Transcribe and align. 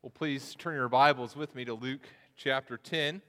Well, 0.00 0.12
please 0.14 0.54
turn 0.54 0.76
your 0.76 0.88
Bibles 0.88 1.34
with 1.34 1.56
me 1.56 1.64
to 1.64 1.74
Luke 1.74 2.06
chapter 2.36 2.76
10. 2.76 3.20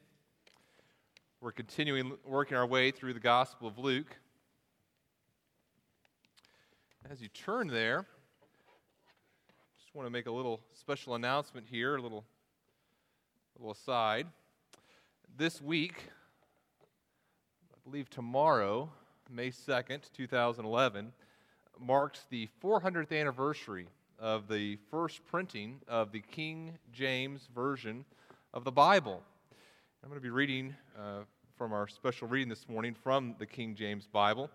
We're 1.42 1.52
continuing 1.52 2.16
working 2.24 2.58
our 2.58 2.68
way 2.68 2.92
through 2.92 3.16
the 3.16 3.20
Gospel 3.20 3.68
of 3.68 3.80
Luke. 3.80 4.16
As 7.10 7.24
you 7.24 7.28
turn 7.30 7.70
there, 7.70 8.06
just 9.80 9.96
want 9.96 10.06
to 10.06 10.12
make 10.12 10.28
a 10.28 10.32
little 10.32 10.62
special 10.76 11.16
announcement 11.16 11.66
here, 11.68 11.96
a 11.96 12.02
little, 12.04 12.24
little 13.58 13.72
aside. 13.72 14.28
This 15.36 15.60
week, 15.60 16.04
I 17.74 17.78
believe 17.84 18.12
tomorrow, 18.12 18.92
May 19.28 19.50
2nd, 19.50 20.02
2011, 20.16 21.14
marks 21.80 22.28
the 22.30 22.48
400th 22.64 23.12
anniversary 23.12 23.88
of 24.20 24.48
the 24.48 24.78
first 24.92 25.26
printing 25.26 25.80
of 25.88 26.12
the 26.12 26.20
King 26.20 26.78
James 26.92 27.48
Version 27.56 28.04
of 28.54 28.64
the 28.64 28.72
Bible. 28.72 29.24
I'm 30.04 30.10
going 30.10 30.20
to 30.20 30.24
be 30.24 30.30
reading 30.30 30.76
uh, 30.98 31.22
from 31.58 31.72
our 31.72 31.88
special 31.88 32.28
reading 32.28 32.50
this 32.50 32.68
morning 32.68 32.94
from 32.94 33.36
the 33.40 33.46
King 33.46 33.76
James 33.76 34.08
Bible. 34.08 34.50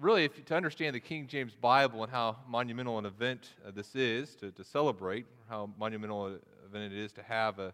Really, 0.00 0.24
if, 0.24 0.44
to 0.44 0.56
understand 0.56 0.94
the 0.94 1.00
King 1.00 1.28
James 1.28 1.54
Bible 1.54 2.02
and 2.02 2.10
how 2.10 2.36
monumental 2.48 2.98
an 2.98 3.06
event 3.06 3.50
uh, 3.66 3.70
this 3.70 3.94
is 3.94 4.34
to, 4.36 4.50
to 4.50 4.64
celebrate, 4.64 5.26
how 5.48 5.70
monumental 5.78 6.26
an 6.26 6.40
event 6.66 6.92
it 6.92 6.98
is 6.98 7.12
to 7.12 7.22
have 7.22 7.58
a, 7.58 7.72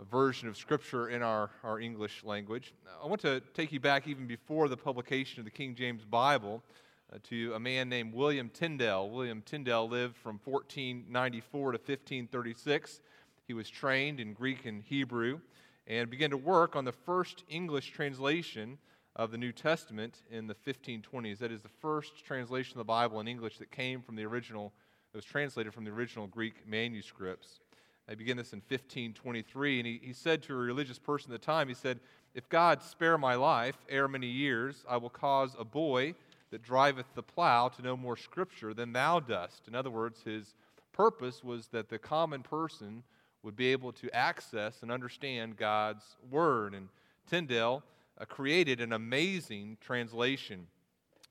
a 0.00 0.04
version 0.04 0.48
of 0.48 0.56
Scripture 0.56 1.08
in 1.08 1.22
our, 1.22 1.50
our 1.62 1.78
English 1.78 2.24
language, 2.24 2.74
I 3.02 3.06
want 3.06 3.20
to 3.20 3.40
take 3.54 3.70
you 3.70 3.80
back 3.80 4.08
even 4.08 4.26
before 4.26 4.68
the 4.68 4.76
publication 4.76 5.40
of 5.40 5.44
the 5.44 5.50
King 5.50 5.74
James 5.74 6.04
Bible 6.04 6.62
Uh, 7.12 7.18
to 7.22 7.54
a 7.54 7.60
man 7.60 7.88
named 7.88 8.12
William 8.12 8.48
Tyndale. 8.48 9.08
William 9.08 9.40
Tyndale 9.40 9.88
lived 9.88 10.16
from 10.16 10.40
1494 10.44 11.72
to 11.72 11.78
1536. 11.78 13.00
He 13.46 13.54
was 13.54 13.70
trained 13.70 14.18
in 14.18 14.32
Greek 14.32 14.66
and 14.66 14.82
Hebrew 14.82 15.38
and 15.86 16.10
began 16.10 16.30
to 16.30 16.36
work 16.36 16.74
on 16.74 16.84
the 16.84 16.90
first 16.90 17.44
English 17.48 17.92
translation 17.92 18.78
of 19.14 19.30
the 19.30 19.38
New 19.38 19.52
Testament 19.52 20.22
in 20.32 20.48
the 20.48 20.54
1520s. 20.54 21.38
That 21.38 21.52
is 21.52 21.62
the 21.62 21.68
first 21.68 22.24
translation 22.24 22.72
of 22.72 22.78
the 22.78 22.84
Bible 22.84 23.20
in 23.20 23.28
English 23.28 23.58
that 23.58 23.70
came 23.70 24.02
from 24.02 24.16
the 24.16 24.24
original, 24.24 24.72
that 25.12 25.18
was 25.18 25.24
translated 25.24 25.72
from 25.72 25.84
the 25.84 25.92
original 25.92 26.26
Greek 26.26 26.66
manuscripts. 26.66 27.60
I 28.08 28.16
began 28.16 28.36
this 28.36 28.52
in 28.52 28.58
1523, 28.58 29.78
and 29.78 29.86
he, 29.86 30.00
he 30.02 30.12
said 30.12 30.42
to 30.44 30.54
a 30.54 30.56
religious 30.56 30.98
person 30.98 31.32
at 31.32 31.40
the 31.40 31.46
time, 31.46 31.68
he 31.68 31.74
said, 31.74 32.00
If 32.34 32.48
God 32.48 32.82
spare 32.82 33.16
my 33.16 33.36
life 33.36 33.76
ere 33.88 34.08
many 34.08 34.26
years, 34.26 34.84
I 34.88 34.96
will 34.96 35.10
cause 35.10 35.54
a 35.56 35.64
boy 35.64 36.14
that 36.50 36.62
driveth 36.62 37.06
the 37.14 37.22
plow 37.22 37.68
to 37.68 37.82
know 37.82 37.96
more 37.96 38.16
scripture 38.16 38.72
than 38.72 38.92
thou 38.92 39.20
dost. 39.20 39.68
In 39.68 39.74
other 39.74 39.90
words, 39.90 40.22
his 40.22 40.54
purpose 40.92 41.42
was 41.42 41.68
that 41.68 41.88
the 41.88 41.98
common 41.98 42.42
person 42.42 43.02
would 43.42 43.56
be 43.56 43.66
able 43.66 43.92
to 43.92 44.14
access 44.14 44.82
and 44.82 44.90
understand 44.90 45.56
God's 45.56 46.16
word. 46.30 46.74
And 46.74 46.88
Tyndale 47.28 47.82
uh, 48.18 48.24
created 48.24 48.80
an 48.80 48.92
amazing 48.92 49.76
translation. 49.80 50.66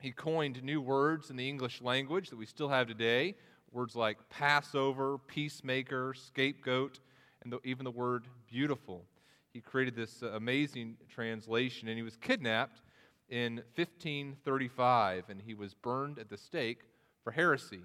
He 0.00 0.12
coined 0.12 0.62
new 0.62 0.80
words 0.80 1.30
in 1.30 1.36
the 1.36 1.48
English 1.48 1.80
language 1.82 2.30
that 2.30 2.36
we 2.36 2.46
still 2.46 2.68
have 2.68 2.86
today 2.86 3.34
words 3.72 3.96
like 3.96 4.16
Passover, 4.30 5.18
peacemaker, 5.26 6.14
scapegoat, 6.14 7.00
and 7.42 7.52
the, 7.52 7.60
even 7.64 7.84
the 7.84 7.90
word 7.90 8.26
beautiful. 8.48 9.04
He 9.52 9.60
created 9.60 9.94
this 9.94 10.22
uh, 10.22 10.28
amazing 10.28 10.96
translation, 11.08 11.88
and 11.88 11.96
he 11.96 12.02
was 12.02 12.16
kidnapped 12.16 12.80
in 13.28 13.56
1535, 13.74 15.24
and 15.28 15.42
he 15.42 15.54
was 15.54 15.74
burned 15.74 16.18
at 16.18 16.28
the 16.28 16.36
stake 16.36 16.80
for 17.24 17.32
heresy. 17.32 17.80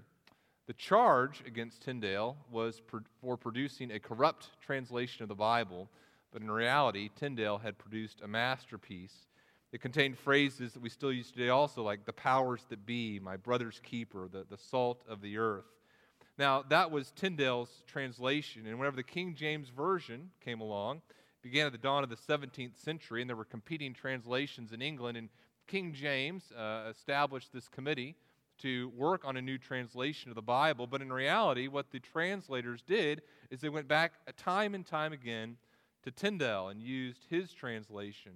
The 0.68 0.74
charge 0.74 1.44
against 1.46 1.82
Tyndale 1.82 2.38
was 2.52 2.82
for 3.20 3.38
producing 3.38 3.92
a 3.92 4.00
corrupt 4.00 4.50
translation 4.62 5.24
of 5.24 5.30
the 5.30 5.36
Bible, 5.36 5.90
but 6.32 6.42
in 6.42 6.50
reality, 6.50 7.10
Tyndale 7.16 7.58
had 7.58 7.78
produced 7.78 8.22
a 8.22 8.28
masterpiece. 8.28 9.28
It 9.74 9.82
contained 9.82 10.18
phrases 10.18 10.74
that 10.74 10.82
we 10.82 10.90
still 10.90 11.12
use 11.12 11.32
today, 11.32 11.50
also 11.50 11.84
like 11.84 12.06
the 12.06 12.14
powers 12.14 12.66
that 12.70 12.86
be, 12.86 13.20
my 13.20 13.38
brother's 13.38 13.82
keeper, 13.84 14.30
the, 14.32 14.46
the 14.50 14.58
salt 14.58 15.04
of 15.10 15.22
the 15.22 15.38
earth. 15.38 15.66
Now, 16.38 16.64
that 16.70 16.92
was 16.92 17.12
Tyndale's 17.12 17.84
translation, 17.88 18.66
and 18.66 18.80
whenever 18.80 18.96
the 18.96 19.04
King 19.04 19.36
James 19.36 19.70
Version 19.70 20.30
came 20.44 20.62
along, 20.62 21.02
began 21.42 21.66
at 21.66 21.72
the 21.72 21.78
dawn 21.78 22.04
of 22.04 22.10
the 22.10 22.16
17th 22.16 22.78
century, 22.78 23.22
and 23.22 23.30
there 23.30 23.36
were 23.36 23.46
competing 23.46 23.94
translations 23.94 24.72
in 24.72 24.82
England. 24.82 25.18
And 25.18 25.30
King 25.68 25.94
James 25.94 26.52
uh, 26.52 26.90
established 26.90 27.52
this 27.54 27.68
committee 27.68 28.16
to 28.60 28.90
work 28.96 29.26
on 29.26 29.38
a 29.38 29.42
new 29.42 29.58
translation 29.58 30.30
of 30.30 30.36
the 30.36 30.42
Bible. 30.42 30.86
But 30.86 31.02
in 31.02 31.12
reality, 31.12 31.68
what 31.68 31.92
the 31.92 32.00
translators 32.00 32.82
did 32.82 33.22
is 33.50 33.60
they 33.60 33.70
went 33.70 33.88
back 33.88 34.14
time 34.38 34.76
and 34.76 34.86
time 34.86 35.14
again 35.14 35.58
to 36.04 36.12
Tyndale 36.12 36.70
and 36.70 36.82
used 36.82 37.26
his 37.30 37.54
translation. 37.54 38.34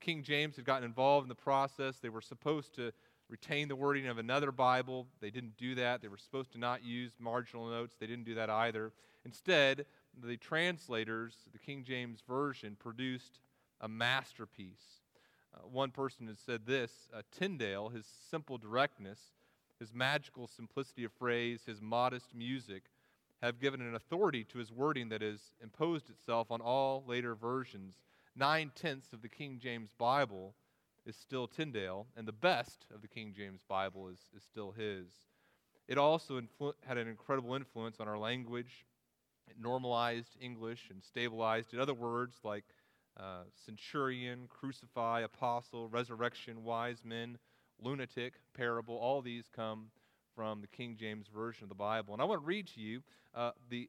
King 0.00 0.22
James 0.22 0.56
had 0.56 0.64
gotten 0.64 0.84
involved 0.84 1.24
in 1.24 1.28
the 1.28 1.34
process. 1.34 1.96
They 1.96 2.10
were 2.10 2.20
supposed 2.20 2.74
to 2.76 2.92
retain 3.28 3.68
the 3.68 3.76
wording 3.76 4.06
of 4.06 4.18
another 4.18 4.52
Bible. 4.52 5.06
They 5.20 5.30
didn't 5.30 5.56
do 5.56 5.74
that. 5.76 6.02
They 6.02 6.08
were 6.08 6.18
supposed 6.18 6.52
to 6.52 6.58
not 6.58 6.84
use 6.84 7.12
marginal 7.18 7.66
notes. 7.68 7.96
They 7.98 8.06
didn't 8.06 8.24
do 8.24 8.34
that 8.34 8.50
either. 8.50 8.92
Instead, 9.24 9.86
the 10.22 10.36
translators, 10.36 11.34
the 11.52 11.58
King 11.58 11.84
James 11.84 12.22
Version, 12.26 12.76
produced 12.78 13.40
a 13.80 13.88
masterpiece. 13.88 15.02
Uh, 15.54 15.66
one 15.66 15.90
person 15.90 16.26
has 16.26 16.38
said 16.38 16.66
this 16.66 17.08
uh, 17.14 17.22
Tyndale, 17.30 17.88
his 17.88 18.06
simple 18.30 18.58
directness, 18.58 19.20
his 19.78 19.92
magical 19.92 20.46
simplicity 20.46 21.04
of 21.04 21.12
phrase, 21.12 21.62
his 21.66 21.80
modest 21.80 22.34
music, 22.34 22.84
have 23.42 23.60
given 23.60 23.80
an 23.80 23.94
authority 23.94 24.44
to 24.44 24.58
his 24.58 24.72
wording 24.72 25.10
that 25.10 25.22
has 25.22 25.40
imposed 25.62 26.08
itself 26.08 26.50
on 26.50 26.60
all 26.60 27.04
later 27.06 27.34
versions. 27.34 27.96
Nine 28.34 28.70
tenths 28.74 29.12
of 29.12 29.22
the 29.22 29.28
King 29.28 29.58
James 29.62 29.90
Bible 29.98 30.54
is 31.04 31.16
still 31.16 31.46
Tyndale, 31.46 32.06
and 32.16 32.26
the 32.26 32.32
best 32.32 32.86
of 32.94 33.02
the 33.02 33.08
King 33.08 33.34
James 33.36 33.60
Bible 33.68 34.08
is, 34.08 34.18
is 34.36 34.42
still 34.42 34.72
his. 34.72 35.06
It 35.86 35.98
also 35.98 36.40
influ- 36.40 36.74
had 36.86 36.98
an 36.98 37.06
incredible 37.06 37.54
influence 37.54 38.00
on 38.00 38.08
our 38.08 38.18
language, 38.18 38.84
it 39.48 39.56
normalized 39.60 40.36
English 40.40 40.88
and 40.90 41.02
stabilized 41.02 41.72
it. 41.72 41.80
Other 41.80 41.94
words 41.94 42.36
like 42.44 42.64
uh, 43.18 43.44
centurion, 43.64 44.48
crucify, 44.48 45.20
apostle, 45.20 45.88
resurrection, 45.88 46.64
wise 46.64 47.02
men, 47.04 47.38
lunatic, 47.80 48.34
parable, 48.54 48.96
all 48.96 49.22
these 49.22 49.44
come 49.54 49.86
from 50.34 50.60
the 50.60 50.66
King 50.66 50.96
James 50.98 51.26
Version 51.34 51.64
of 51.64 51.68
the 51.70 51.74
Bible. 51.74 52.12
And 52.12 52.22
I 52.22 52.26
want 52.26 52.42
to 52.42 52.46
read 52.46 52.66
to 52.74 52.80
you 52.80 53.02
uh, 53.34 53.52
the, 53.70 53.88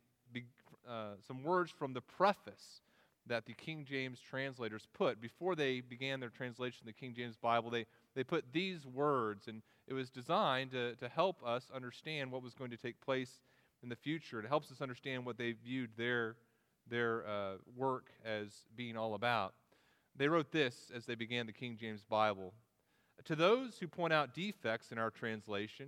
uh, 0.88 1.12
some 1.28 1.44
words 1.44 1.72
from 1.72 1.94
the 1.94 2.02
preface 2.02 2.82
that 3.28 3.46
the 3.46 3.54
King 3.54 3.86
James 3.86 4.20
translators 4.20 4.88
put. 4.94 5.20
Before 5.20 5.56
they 5.56 5.82
began 5.82 6.20
their 6.20 6.30
translation 6.30 6.80
of 6.82 6.86
the 6.88 6.94
King 6.94 7.14
James 7.14 7.36
Bible, 7.36 7.70
they, 7.70 7.86
they 8.16 8.24
put 8.24 8.46
these 8.54 8.86
words, 8.86 9.48
and 9.48 9.62
it 9.88 9.94
was 9.94 10.10
designed 10.10 10.72
to, 10.72 10.96
to 10.96 11.10
help 11.10 11.46
us 11.46 11.70
understand 11.76 12.32
what 12.32 12.42
was 12.42 12.54
going 12.54 12.72
to 12.72 12.78
take 12.78 13.00
place 13.02 13.42
in 13.84 13.90
the 13.90 13.96
future. 13.96 14.40
It 14.40 14.48
helps 14.48 14.72
us 14.72 14.82
understand 14.82 15.26
what 15.26 15.38
they 15.38 15.52
viewed 15.52 15.92
their, 15.98 16.36
their 16.90 17.28
uh, 17.28 17.54
work 17.76 18.12
as 18.26 18.66
being 18.76 18.98
all 18.98 19.14
about. 19.14 19.54
They 20.16 20.28
wrote 20.28 20.52
this 20.52 20.92
as 20.96 21.06
they 21.06 21.16
began 21.16 21.46
the 21.46 21.54
King 21.54 21.78
James 21.80 22.04
Bible 22.04 22.54
To 23.26 23.36
those 23.36 23.78
who 23.78 23.88
point 23.88 24.14
out 24.14 24.34
defects 24.34 24.92
in 24.92 24.98
our 24.98 25.12
translation, 25.12 25.88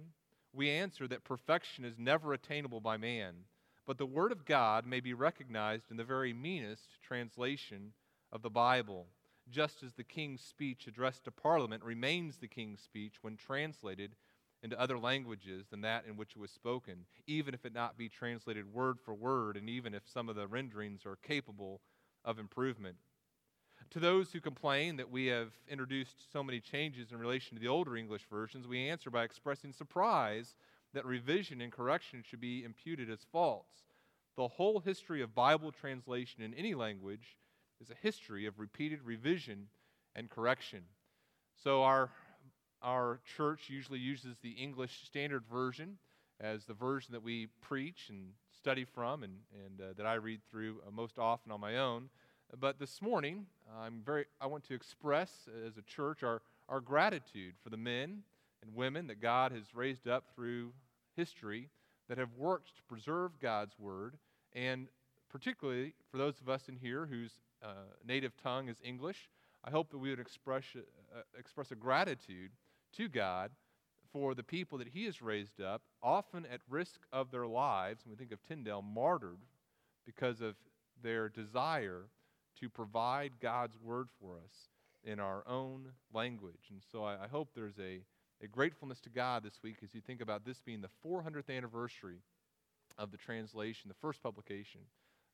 we 0.53 0.69
answer 0.69 1.07
that 1.07 1.23
perfection 1.23 1.85
is 1.85 1.97
never 1.97 2.33
attainable 2.33 2.81
by 2.81 2.97
man, 2.97 3.35
but 3.85 3.97
the 3.97 4.05
Word 4.05 4.31
of 4.31 4.45
God 4.45 4.85
may 4.85 4.99
be 4.99 5.13
recognized 5.13 5.91
in 5.91 5.97
the 5.97 6.03
very 6.03 6.33
meanest 6.33 7.01
translation 7.01 7.93
of 8.31 8.41
the 8.41 8.49
Bible, 8.49 9.07
just 9.49 9.83
as 9.83 9.93
the 9.93 10.03
king's 10.03 10.41
speech 10.41 10.85
addressed 10.87 11.23
to 11.25 11.31
Parliament 11.31 11.83
remains 11.83 12.37
the 12.37 12.47
king's 12.47 12.81
speech 12.81 13.15
when 13.21 13.35
translated 13.35 14.15
into 14.61 14.79
other 14.79 14.99
languages 14.99 15.67
than 15.69 15.81
that 15.81 16.05
in 16.07 16.17
which 16.17 16.31
it 16.31 16.39
was 16.39 16.51
spoken, 16.51 17.05
even 17.27 17.53
if 17.53 17.65
it 17.65 17.73
not 17.73 17.97
be 17.97 18.09
translated 18.09 18.73
word 18.73 18.99
for 18.99 19.13
word, 19.13 19.55
and 19.55 19.69
even 19.69 19.93
if 19.93 20.03
some 20.05 20.27
of 20.27 20.35
the 20.35 20.47
renderings 20.47 21.05
are 21.05 21.15
capable 21.15 21.81
of 22.25 22.39
improvement. 22.39 22.97
To 23.91 23.99
those 23.99 24.31
who 24.31 24.41
complain 24.41 24.97
that 24.97 25.09
we 25.09 25.27
have 25.27 25.51
introduced 25.67 26.31
so 26.31 26.43
many 26.43 26.59
changes 26.59 27.11
in 27.11 27.17
relation 27.17 27.55
to 27.55 27.61
the 27.61 27.69
older 27.69 27.95
English 27.95 28.27
versions, 28.29 28.67
we 28.67 28.89
answer 28.89 29.09
by 29.09 29.23
expressing 29.23 29.73
surprise 29.73 30.55
that 30.93 31.05
revision 31.05 31.61
and 31.61 31.71
correction 31.71 32.23
should 32.27 32.41
be 32.41 32.63
imputed 32.63 33.09
as 33.09 33.25
faults. 33.31 33.77
The 34.35 34.47
whole 34.47 34.79
history 34.79 35.21
of 35.21 35.33
Bible 35.33 35.71
translation 35.71 36.43
in 36.43 36.53
any 36.53 36.75
language 36.75 37.37
is 37.81 37.89
a 37.89 37.95
history 37.95 38.45
of 38.45 38.59
repeated 38.59 39.01
revision 39.03 39.67
and 40.15 40.29
correction. 40.29 40.83
So, 41.63 41.83
our 41.83 42.09
our 42.81 43.19
church 43.37 43.69
usually 43.69 43.99
uses 43.99 44.37
the 44.41 44.51
English 44.51 45.03
Standard 45.05 45.43
Version 45.51 45.97
as 46.39 46.65
the 46.65 46.73
version 46.73 47.11
that 47.11 47.23
we 47.23 47.47
preach 47.61 48.07
and 48.09 48.29
study 48.57 48.85
from 48.85 49.23
and, 49.23 49.33
and 49.65 49.81
uh, 49.81 49.93
that 49.97 50.05
I 50.05 50.13
read 50.15 50.41
through 50.49 50.77
uh, 50.87 50.91
most 50.91 51.19
often 51.19 51.51
on 51.51 51.59
my 51.59 51.77
own. 51.77 52.09
But 52.59 52.79
this 52.79 53.01
morning, 53.01 53.45
I'm 53.79 54.01
very, 54.05 54.25
I 54.41 54.47
want 54.47 54.63
to 54.65 54.73
express 54.73 55.47
as 55.67 55.77
a 55.77 55.81
church 55.81 56.23
our, 56.23 56.41
our 56.67 56.79
gratitude 56.79 57.53
for 57.63 57.69
the 57.69 57.77
men 57.77 58.23
and 58.61 58.75
women 58.75 59.07
that 59.07 59.21
God 59.21 59.51
has 59.51 59.75
raised 59.75 60.07
up 60.07 60.25
through 60.33 60.71
history 61.15 61.69
that 62.07 62.17
have 62.17 62.33
worked 62.37 62.75
to 62.77 62.83
preserve 62.83 63.39
God's 63.39 63.77
Word 63.77 64.17
And 64.53 64.87
particularly 65.29 65.93
for 66.11 66.17
those 66.17 66.41
of 66.41 66.49
us 66.49 66.69
in 66.69 66.75
here 66.75 67.05
whose 67.05 67.33
uh, 67.63 67.67
native 68.05 68.35
tongue 68.41 68.67
is 68.69 68.77
English, 68.83 69.29
I 69.63 69.69
hope 69.69 69.91
that 69.91 69.97
we 69.97 70.09
would 70.09 70.19
express, 70.19 70.63
uh, 70.75 71.21
express 71.37 71.71
a 71.71 71.75
gratitude 71.75 72.51
to 72.97 73.07
God 73.07 73.51
for 74.11 74.33
the 74.33 74.43
people 74.43 74.77
that 74.79 74.89
He 74.89 75.05
has 75.05 75.21
raised 75.21 75.61
up, 75.61 75.83
often 76.01 76.45
at 76.51 76.61
risk 76.69 77.01
of 77.11 77.31
their 77.31 77.47
lives. 77.47 78.03
And 78.03 78.11
we 78.11 78.17
think 78.17 78.31
of 78.31 78.41
Tyndale, 78.43 78.81
martyred 78.81 79.39
because 80.05 80.41
of 80.41 80.55
their 81.01 81.29
desire 81.29 82.09
to 82.59 82.69
provide 82.69 83.33
God's 83.39 83.77
word 83.81 84.07
for 84.19 84.37
us 84.37 84.69
in 85.03 85.19
our 85.19 85.43
own 85.47 85.89
language. 86.13 86.69
And 86.71 86.81
so 86.91 87.03
I, 87.03 87.23
I 87.23 87.27
hope 87.27 87.49
there's 87.53 87.79
a, 87.79 88.01
a 88.43 88.47
gratefulness 88.47 88.99
to 89.01 89.09
God 89.09 89.43
this 89.43 89.59
week 89.63 89.77
as 89.83 89.93
you 89.93 90.01
think 90.01 90.21
about 90.21 90.45
this 90.45 90.59
being 90.61 90.81
the 90.81 90.89
400th 91.05 91.55
anniversary 91.55 92.21
of 92.97 93.11
the 93.11 93.17
translation, 93.17 93.87
the 93.87 93.93
first 94.01 94.21
publication 94.21 94.81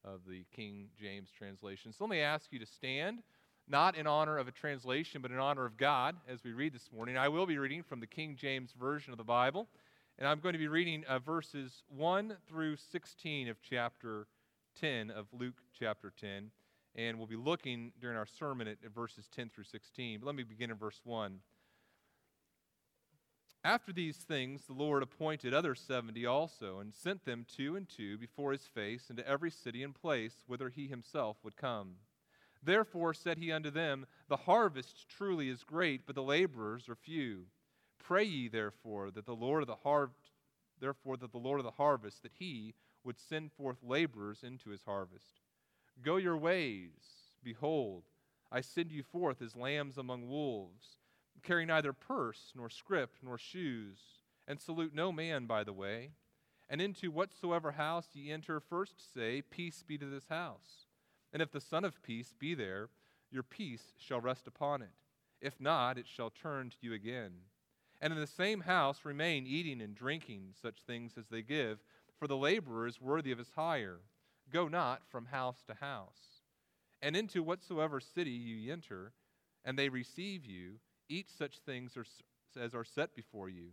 of 0.04 0.22
the 0.28 0.46
King 0.56 0.90
James 1.00 1.30
translation. 1.36 1.92
So 1.92 2.04
let 2.04 2.12
me 2.12 2.20
ask 2.20 2.52
you 2.52 2.60
to 2.60 2.66
stand, 2.66 3.24
not 3.68 3.96
in 3.96 4.06
honor 4.08 4.38
of 4.38 4.48
a 4.48 4.52
translation, 4.52 5.22
but 5.22 5.32
in 5.32 5.38
honor 5.38 5.66
of 5.66 5.78
God 5.78 6.16
as 6.28 6.44
we 6.44 6.54
read 6.54 6.74
this 6.74 6.90
morning. 6.94 7.18
I 7.18 7.30
will 7.30 7.46
be 7.46 7.58
reading 7.58 7.84
from 7.84 8.00
the 8.00 8.08
King 8.08 8.36
James 8.36 8.74
Version 8.80 9.12
of 9.12 9.18
the 9.18 9.24
Bible, 9.24 9.68
and 10.20 10.28
I'm 10.28 10.40
going 10.40 10.54
to 10.54 10.60
be 10.60 10.68
reading 10.68 11.04
uh, 11.08 11.20
verses 11.20 11.84
1 11.90 12.38
through 12.48 12.78
16 12.78 13.50
of 13.50 13.58
chapter 13.62 14.28
10 14.80 15.12
of 15.12 15.28
Luke 15.34 15.62
chapter 15.78 16.14
10. 16.20 16.52
And 16.98 17.18
we'll 17.18 17.28
be 17.28 17.36
looking 17.36 17.92
during 18.00 18.16
our 18.16 18.26
sermon 18.26 18.68
at, 18.68 18.78
at 18.86 18.94
verses 18.94 19.28
10 19.36 19.50
through 19.50 19.66
16. 19.66 20.20
But 20.20 20.28
let 20.28 20.36
me 20.36 20.44
begin 20.44 20.72
in 20.72 20.78
verse 20.78 21.02
1. 21.04 21.40
After 23.66 23.92
these 23.92 24.18
things, 24.18 24.62
the 24.68 24.74
Lord 24.74 25.02
appointed 25.02 25.52
other 25.52 25.74
seventy 25.74 26.24
also, 26.24 26.78
and 26.78 26.94
sent 26.94 27.26
them 27.26 27.48
two 27.52 27.76
and 27.76 27.90
two 27.90 28.16
before 28.16 28.52
his 28.52 28.68
face 28.68 29.10
into 29.10 29.28
every 29.28 29.50
city 29.50 29.82
and 29.82 29.96
place 29.96 30.44
whither 30.46 30.70
he 30.70 30.88
himself 30.88 31.38
would 31.44 31.58
come. 31.58 31.96
Therefore 32.66 33.14
said 33.14 33.38
he 33.38 33.52
unto 33.52 33.70
them, 33.70 34.08
The 34.28 34.38
harvest 34.38 35.08
truly 35.08 35.50
is 35.50 35.64
great, 35.64 36.06
but 36.08 36.16
the 36.16 36.24
laborers 36.24 36.90
are 36.90 36.96
few. 36.96 37.46
Pray 38.00 38.24
ye 38.24 38.48
therefore 38.48 39.12
that 39.12 39.26
the 39.26 39.36
Lord 39.36 39.62
of 39.62 39.68
the 39.68 39.76
har- 39.76 40.12
therefore 40.80 41.16
that 41.18 41.32
the 41.32 41.38
Lord 41.38 41.60
of 41.60 41.64
the 41.64 41.72
harvest 41.72 42.24
that 42.24 42.34
he 42.40 42.74
would 43.04 43.20
send 43.20 43.52
forth 43.52 43.78
laborers 43.84 44.44
into 44.44 44.72
his 44.72 44.84
harvest. 44.84 45.42
Go 46.02 46.18
your 46.18 46.38
ways, 46.38 47.36
behold, 47.44 48.04
I 48.52 48.62
send 48.62 48.92
you 48.92 49.04
forth 49.04 49.42
as 49.42 49.56
lambs 49.56 49.98
among 49.98 50.28
wolves. 50.28 50.98
Carry 51.44 51.66
neither 51.66 51.94
purse, 51.94 52.52
nor 52.56 52.70
scrip, 52.70 53.12
nor 53.22 53.38
shoes, 53.38 54.00
and 54.48 54.60
salute 54.60 54.94
no 54.94 55.12
man 55.12 55.46
by 55.46 55.64
the 55.64 55.74
way. 55.74 56.12
And 56.68 56.82
into 56.82 57.12
whatsoever 57.12 57.74
house 57.74 58.08
ye 58.14 58.32
enter, 58.32 58.60
first 58.60 59.14
say, 59.14 59.44
Peace 59.44 59.84
be 59.84 60.00
to 60.00 60.06
this 60.06 60.30
house. 60.30 60.85
And 61.36 61.42
if 61.42 61.52
the 61.52 61.60
Son 61.60 61.84
of 61.84 62.02
Peace 62.02 62.34
be 62.40 62.56
there, 62.56 62.88
your 63.30 63.44
peace 63.44 63.92
shall 63.98 64.22
rest 64.22 64.48
upon 64.48 64.82
it. 64.82 64.94
If 65.42 65.60
not, 65.60 65.98
it 65.98 66.08
shall 66.08 66.30
turn 66.30 66.70
to 66.70 66.78
you 66.80 66.94
again. 66.94 67.32
And 68.00 68.14
in 68.14 68.20
the 68.22 68.26
same 68.26 68.62
house 68.62 69.02
remain 69.04 69.46
eating 69.46 69.82
and 69.82 69.94
drinking 69.94 70.54
such 70.62 70.84
things 70.88 71.18
as 71.18 71.28
they 71.28 71.42
give, 71.42 71.80
for 72.18 72.26
the 72.26 72.38
laborer 72.38 72.88
is 72.88 73.02
worthy 73.02 73.34
of 73.34 73.38
his 73.38 73.52
hire. 73.54 74.00
Go 74.50 74.70
not 74.70 75.02
from 75.10 75.26
house 75.26 75.62
to 75.68 75.74
house. 75.74 76.40
And 77.02 77.18
into 77.18 77.44
whatsoever 77.44 78.00
city 78.00 78.32
you 78.32 78.72
enter, 78.72 79.12
and 79.66 79.78
they 79.78 79.90
receive 79.90 80.46
you, 80.46 80.76
eat 81.10 81.30
such 81.30 81.60
things 81.60 81.98
as 82.58 82.74
are 82.74 82.86
set 82.86 83.14
before 83.14 83.50
you, 83.50 83.72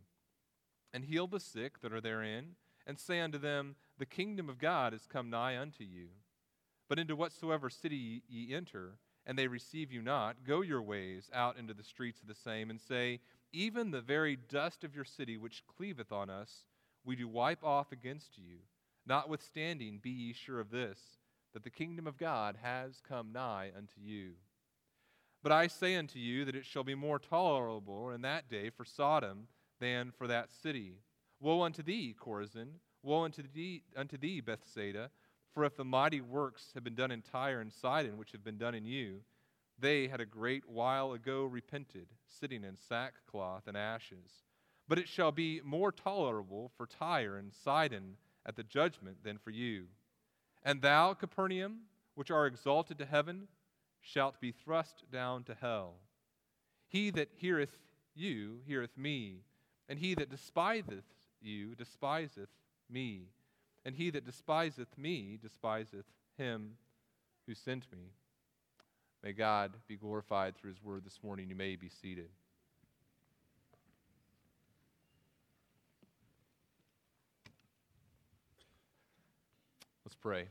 and 0.92 1.04
heal 1.04 1.28
the 1.28 1.38
sick 1.38 1.80
that 1.82 1.92
are 1.92 2.00
therein, 2.00 2.56
and 2.88 2.98
say 2.98 3.20
unto 3.20 3.38
them, 3.38 3.76
The 3.98 4.04
kingdom 4.04 4.48
of 4.48 4.58
God 4.58 4.92
is 4.92 5.06
come 5.06 5.30
nigh 5.30 5.56
unto 5.56 5.84
you. 5.84 6.08
But 6.92 6.98
into 6.98 7.16
whatsoever 7.16 7.70
city 7.70 8.22
ye 8.28 8.54
enter, 8.54 8.98
and 9.24 9.38
they 9.38 9.46
receive 9.46 9.90
you 9.90 10.02
not, 10.02 10.44
go 10.44 10.60
your 10.60 10.82
ways 10.82 11.30
out 11.32 11.56
into 11.56 11.72
the 11.72 11.82
streets 11.82 12.20
of 12.20 12.28
the 12.28 12.34
same, 12.34 12.68
and 12.68 12.78
say, 12.78 13.20
Even 13.50 13.90
the 13.90 14.02
very 14.02 14.36
dust 14.36 14.84
of 14.84 14.94
your 14.94 15.06
city 15.06 15.38
which 15.38 15.64
cleaveth 15.66 16.12
on 16.12 16.28
us, 16.28 16.66
we 17.02 17.16
do 17.16 17.26
wipe 17.26 17.64
off 17.64 17.92
against 17.92 18.36
you. 18.36 18.58
Notwithstanding, 19.06 20.00
be 20.02 20.10
ye 20.10 20.32
sure 20.34 20.60
of 20.60 20.70
this, 20.70 20.98
that 21.54 21.64
the 21.64 21.70
kingdom 21.70 22.06
of 22.06 22.18
God 22.18 22.58
has 22.60 23.00
come 23.00 23.32
nigh 23.32 23.70
unto 23.74 23.98
you. 23.98 24.32
But 25.42 25.52
I 25.52 25.68
say 25.68 25.96
unto 25.96 26.18
you 26.18 26.44
that 26.44 26.56
it 26.56 26.66
shall 26.66 26.84
be 26.84 26.94
more 26.94 27.18
tolerable 27.18 28.10
in 28.10 28.20
that 28.20 28.50
day 28.50 28.68
for 28.68 28.84
Sodom 28.84 29.48
than 29.80 30.10
for 30.10 30.26
that 30.26 30.52
city. 30.52 30.98
Woe 31.40 31.62
unto 31.62 31.82
thee, 31.82 32.14
Chorazin! 32.14 32.80
Woe 33.02 33.24
unto 33.24 33.42
thee, 33.50 33.82
unto 33.96 34.18
thee, 34.18 34.42
Bethsaida! 34.42 35.10
For 35.52 35.64
if 35.64 35.76
the 35.76 35.84
mighty 35.84 36.20
works 36.20 36.70
have 36.75 36.84
been 36.84 36.94
done 36.94 37.10
in 37.10 37.22
Tyre 37.22 37.60
and 37.60 37.72
Sidon, 37.72 38.16
which 38.16 38.32
have 38.32 38.43
been 38.43 38.58
done 38.58 38.75
in 38.75 38.84
you, 38.84 39.20
they 39.78 40.08
had 40.08 40.20
a 40.20 40.26
great 40.26 40.69
while 40.69 41.12
ago 41.12 41.44
repented, 41.44 42.06
sitting 42.26 42.64
in 42.64 42.76
sackcloth 42.76 43.66
and 43.66 43.76
ashes. 43.76 44.44
But 44.88 44.99
it 44.99 45.08
shall 45.08 45.32
be 45.32 45.60
more 45.64 45.93
tolerable 45.93 46.70
for 46.76 46.87
Tyre 46.87 47.37
and 47.37 47.52
Sidon 47.52 48.16
at 48.46 48.56
the 48.56 48.62
judgment 48.62 49.19
than 49.22 49.38
for 49.38 49.50
you. 49.50 49.87
And 50.62 50.81
thou, 50.81 51.14
Capernaum, 51.14 51.82
which 52.14 52.31
are 52.31 52.46
exalted 52.46 52.98
to 52.98 53.06
heaven, 53.06 53.48
shalt 54.00 54.40
be 54.40 54.52
thrust 54.52 55.05
down 55.10 55.44
to 55.44 55.55
hell. 55.55 55.96
He 56.88 57.10
that 57.10 57.31
heareth 57.37 57.78
you 58.14 58.60
heareth 58.66 58.96
me, 58.96 59.40
and 59.88 59.98
he 59.98 60.14
that 60.14 60.31
despiseth 60.31 61.05
you 61.40 61.75
despiseth 61.75 62.50
me, 62.90 63.28
and 63.84 63.94
he 63.94 64.11
that 64.11 64.25
despiseth 64.25 64.96
me 64.96 65.38
despiseth 65.40 66.06
him 66.37 66.73
who 67.46 67.55
sent 67.55 67.90
me. 67.93 68.12
May 69.23 69.32
God 69.32 69.73
be 69.87 69.96
glorified 69.96 70.56
through 70.56 70.70
his 70.70 70.82
word 70.82 71.05
this 71.05 71.19
morning. 71.23 71.49
You 71.49 71.55
may 71.55 71.76
be 71.76 71.88
seated. 71.88 72.29
Let's 80.05 80.17
pray. 80.17 80.49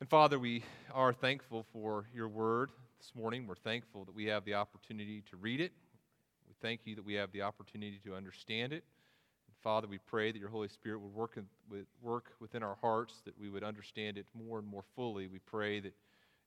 And 0.00 0.08
Father, 0.08 0.38
we 0.38 0.64
are 0.94 1.12
thankful 1.12 1.66
for 1.72 2.06
your 2.14 2.28
word 2.28 2.70
this 2.98 3.12
morning. 3.14 3.46
We're 3.46 3.56
thankful 3.56 4.04
that 4.06 4.14
we 4.14 4.26
have 4.26 4.44
the 4.44 4.54
opportunity 4.54 5.22
to 5.30 5.36
read 5.36 5.60
it. 5.60 5.72
We 6.48 6.54
thank 6.62 6.80
you 6.84 6.94
that 6.96 7.04
we 7.04 7.14
have 7.14 7.30
the 7.32 7.42
opportunity 7.42 8.00
to 8.04 8.14
understand 8.14 8.72
it. 8.72 8.84
Father, 9.62 9.88
we 9.88 9.98
pray 9.98 10.30
that 10.30 10.38
your 10.38 10.48
Holy 10.48 10.68
Spirit 10.68 11.00
would 11.00 11.14
work, 11.14 11.36
in, 11.36 11.46
would 11.70 11.86
work 12.00 12.32
within 12.40 12.62
our 12.62 12.76
hearts, 12.80 13.22
that 13.24 13.38
we 13.38 13.48
would 13.48 13.64
understand 13.64 14.16
it 14.16 14.26
more 14.34 14.58
and 14.58 14.66
more 14.66 14.84
fully. 14.94 15.26
We 15.26 15.40
pray 15.40 15.80
that 15.80 15.94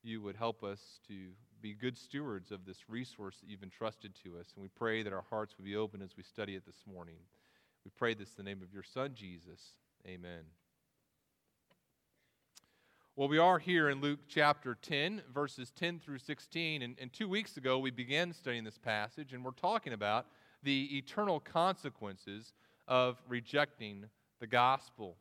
you 0.03 0.21
would 0.21 0.35
help 0.35 0.63
us 0.63 0.99
to 1.07 1.13
be 1.61 1.73
good 1.73 1.97
stewards 1.97 2.51
of 2.51 2.65
this 2.65 2.89
resource 2.89 3.37
that 3.41 3.49
you've 3.49 3.63
entrusted 3.63 4.13
to 4.23 4.39
us. 4.39 4.47
And 4.55 4.63
we 4.63 4.69
pray 4.69 5.03
that 5.03 5.13
our 5.13 5.23
hearts 5.29 5.55
would 5.57 5.65
be 5.65 5.75
open 5.75 6.01
as 6.01 6.15
we 6.17 6.23
study 6.23 6.55
it 6.55 6.65
this 6.65 6.83
morning. 6.91 7.17
We 7.85 7.91
pray 7.95 8.13
this 8.13 8.29
in 8.29 8.45
the 8.45 8.49
name 8.49 8.61
of 8.61 8.73
your 8.73 8.83
Son, 8.83 9.11
Jesus. 9.13 9.73
Amen. 10.07 10.43
Well, 13.15 13.27
we 13.27 13.37
are 13.37 13.59
here 13.59 13.89
in 13.89 13.99
Luke 13.99 14.21
chapter 14.27 14.75
10, 14.81 15.21
verses 15.33 15.71
10 15.71 15.99
through 15.99 16.19
16. 16.19 16.81
And, 16.81 16.95
and, 16.99 17.11
two 17.11 17.27
weeks 17.27 17.57
ago, 17.57 17.77
we 17.77 17.91
began 17.91 18.31
studying 18.33 18.63
this 18.63 18.77
passage, 18.77 19.33
and 19.33 19.43
we're 19.43 19.51
talking 19.51 19.93
about 19.93 20.27
the 20.63 20.97
eternal 20.97 21.39
consequences 21.39 22.53
of 22.91 23.23
rejecting 23.29 24.03
the 24.41 24.47
gospel. 24.47 25.15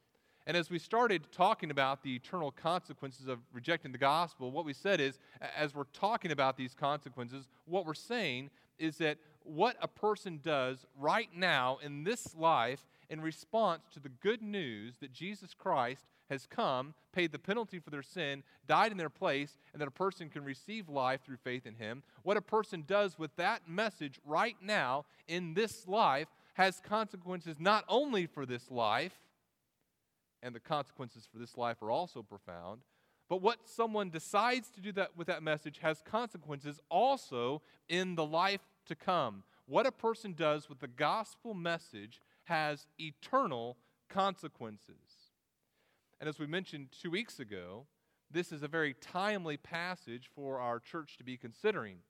And 0.44 0.56
as 0.56 0.70
we 0.70 0.80
started 0.80 1.30
talking 1.30 1.70
about 1.70 2.02
the 2.02 2.16
eternal 2.16 2.50
consequences 2.50 3.28
of 3.28 3.38
rejecting 3.52 3.92
the 3.92 3.98
gospel, 3.98 4.50
what 4.50 4.64
we 4.64 4.72
said 4.72 5.00
is, 5.00 5.20
as 5.56 5.72
we're 5.72 5.84
talking 5.92 6.32
about 6.32 6.56
these 6.56 6.74
consequences, 6.74 7.46
what 7.66 7.86
we're 7.86 7.94
saying 7.94 8.50
is 8.80 8.96
that 8.96 9.18
what 9.44 9.76
a 9.80 9.86
person 9.86 10.40
does 10.42 10.84
right 10.98 11.28
now 11.32 11.78
in 11.80 12.02
this 12.02 12.34
life 12.34 12.84
in 13.08 13.20
response 13.20 13.82
to 13.92 14.00
the 14.00 14.08
good 14.08 14.42
news 14.42 14.96
that 15.00 15.12
Jesus 15.12 15.54
Christ 15.54 16.06
has 16.28 16.46
come, 16.46 16.94
paid 17.12 17.30
the 17.30 17.38
penalty 17.38 17.78
for 17.78 17.90
their 17.90 18.02
sin, 18.02 18.42
died 18.66 18.90
in 18.90 18.98
their 18.98 19.10
place, 19.10 19.58
and 19.72 19.80
that 19.80 19.88
a 19.88 19.92
person 19.92 20.28
can 20.28 20.42
receive 20.44 20.88
life 20.88 21.20
through 21.24 21.36
faith 21.36 21.66
in 21.66 21.74
him. 21.74 22.02
What 22.24 22.36
a 22.36 22.42
person 22.42 22.82
does 22.84 23.16
with 23.16 23.34
that 23.36 23.68
message 23.68 24.18
right 24.24 24.56
now 24.60 25.04
in 25.28 25.54
this 25.54 25.86
life 25.86 26.28
has 26.60 26.78
consequences 26.78 27.56
not 27.58 27.86
only 27.88 28.26
for 28.26 28.44
this 28.44 28.70
life, 28.70 29.14
and 30.42 30.54
the 30.54 30.60
consequences 30.60 31.26
for 31.32 31.38
this 31.38 31.56
life 31.56 31.80
are 31.80 31.90
also 31.90 32.22
profound, 32.22 32.82
but 33.30 33.40
what 33.40 33.66
someone 33.66 34.10
decides 34.10 34.68
to 34.68 34.82
do 34.82 34.92
that 34.92 35.16
with 35.16 35.26
that 35.26 35.42
message 35.42 35.78
has 35.78 36.02
consequences 36.04 36.78
also 36.90 37.62
in 37.88 38.14
the 38.14 38.26
life 38.26 38.60
to 38.84 38.94
come. 38.94 39.42
What 39.64 39.86
a 39.86 39.92
person 39.92 40.34
does 40.34 40.68
with 40.68 40.80
the 40.80 40.86
gospel 40.86 41.54
message 41.54 42.20
has 42.44 42.86
eternal 42.98 43.78
consequences. 44.10 45.30
And 46.20 46.28
as 46.28 46.38
we 46.38 46.46
mentioned 46.46 46.88
two 47.00 47.10
weeks 47.10 47.40
ago, 47.40 47.86
this 48.30 48.52
is 48.52 48.62
a 48.62 48.68
very 48.68 48.94
timely 49.00 49.56
passage 49.56 50.28
for 50.34 50.60
our 50.60 50.78
church 50.78 51.16
to 51.16 51.24
be 51.24 51.38
considering. 51.38 52.00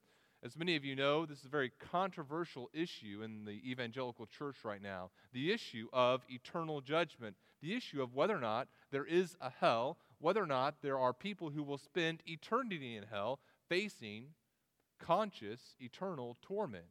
As 0.42 0.56
many 0.56 0.74
of 0.74 0.84
you 0.84 0.96
know, 0.96 1.26
this 1.26 1.40
is 1.40 1.44
a 1.44 1.50
very 1.50 1.70
controversial 1.78 2.70
issue 2.72 3.20
in 3.22 3.44
the 3.44 3.60
evangelical 3.70 4.26
church 4.26 4.56
right 4.64 4.82
now 4.82 5.10
the 5.32 5.52
issue 5.52 5.86
of 5.92 6.22
eternal 6.28 6.80
judgment, 6.80 7.36
the 7.60 7.74
issue 7.74 8.02
of 8.02 8.14
whether 8.14 8.36
or 8.36 8.40
not 8.40 8.68
there 8.90 9.04
is 9.04 9.36
a 9.40 9.50
hell, 9.50 9.98
whether 10.18 10.42
or 10.42 10.46
not 10.46 10.76
there 10.82 10.98
are 10.98 11.12
people 11.12 11.50
who 11.50 11.62
will 11.62 11.78
spend 11.78 12.22
eternity 12.26 12.96
in 12.96 13.04
hell 13.10 13.38
facing 13.68 14.28
conscious 14.98 15.76
eternal 15.78 16.36
torment. 16.40 16.86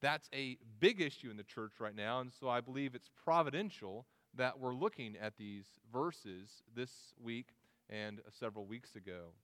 That's 0.00 0.28
a 0.34 0.58
big 0.80 1.00
issue 1.00 1.30
in 1.30 1.36
the 1.36 1.44
church 1.44 1.74
right 1.78 1.94
now, 1.94 2.20
and 2.20 2.32
so 2.32 2.48
I 2.48 2.60
believe 2.60 2.94
it's 2.94 3.10
providential 3.24 4.06
that 4.34 4.58
we're 4.58 4.74
looking 4.74 5.16
at 5.20 5.36
these 5.36 5.66
verses 5.92 6.62
this 6.74 7.14
week 7.22 7.48
and 7.88 8.20
several 8.38 8.64
weeks 8.64 8.96
ago. 8.96 9.34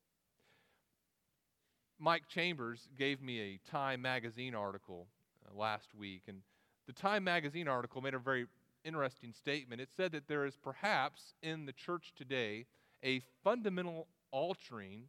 Mike 1.99 2.29
Chambers 2.29 2.89
gave 2.99 3.23
me 3.23 3.41
a 3.41 3.71
Time 3.71 4.03
magazine 4.03 4.55
article 4.55 5.07
uh, 5.47 5.59
last 5.59 5.95
week, 5.95 6.23
and 6.29 6.43
the 6.87 6.93
Time 6.93 7.25
magazine 7.25 7.69
article 7.69 8.03
made 8.03 8.15
a 8.15 8.19
very 8.19 8.47
interesting 8.85 9.33
statement. 9.33 9.81
It 9.81 9.89
said 9.97 10.13
that 10.13 10.29
there 10.29 10.45
is 10.45 10.57
perhaps 10.57 11.35
in 11.43 11.67
the 11.67 11.73
church 11.73 12.13
today 12.17 12.67
a 13.03 13.21
fundamental 13.43 14.09
altering 14.31 15.05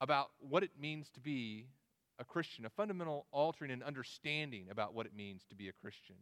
about 0.00 0.30
what 0.38 0.62
it 0.62 0.70
means 0.80 1.10
to 1.10 1.20
be 1.20 1.66
a 2.18 2.24
Christian, 2.24 2.64
a 2.64 2.70
fundamental 2.70 3.26
altering 3.30 3.70
and 3.70 3.82
understanding 3.82 4.66
about 4.70 4.94
what 4.94 5.06
it 5.06 5.14
means 5.14 5.42
to 5.50 5.54
be 5.54 5.68
a 5.68 5.72
Christian. 5.72 6.16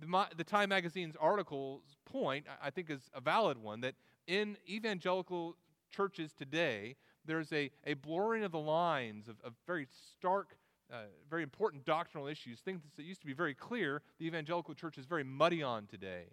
The, 0.00 0.26
the 0.36 0.44
Time 0.44 0.70
magazine's 0.70 1.16
article's 1.16 1.96
point, 2.04 2.46
I 2.62 2.70
think, 2.70 2.90
is 2.90 3.10
a 3.14 3.20
valid 3.20 3.58
one 3.58 3.80
that 3.82 3.94
in 4.26 4.56
evangelical 4.68 5.56
churches 5.90 6.32
today, 6.32 6.96
there's 7.28 7.52
a, 7.52 7.70
a 7.86 7.94
blurring 7.94 8.42
of 8.42 8.50
the 8.50 8.58
lines 8.58 9.28
of, 9.28 9.36
of 9.44 9.52
very 9.66 9.86
stark, 10.16 10.56
uh, 10.92 11.02
very 11.30 11.42
important 11.42 11.84
doctrinal 11.84 12.26
issues, 12.26 12.58
things 12.60 12.80
that 12.96 13.04
used 13.04 13.20
to 13.20 13.26
be 13.26 13.34
very 13.34 13.54
clear, 13.54 14.02
the 14.18 14.26
evangelical 14.26 14.74
church 14.74 14.98
is 14.98 15.04
very 15.04 15.22
muddy 15.22 15.62
on 15.62 15.86
today. 15.86 16.24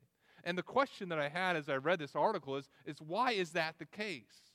And 0.43 0.57
the 0.57 0.63
question 0.63 1.09
that 1.09 1.19
I 1.19 1.27
had 1.27 1.55
as 1.55 1.69
I 1.69 1.75
read 1.75 1.99
this 1.99 2.15
article 2.15 2.55
is, 2.55 2.69
is 2.85 3.01
why 3.01 3.33
is 3.33 3.51
that 3.51 3.75
the 3.77 3.85
case? 3.85 4.53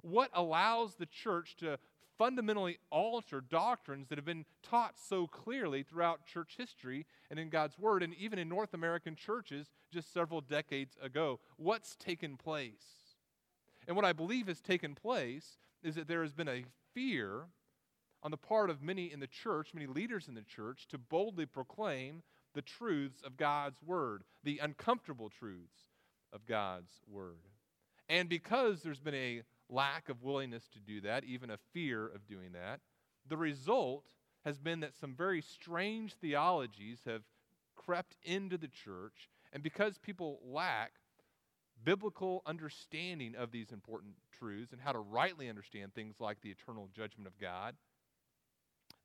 What 0.00 0.30
allows 0.32 0.94
the 0.94 1.06
church 1.06 1.56
to 1.56 1.78
fundamentally 2.16 2.78
alter 2.90 3.40
doctrines 3.40 4.08
that 4.08 4.16
have 4.16 4.24
been 4.24 4.44
taught 4.62 4.94
so 4.98 5.26
clearly 5.26 5.82
throughout 5.82 6.24
church 6.26 6.54
history 6.56 7.04
and 7.30 7.38
in 7.38 7.48
God's 7.48 7.78
Word, 7.78 8.02
and 8.02 8.14
even 8.14 8.38
in 8.38 8.48
North 8.48 8.74
American 8.74 9.16
churches 9.16 9.72
just 9.90 10.12
several 10.12 10.40
decades 10.40 10.96
ago? 11.02 11.40
What's 11.56 11.96
taken 11.96 12.36
place? 12.36 12.84
And 13.86 13.96
what 13.96 14.04
I 14.04 14.12
believe 14.12 14.46
has 14.46 14.60
taken 14.60 14.94
place 14.94 15.58
is 15.82 15.94
that 15.94 16.08
there 16.08 16.22
has 16.22 16.32
been 16.32 16.48
a 16.48 16.64
fear 16.94 17.46
on 18.22 18.30
the 18.30 18.36
part 18.36 18.70
of 18.70 18.82
many 18.82 19.12
in 19.12 19.20
the 19.20 19.26
church, 19.26 19.74
many 19.74 19.86
leaders 19.86 20.28
in 20.28 20.34
the 20.34 20.42
church, 20.42 20.86
to 20.88 20.98
boldly 20.98 21.46
proclaim 21.46 22.22
the 22.54 22.62
truths 22.62 23.22
of 23.24 23.36
God's 23.36 23.82
Word, 23.82 24.22
the 24.44 24.58
uncomfortable 24.58 25.30
truths 25.30 25.88
of 26.32 26.46
God's 26.46 27.00
Word. 27.08 27.48
And 28.08 28.28
because 28.28 28.82
there's 28.82 29.00
been 29.00 29.14
a 29.14 29.42
lack 29.68 30.08
of 30.08 30.22
willingness 30.22 30.68
to 30.74 30.78
do 30.78 31.00
that, 31.00 31.24
even 31.24 31.50
a 31.50 31.58
fear 31.72 32.06
of 32.06 32.26
doing 32.26 32.52
that, 32.52 32.80
the 33.28 33.36
result 33.36 34.04
has 34.44 34.58
been 34.58 34.80
that 34.80 34.94
some 34.94 35.14
very 35.14 35.40
strange 35.40 36.14
theologies 36.14 37.00
have 37.06 37.22
crept 37.76 38.16
into 38.22 38.58
the 38.58 38.68
church. 38.68 39.30
And 39.52 39.62
because 39.62 39.98
people 39.98 40.40
lack 40.44 40.92
biblical 41.84 42.42
understanding 42.46 43.34
of 43.36 43.50
these 43.50 43.70
important 43.72 44.14
truths 44.38 44.72
and 44.72 44.80
how 44.80 44.92
to 44.92 44.98
rightly 44.98 45.48
understand 45.48 45.94
things 45.94 46.16
like 46.20 46.40
the 46.40 46.50
eternal 46.50 46.88
judgment 46.94 47.26
of 47.26 47.38
God, 47.38 47.74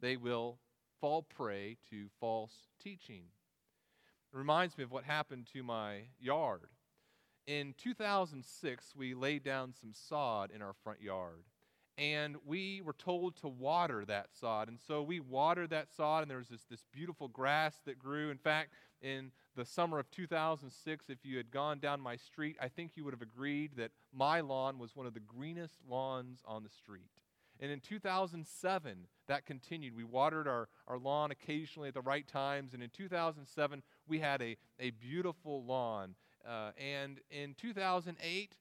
they 0.01 0.17
will 0.17 0.59
fall 0.99 1.23
prey 1.23 1.77
to 1.89 2.07
false 2.19 2.53
teaching. 2.81 3.23
It 4.33 4.37
reminds 4.37 4.77
me 4.77 4.83
of 4.83 4.91
what 4.91 5.03
happened 5.03 5.47
to 5.53 5.63
my 5.63 6.09
yard. 6.19 6.61
In 7.45 7.73
2006, 7.77 8.93
we 8.95 9.13
laid 9.13 9.43
down 9.43 9.73
some 9.79 9.93
sod 9.93 10.51
in 10.51 10.61
our 10.61 10.73
front 10.83 11.01
yard. 11.01 11.43
And 11.97 12.35
we 12.45 12.81
were 12.85 12.93
told 12.93 13.37
to 13.37 13.47
water 13.47 14.05
that 14.05 14.27
sod. 14.39 14.67
And 14.67 14.79
so 14.79 15.01
we 15.01 15.19
watered 15.19 15.71
that 15.71 15.87
sod, 15.91 16.21
and 16.21 16.29
there 16.29 16.37
was 16.37 16.47
this, 16.47 16.63
this 16.69 16.83
beautiful 16.93 17.27
grass 17.27 17.75
that 17.85 17.97
grew. 17.97 18.29
In 18.29 18.37
fact, 18.37 18.71
in 19.01 19.31
the 19.55 19.65
summer 19.65 19.97
of 19.97 20.09
2006, 20.11 21.05
if 21.09 21.17
you 21.23 21.37
had 21.37 21.49
gone 21.49 21.79
down 21.79 21.99
my 21.99 22.15
street, 22.15 22.55
I 22.61 22.67
think 22.67 22.91
you 22.95 23.03
would 23.03 23.13
have 23.13 23.23
agreed 23.23 23.71
that 23.77 23.91
my 24.13 24.41
lawn 24.41 24.77
was 24.77 24.95
one 24.95 25.07
of 25.07 25.15
the 25.15 25.19
greenest 25.19 25.79
lawns 25.89 26.41
on 26.45 26.63
the 26.63 26.69
street. 26.69 27.09
And 27.59 27.71
in 27.71 27.79
2007, 27.79 29.07
that 29.27 29.45
continued. 29.45 29.95
We 29.95 30.03
watered 30.03 30.47
our, 30.47 30.69
our 30.87 30.99
lawn 30.99 31.31
occasionally 31.31 31.87
at 31.87 31.95
the 31.95 32.01
right 32.01 32.27
times. 32.27 32.73
And 32.73 32.83
in 32.83 32.89
2007, 32.91 33.81
we 34.07 34.19
had 34.19 34.41
a, 34.41 34.57
a 34.79 34.91
beautiful 34.91 35.63
lawn. 35.65 36.13
Uh, 36.47 36.71
and 36.77 37.19
in 37.31 37.55
2008, 37.55 38.55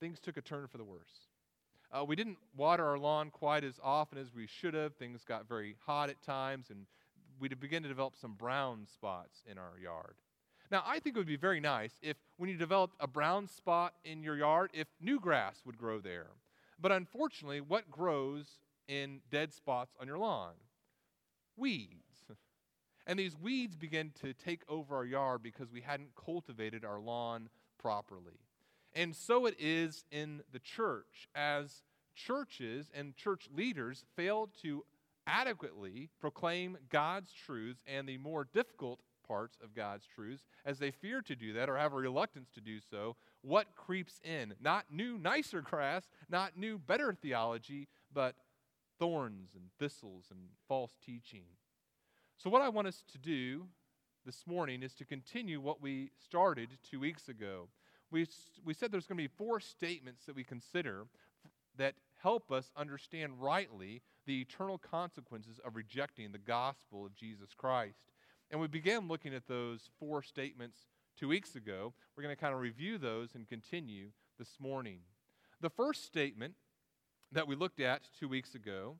things 0.00 0.18
took 0.18 0.36
a 0.36 0.42
turn 0.42 0.66
for 0.66 0.78
the 0.78 0.84
worse. 0.84 1.29
Uh, 1.92 2.04
we 2.04 2.14
didn't 2.14 2.38
water 2.56 2.86
our 2.86 2.98
lawn 2.98 3.30
quite 3.30 3.64
as 3.64 3.80
often 3.82 4.18
as 4.18 4.32
we 4.34 4.46
should 4.46 4.74
have. 4.74 4.94
Things 4.94 5.24
got 5.24 5.48
very 5.48 5.76
hot 5.86 6.08
at 6.08 6.22
times, 6.22 6.70
and 6.70 6.86
we'd 7.40 7.58
begin 7.58 7.82
to 7.82 7.88
develop 7.88 8.14
some 8.16 8.34
brown 8.34 8.86
spots 8.86 9.42
in 9.50 9.58
our 9.58 9.78
yard. 9.82 10.14
Now, 10.70 10.84
I 10.86 11.00
think 11.00 11.16
it 11.16 11.18
would 11.18 11.26
be 11.26 11.36
very 11.36 11.58
nice 11.58 11.92
if, 12.00 12.16
when 12.36 12.48
you 12.48 12.56
developed 12.56 12.94
a 13.00 13.08
brown 13.08 13.48
spot 13.48 13.94
in 14.04 14.22
your 14.22 14.36
yard, 14.36 14.70
if 14.72 14.86
new 15.00 15.18
grass 15.18 15.62
would 15.66 15.76
grow 15.76 15.98
there. 15.98 16.28
But 16.80 16.92
unfortunately, 16.92 17.60
what 17.60 17.90
grows 17.90 18.60
in 18.86 19.20
dead 19.30 19.52
spots 19.52 19.96
on 20.00 20.06
your 20.06 20.18
lawn? 20.18 20.54
Weeds. 21.56 22.24
And 23.06 23.18
these 23.18 23.36
weeds 23.36 23.76
begin 23.76 24.12
to 24.20 24.32
take 24.34 24.60
over 24.68 24.94
our 24.94 25.06
yard 25.06 25.42
because 25.42 25.72
we 25.72 25.80
hadn't 25.80 26.10
cultivated 26.14 26.84
our 26.84 27.00
lawn 27.00 27.48
properly. 27.76 28.38
And 28.94 29.14
so 29.14 29.46
it 29.46 29.54
is 29.58 30.04
in 30.10 30.42
the 30.52 30.58
church. 30.58 31.28
As 31.34 31.82
churches 32.14 32.90
and 32.94 33.16
church 33.16 33.48
leaders 33.54 34.04
fail 34.16 34.50
to 34.62 34.84
adequately 35.26 36.10
proclaim 36.20 36.76
God's 36.88 37.32
truths 37.32 37.82
and 37.86 38.08
the 38.08 38.18
more 38.18 38.46
difficult 38.52 39.00
parts 39.26 39.58
of 39.62 39.74
God's 39.74 40.06
truths, 40.06 40.44
as 40.64 40.78
they 40.78 40.90
fear 40.90 41.22
to 41.22 41.36
do 41.36 41.52
that 41.52 41.68
or 41.68 41.76
have 41.76 41.92
a 41.92 41.96
reluctance 41.96 42.50
to 42.54 42.60
do 42.60 42.78
so, 42.80 43.14
what 43.42 43.76
creeps 43.76 44.20
in? 44.24 44.54
Not 44.60 44.86
new, 44.90 45.18
nicer 45.18 45.60
grass, 45.60 46.08
not 46.28 46.58
new, 46.58 46.78
better 46.78 47.14
theology, 47.14 47.86
but 48.12 48.34
thorns 48.98 49.50
and 49.54 49.70
thistles 49.78 50.26
and 50.30 50.40
false 50.68 50.92
teaching. 51.04 51.44
So, 52.36 52.50
what 52.50 52.62
I 52.62 52.68
want 52.68 52.88
us 52.88 53.04
to 53.12 53.18
do 53.18 53.66
this 54.26 54.46
morning 54.46 54.82
is 54.82 54.94
to 54.94 55.04
continue 55.04 55.60
what 55.60 55.80
we 55.80 56.10
started 56.22 56.70
two 56.88 57.00
weeks 57.00 57.28
ago. 57.28 57.68
We, 58.10 58.26
we 58.64 58.74
said 58.74 58.90
there's 58.90 59.06
going 59.06 59.18
to 59.18 59.22
be 59.22 59.34
four 59.36 59.60
statements 59.60 60.24
that 60.26 60.34
we 60.34 60.44
consider 60.44 61.06
that 61.76 61.94
help 62.22 62.50
us 62.50 62.72
understand 62.76 63.40
rightly 63.40 64.02
the 64.26 64.40
eternal 64.40 64.78
consequences 64.78 65.60
of 65.64 65.76
rejecting 65.76 66.32
the 66.32 66.38
gospel 66.38 67.06
of 67.06 67.14
Jesus 67.14 67.50
Christ. 67.56 68.02
And 68.50 68.60
we 68.60 68.66
began 68.66 69.08
looking 69.08 69.34
at 69.34 69.46
those 69.46 69.90
four 69.98 70.22
statements 70.22 70.78
two 71.18 71.28
weeks 71.28 71.54
ago. 71.54 71.92
We're 72.16 72.22
going 72.22 72.34
to 72.34 72.40
kind 72.40 72.54
of 72.54 72.60
review 72.60 72.98
those 72.98 73.34
and 73.34 73.48
continue 73.48 74.08
this 74.38 74.56
morning. 74.58 75.00
The 75.60 75.70
first 75.70 76.04
statement 76.04 76.54
that 77.32 77.46
we 77.46 77.54
looked 77.54 77.80
at 77.80 78.02
two 78.18 78.28
weeks 78.28 78.54
ago, 78.54 78.96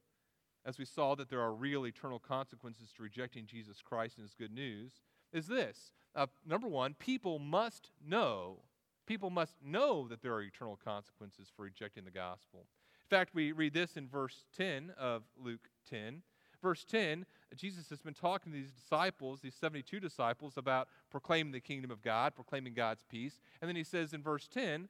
as 0.65 0.79
we 0.79 0.85
saw 0.85 1.15
that 1.17 1.31
there 1.31 1.41
are 1.41 1.53
real 1.53 1.87
eternal 1.87 2.19
consequences 2.19 2.91
to 2.97 3.03
rejecting 3.03 3.47
Jesus 3.47 3.83
Christ 3.83 4.19
and 4.19 4.25
his 4.25 4.35
good 4.35 4.53
news, 4.53 4.93
is 5.33 5.47
this. 5.47 5.93
Uh, 6.15 6.27
number 6.47 6.69
one, 6.69 6.95
people 6.95 7.39
must 7.39 7.91
know, 8.05 8.61
people 9.07 9.31
must 9.31 9.55
know 9.65 10.07
that 10.09 10.23
there 10.23 10.33
are 10.33 10.43
eternal 10.43 10.79
consequences 10.83 11.49
for 11.55 11.63
rejecting 11.63 12.05
the 12.05 12.11
gospel. 12.11 12.67
In 13.11 13.17
fact, 13.17 13.35
we 13.35 13.53
read 13.53 13.75
this 13.75 13.97
in 13.97 14.09
verse 14.09 14.45
10 14.57 14.93
of 14.99 15.23
Luke 15.37 15.69
10. 15.89 16.23
Verse 16.63 16.85
10, 16.85 17.25
Jesus 17.57 17.89
has 17.89 18.03
been 18.03 18.15
talking 18.15 18.53
to 18.53 18.59
these 18.59 18.73
disciples, 18.73 19.41
these 19.41 19.55
72 19.55 19.99
disciples, 19.99 20.57
about 20.57 20.89
proclaiming 21.11 21.53
the 21.53 21.61
kingdom 21.61 21.91
of 21.91 22.03
God, 22.03 22.35
proclaiming 22.35 22.75
God's 22.75 23.03
peace. 23.09 23.41
And 23.61 23.69
then 23.69 23.77
he 23.77 23.85
says 23.85 24.13
in 24.13 24.23
verse 24.23 24.47
10, 24.47 24.89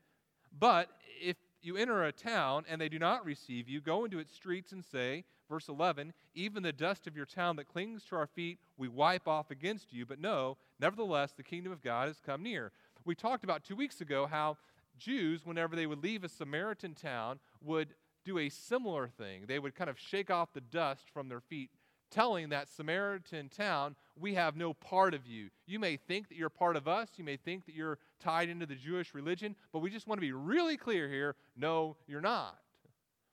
But 0.58 0.90
if 1.20 1.36
you 1.62 1.76
enter 1.76 2.04
a 2.04 2.12
town 2.12 2.64
and 2.68 2.80
they 2.80 2.88
do 2.88 2.98
not 2.98 3.24
receive 3.24 3.68
you, 3.68 3.80
go 3.80 4.04
into 4.04 4.18
its 4.18 4.34
streets 4.34 4.72
and 4.72 4.84
say, 4.84 5.24
verse 5.48 5.68
11, 5.68 6.12
Even 6.34 6.62
the 6.62 6.72
dust 6.72 7.06
of 7.06 7.16
your 7.16 7.26
town 7.26 7.56
that 7.56 7.68
clings 7.68 8.04
to 8.04 8.16
our 8.16 8.26
feet 8.26 8.58
we 8.76 8.88
wipe 8.88 9.28
off 9.28 9.50
against 9.50 9.92
you. 9.92 10.04
But 10.04 10.20
no, 10.20 10.56
nevertheless, 10.80 11.32
the 11.32 11.42
kingdom 11.42 11.72
of 11.72 11.82
God 11.82 12.08
has 12.08 12.20
come 12.24 12.42
near. 12.42 12.72
We 13.04 13.14
talked 13.14 13.44
about 13.44 13.64
two 13.64 13.76
weeks 13.76 14.00
ago 14.00 14.26
how 14.26 14.56
Jews, 14.98 15.44
whenever 15.44 15.74
they 15.76 15.86
would 15.86 16.02
leave 16.02 16.24
a 16.24 16.28
Samaritan 16.28 16.94
town, 16.94 17.38
would 17.62 17.94
do 18.24 18.38
a 18.38 18.48
similar 18.50 19.08
thing. 19.08 19.44
They 19.46 19.58
would 19.58 19.74
kind 19.74 19.88
of 19.88 19.98
shake 19.98 20.30
off 20.30 20.52
the 20.52 20.60
dust 20.60 21.04
from 21.12 21.28
their 21.28 21.40
feet, 21.40 21.70
telling 22.10 22.50
that 22.50 22.68
Samaritan 22.68 23.48
town, 23.48 23.96
We 24.16 24.34
have 24.34 24.56
no 24.56 24.74
part 24.74 25.14
of 25.14 25.26
you. 25.26 25.48
You 25.66 25.78
may 25.78 25.96
think 25.96 26.28
that 26.28 26.36
you're 26.36 26.50
part 26.50 26.76
of 26.76 26.86
us, 26.86 27.08
you 27.16 27.24
may 27.24 27.36
think 27.36 27.64
that 27.66 27.74
you're 27.74 27.98
tied 28.22 28.50
into 28.50 28.66
the 28.66 28.74
Jewish 28.74 29.14
religion, 29.14 29.56
but 29.72 29.78
we 29.78 29.90
just 29.90 30.06
want 30.06 30.18
to 30.18 30.26
be 30.26 30.32
really 30.32 30.76
clear 30.76 31.08
here 31.08 31.36
no, 31.56 31.96
you're 32.06 32.20
not. 32.20 32.58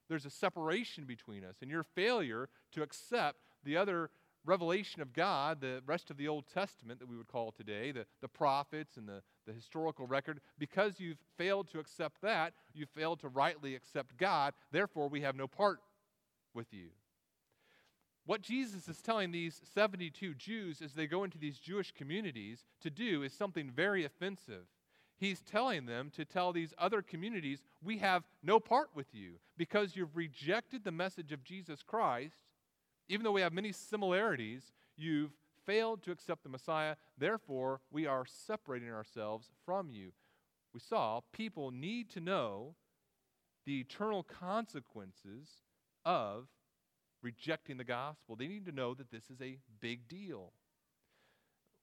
there's 0.07 0.25
a 0.25 0.29
separation 0.29 1.03
between 1.03 1.43
us. 1.43 1.57
And 1.61 1.69
your 1.69 1.83
failure 1.83 2.47
to 2.71 2.81
accept 2.81 3.39
the 3.65 3.75
other 3.75 4.09
revelation 4.47 5.01
of 5.01 5.13
God, 5.13 5.61
the 5.61 5.81
rest 5.85 6.09
of 6.09 6.17
the 6.17 6.27
Old 6.27 6.45
Testament 6.51 6.99
that 6.99 7.09
we 7.09 7.17
would 7.17 7.27
call 7.27 7.51
today, 7.51 7.91
the, 7.91 8.05
the 8.21 8.27
prophets 8.27 8.97
and 8.97 9.07
the, 9.07 9.21
the 9.45 9.53
historical 9.53 10.07
record, 10.07 10.39
because 10.57 10.99
you've 10.99 11.19
failed 11.37 11.67
to 11.69 11.79
accept 11.79 12.21
that, 12.21 12.53
you've 12.73 12.89
failed 12.89 13.19
to 13.19 13.27
rightly 13.27 13.75
accept 13.75 14.17
God. 14.17 14.53
Therefore, 14.71 15.09
we 15.09 15.21
have 15.21 15.35
no 15.35 15.47
part 15.47 15.79
with 16.53 16.73
you. 16.73 16.87
What 18.25 18.41
Jesus 18.41 18.89
is 18.89 19.01
telling 19.01 19.31
these 19.31 19.61
72 19.73 20.33
Jews 20.33 20.81
as 20.81 20.93
they 20.93 21.07
go 21.07 21.23
into 21.23 21.37
these 21.37 21.59
Jewish 21.59 21.93
communities 21.93 22.65
to 22.81 22.89
do 22.89 23.23
is 23.23 23.31
something 23.31 23.71
very 23.71 24.03
offensive. 24.03 24.65
He's 25.17 25.41
telling 25.41 25.85
them 25.85 26.11
to 26.15 26.25
tell 26.25 26.53
these 26.53 26.73
other 26.77 27.01
communities, 27.01 27.63
we 27.81 27.97
have 27.99 28.23
no 28.43 28.59
part 28.59 28.89
with 28.93 29.07
you 29.13 29.35
because 29.57 29.95
you've 29.95 30.15
rejected 30.15 30.83
the 30.83 30.91
message 30.91 31.31
of 31.31 31.43
Jesus 31.43 31.81
Christ. 31.81 32.46
Even 33.09 33.23
though 33.23 33.31
we 33.31 33.41
have 33.41 33.53
many 33.53 33.71
similarities, 33.71 34.71
you've 34.97 35.31
failed 35.65 36.03
to 36.03 36.11
accept 36.11 36.43
the 36.43 36.49
Messiah. 36.49 36.95
Therefore, 37.17 37.81
we 37.91 38.05
are 38.05 38.25
separating 38.25 38.91
ourselves 38.91 39.49
from 39.65 39.89
you. 39.89 40.11
We 40.73 40.79
saw 40.79 41.21
people 41.31 41.71
need 41.71 42.09
to 42.11 42.19
know 42.19 42.75
the 43.65 43.79
eternal 43.79 44.23
consequences 44.23 45.47
of 46.05 46.47
rejecting 47.21 47.77
the 47.77 47.83
gospel. 47.83 48.35
They 48.35 48.47
need 48.47 48.65
to 48.65 48.71
know 48.71 48.93
that 48.93 49.11
this 49.11 49.29
is 49.29 49.41
a 49.41 49.57
big 49.81 50.07
deal. 50.07 50.53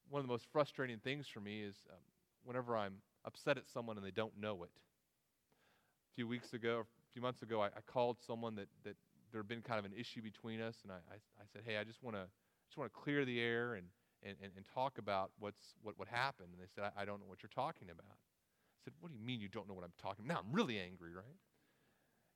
One 0.09 0.21
of 0.21 0.26
the 0.26 0.33
most 0.33 0.47
frustrating 0.52 0.99
things 0.99 1.26
for 1.26 1.40
me 1.40 1.62
is 1.62 1.76
um, 1.90 1.99
whenever 2.45 2.76
I'm 2.76 2.97
upset 3.25 3.59
at 3.59 3.69
someone 3.69 3.97
and 3.97 4.07
they 4.07 4.11
don't 4.11 4.38
know 4.38 4.62
it. 4.62 4.71
A 4.76 6.14
few 6.14 6.28
weeks 6.28 6.52
ago, 6.52 6.85
a 6.85 7.12
few 7.12 7.23
months 7.23 7.43
ago, 7.43 7.61
I, 7.61 7.66
I 7.66 7.81
called 7.87 8.19
someone 8.26 8.54
that, 8.57 8.69
that 8.85 8.97
there 9.35 9.41
had 9.41 9.49
been 9.49 9.62
kind 9.62 9.81
of 9.81 9.85
an 9.85 9.99
issue 9.99 10.23
between 10.23 10.61
us, 10.61 10.76
and 10.85 10.93
I, 10.93 10.99
I, 11.11 11.17
I 11.17 11.45
said, 11.53 11.62
hey, 11.67 11.76
I 11.76 11.83
just 11.83 12.05
want 12.05 12.14
to 12.14 12.26
just 12.69 12.79
want 12.79 12.93
to 12.93 12.97
clear 12.97 13.25
the 13.25 13.41
air 13.41 13.75
and, 13.75 13.87
and, 14.23 14.37
and, 14.41 14.53
and, 14.57 14.64
talk 14.73 14.99
about 14.99 15.33
what's, 15.41 15.75
what, 15.83 15.99
what 15.99 16.07
happened. 16.07 16.49
And 16.53 16.62
they 16.62 16.69
said, 16.73 16.93
I, 16.97 17.03
I 17.03 17.05
don't 17.05 17.19
know 17.19 17.26
what 17.26 17.43
you're 17.43 17.50
talking 17.53 17.88
about. 17.91 18.07
I 18.07 18.79
said, 18.85 18.93
what 19.00 19.11
do 19.11 19.19
you 19.19 19.25
mean 19.25 19.41
you 19.41 19.49
don't 19.49 19.69
know 19.69 19.75
what 19.75 19.85
I'm 19.85 19.93
talking 20.00 20.25
about? 20.25 20.35
Now 20.35 20.41
I'm 20.49 20.55
really 20.55 20.79
angry, 20.79 21.12
right? 21.12 21.37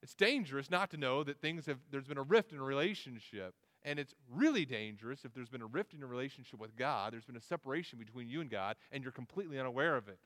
It's 0.03 0.15
dangerous 0.15 0.71
not 0.71 0.91
to 0.91 0.97
know 0.97 1.23
that 1.25 1.41
things 1.41 1.67
have, 1.67 1.79
there's 1.91 2.07
been 2.07 2.19
a 2.19 2.23
rift 2.23 2.53
in 2.53 2.59
a 2.59 2.63
relationship. 2.63 3.55
And 3.85 3.99
it's 3.99 4.15
really 4.31 4.67
dangerous 4.67 5.25
if 5.25 5.33
there's 5.33 5.49
been 5.49 5.63
a 5.63 5.67
rift 5.67 5.95
in 5.95 6.03
a 6.03 6.07
relationship 6.07 6.59
with 6.59 6.77
God, 6.77 7.13
there's 7.13 7.25
been 7.25 7.37
a 7.37 7.41
separation 7.41 7.99
between 7.99 8.29
you 8.29 8.41
and 8.41 8.51
God, 8.51 8.77
and 8.91 9.05
you're 9.05 9.13
completely 9.13 9.59
unaware 9.59 9.97
of 9.97 10.09
it. 10.09 10.19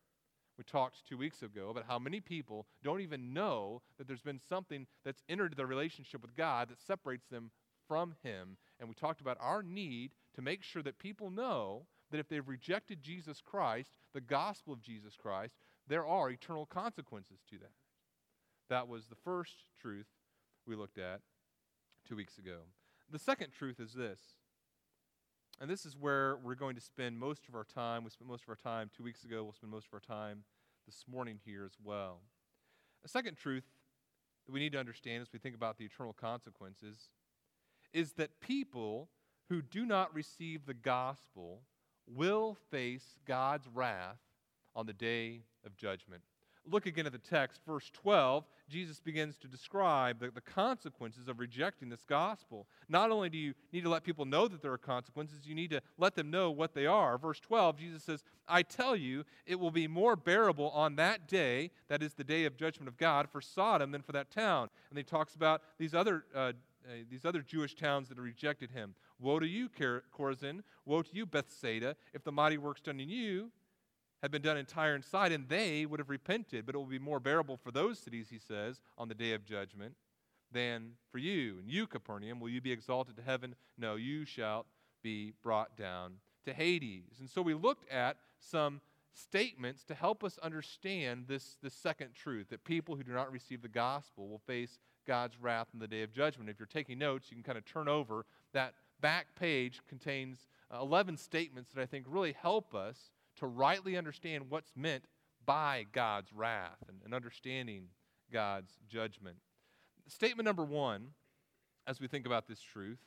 We 0.63 0.71
talked 0.71 1.05
two 1.09 1.19
weeks 1.19 1.43
ago 1.43 1.71
about 1.71 1.87
how 1.89 1.99
many 1.99 2.21
people 2.21 2.69
don't 2.85 3.01
even 3.01 3.35
know 3.35 3.83
that 3.99 4.07
there's 4.07 4.23
been 4.23 4.39
something 4.49 4.87
that's 5.05 5.25
entered 5.29 5.57
their 5.57 5.67
relationship 5.67 6.23
with 6.23 6.37
God 6.37 6.69
that 6.69 6.81
separates 6.81 7.27
them 7.27 7.51
from 7.89 8.15
Him. 8.23 8.57
And 8.79 8.89
we 8.89 8.95
talked 8.95 9.21
about 9.21 9.39
our 9.41 9.65
need 9.65 10.13
to 10.37 10.41
make 10.41 10.63
sure 10.63 10.81
that 10.85 11.01
people 11.01 11.33
know 11.33 11.87
that 12.13 12.21
if 12.21 12.29
they've 12.29 12.47
rejected 12.47 13.03
Jesus 13.03 13.43
Christ, 13.45 13.91
the 14.15 14.21
gospel 14.21 14.73
of 14.73 14.81
Jesus 14.81 15.17
Christ, 15.21 15.57
there 15.89 16.07
are 16.07 16.31
eternal 16.31 16.65
consequences 16.65 17.41
to 17.51 17.59
that. 17.59 17.73
That 18.69 18.87
was 18.87 19.07
the 19.07 19.17
first 19.17 19.65
truth 19.81 20.07
we 20.65 20.77
looked 20.77 20.99
at 20.99 21.23
two 22.09 22.15
weeks 22.15 22.39
ago. 22.39 22.59
The 23.11 23.19
second 23.19 23.51
truth 23.51 23.81
is 23.81 23.95
this, 23.95 24.21
and 25.61 25.71
this 25.71 25.87
is 25.87 25.97
where 25.97 26.37
we're 26.43 26.55
going 26.55 26.75
to 26.75 26.81
spend 26.81 27.19
most 27.19 27.49
of 27.49 27.55
our 27.55 27.65
time. 27.65 28.05
We 28.05 28.11
spent 28.11 28.29
most 28.29 28.43
of 28.45 28.49
our 28.49 28.57
time 28.57 28.91
two 28.97 29.05
weeks 29.05 29.25
ago. 29.25 29.45
We'll 29.45 29.53
spend 29.53 29.73
most 29.73 29.87
of 29.87 29.95
our 29.95 30.01
time 30.01 30.45
this 30.87 31.05
morning 31.11 31.39
here 31.45 31.65
as 31.65 31.77
well. 31.83 32.21
A 33.05 33.09
second 33.09 33.37
truth 33.37 33.65
that 34.47 34.53
we 34.53 34.61
need 34.61 34.73
to 34.73 34.79
understand 34.79 35.23
as 35.23 35.33
we 35.33 35.39
think 35.39 35.55
about 35.55 35.79
the 35.79 35.85
eternal 35.85 36.13
consequences 36.13 37.11
is 37.93 38.13
that 38.15 38.41
people 38.41 39.09
who 39.49 39.63
do 39.63 39.85
not 39.85 40.15
receive 40.15 40.67
the 40.67 40.75
gospel 40.75 41.63
will 42.07 42.57
face 42.71 43.19
God's 43.27 43.69
wrath 43.73 44.19
on 44.75 44.87
the 44.87 44.93
day 44.93 45.43
of 45.65 45.77
judgment. 45.77 46.23
Look 46.71 46.87
again 46.87 47.07
at 47.07 47.13
the 47.13 47.19
text, 47.19 47.61
verse 47.67 47.91
12. 47.93 48.45
Jesus 48.69 49.01
begins 49.01 49.37
to 49.39 49.49
describe 49.49 50.21
the, 50.21 50.31
the 50.31 50.41
consequences 50.41 51.27
of 51.27 51.41
rejecting 51.41 51.89
this 51.89 52.05
gospel. 52.05 52.67
Not 52.89 53.11
only 53.11 53.29
do 53.29 53.37
you 53.37 53.55
need 53.73 53.83
to 53.83 53.89
let 53.89 54.05
people 54.05 54.25
know 54.25 54.47
that 54.47 54.63
there 54.63 54.73
are 54.73 54.79
consequences, 54.79 55.41
you 55.45 55.55
need 55.55 55.71
to 55.71 55.81
let 55.99 56.15
them 56.15 56.31
know 56.31 56.51
what 56.51 56.73
they 56.73 56.87
are. 56.87 57.19
Verse 57.19 57.41
12, 57.41 57.77
Jesus 57.79 58.05
says, 58.05 58.23
I 58.49 58.63
tell 58.63 58.95
you, 58.95 59.25
it 59.45 59.59
will 59.59 59.73
be 59.73 59.89
more 59.89 60.15
bearable 60.15 60.71
on 60.71 60.97
that 60.97 61.27
day, 61.27 61.71
that 61.89 62.03
is 62.03 62.15
the 62.15 62.25
day 62.25 62.45
of 62.45 62.57
judgment 62.57 62.89
of 62.89 62.97
God, 62.97 63.29
for 63.29 63.41
Sodom 63.41 63.91
than 63.91 64.03
for 64.03 64.13
that 64.13 64.31
town. 64.31 64.69
And 64.91 64.99
he 64.99 65.05
talks 65.05 65.35
about 65.35 65.63
these 65.79 65.95
other. 65.95 66.25
Uh, 66.35 66.53
uh, 66.85 66.95
these 67.09 67.25
other 67.25 67.43
Jewish 67.43 67.77
towns 67.77 68.09
that 68.09 68.19
rejected 68.19 68.73
him. 68.73 68.97
Woe 69.21 69.39
to 69.39 69.47
you, 69.47 69.69
Chorazin! 69.69 70.63
Woe 70.85 71.03
to 71.03 71.15
you, 71.15 71.27
Bethsaida! 71.27 71.95
If 72.13 72.25
the 72.25 72.33
mighty 72.33 72.59
works 72.59 72.81
done 72.81 72.99
in 72.99 73.09
you 73.09 73.53
had 74.23 74.31
been 74.31 74.43
done 74.43 74.57
in 74.57 74.67
Tyre 74.67 74.95
and 74.95 75.05
Sidon, 75.05 75.47
they 75.49 75.85
would 75.85 75.99
have 75.99 76.09
repented, 76.09 76.65
but 76.65 76.75
it 76.75 76.79
will 76.79 76.85
be 76.87 76.99
more 76.99 77.21
bearable 77.21 77.57
for 77.57 77.73
those 77.73 77.99
cities, 77.99 78.29
he 78.31 78.39
says, 78.39 78.81
on 78.97 79.09
the 79.09 79.15
day 79.15 79.33
of 79.33 79.45
judgment 79.45 79.95
than 80.53 80.93
for 81.11 81.19
you. 81.19 81.59
And 81.59 81.69
you, 81.69 81.87
Capernaum, 81.87 82.39
will 82.39 82.49
you 82.49 82.61
be 82.61 82.73
exalted 82.73 83.17
to 83.17 83.23
heaven? 83.23 83.55
No, 83.77 83.97
you 83.97 84.25
shall 84.25 84.67
be 85.03 85.33
brought 85.43 85.77
down 85.77 86.15
to 86.45 86.53
Hades. 86.53 87.19
And 87.19 87.29
so 87.29 87.43
we 87.43 87.55
looked 87.55 87.91
at 87.91 88.17
some 88.39 88.81
statements 89.13 89.85
to 89.85 89.95
help 89.95 90.25
us 90.25 90.39
understand 90.39 91.27
this, 91.29 91.57
this 91.63 91.75
second 91.75 92.15
truth 92.15 92.49
that 92.51 92.65
people 92.65 92.97
who 92.97 93.03
do 93.03 93.13
not 93.13 93.33
receive 93.33 93.61
the 93.61 93.69
gospel 93.69 94.29
will 94.29 94.39
face 94.47 94.79
God's 95.07 95.37
wrath 95.41 95.69
in 95.75 95.81
the 95.81 95.89
day 95.89 96.03
of 96.03 96.13
judgment. 96.13 96.49
If 96.49 96.59
you're 96.59 96.67
taking 96.67 96.99
notes, 96.99 97.31
you 97.31 97.37
can 97.37 97.43
kind 97.43 97.59
of 97.59 97.65
turn 97.65 97.89
over. 97.89 98.25
That 98.53 98.75
back 99.01 99.35
page 99.35 99.81
contains 99.89 100.47
uh, 100.73 100.81
11 100.81 101.17
statements 101.17 101.73
that 101.73 101.83
I 101.83 101.87
think 101.87 102.07
really 102.09 102.35
help 102.41 102.75
us 102.75 103.11
to 103.37 103.47
rightly 103.47 103.97
understand 103.97 104.51
what's 104.51 104.73
meant 104.77 105.05
by 105.45 105.87
God's 105.93 106.33
wrath 106.33 106.79
and, 106.89 106.99
and 107.05 107.15
understanding 107.15 107.89
God's 108.33 108.73
judgment. 108.89 109.37
Statement 110.09 110.47
number 110.47 110.65
one, 110.65 111.09
as 111.87 112.01
we 112.01 112.07
think 112.07 112.27
about 112.27 112.47
this 112.47 112.61
truth, 112.61 112.99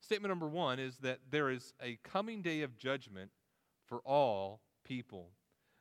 statement 0.00 0.30
number 0.30 0.48
one 0.48 0.78
is 0.78 0.98
that 0.98 1.18
there 1.30 1.50
is 1.50 1.72
a 1.82 1.98
coming 2.02 2.42
day 2.42 2.62
of 2.62 2.76
judgment 2.78 3.30
for 3.86 3.98
all 3.98 4.60
people. 4.84 5.30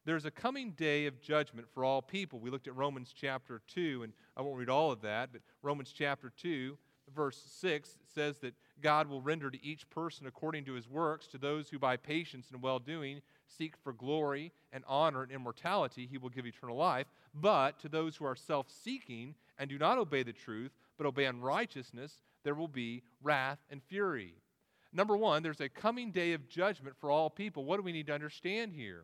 There's 0.05 0.25
a 0.25 0.31
coming 0.31 0.71
day 0.71 1.05
of 1.05 1.21
judgment 1.21 1.67
for 1.73 1.83
all 1.83 2.01
people. 2.01 2.39
We 2.39 2.49
looked 2.49 2.67
at 2.67 2.75
Romans 2.75 3.13
chapter 3.15 3.61
2, 3.67 4.03
and 4.03 4.13
I 4.35 4.41
won't 4.41 4.57
read 4.57 4.69
all 4.69 4.91
of 4.91 5.01
that, 5.01 5.31
but 5.31 5.41
Romans 5.61 5.91
chapter 5.95 6.31
2, 6.35 6.77
verse 7.13 7.41
6 7.59 7.97
says 8.13 8.37
that 8.39 8.53
God 8.81 9.07
will 9.07 9.21
render 9.21 9.49
to 9.51 9.63
each 9.63 9.89
person 9.89 10.25
according 10.25 10.65
to 10.65 10.73
his 10.73 10.87
works, 10.87 11.27
to 11.27 11.37
those 11.37 11.69
who 11.69 11.79
by 11.79 11.97
patience 11.97 12.49
and 12.51 12.61
well 12.61 12.79
doing 12.79 13.21
seek 13.57 13.75
for 13.83 13.93
glory 13.93 14.51
and 14.71 14.83
honor 14.87 15.23
and 15.23 15.31
immortality, 15.31 16.07
he 16.09 16.17
will 16.17 16.29
give 16.29 16.45
eternal 16.45 16.77
life. 16.77 17.07
But 17.33 17.79
to 17.79 17.89
those 17.89 18.15
who 18.15 18.25
are 18.25 18.35
self 18.35 18.67
seeking 18.69 19.35
and 19.57 19.69
do 19.69 19.77
not 19.77 19.97
obey 19.97 20.23
the 20.23 20.33
truth, 20.33 20.71
but 20.97 21.07
obey 21.07 21.25
unrighteousness, 21.25 22.21
there 22.43 22.55
will 22.55 22.67
be 22.67 23.03
wrath 23.21 23.59
and 23.69 23.81
fury. 23.83 24.33
Number 24.91 25.15
one, 25.15 25.43
there's 25.43 25.61
a 25.61 25.69
coming 25.69 26.11
day 26.11 26.33
of 26.33 26.49
judgment 26.49 26.95
for 26.99 27.11
all 27.11 27.29
people. 27.29 27.65
What 27.65 27.77
do 27.77 27.83
we 27.83 27.91
need 27.91 28.07
to 28.07 28.13
understand 28.13 28.73
here? 28.73 29.03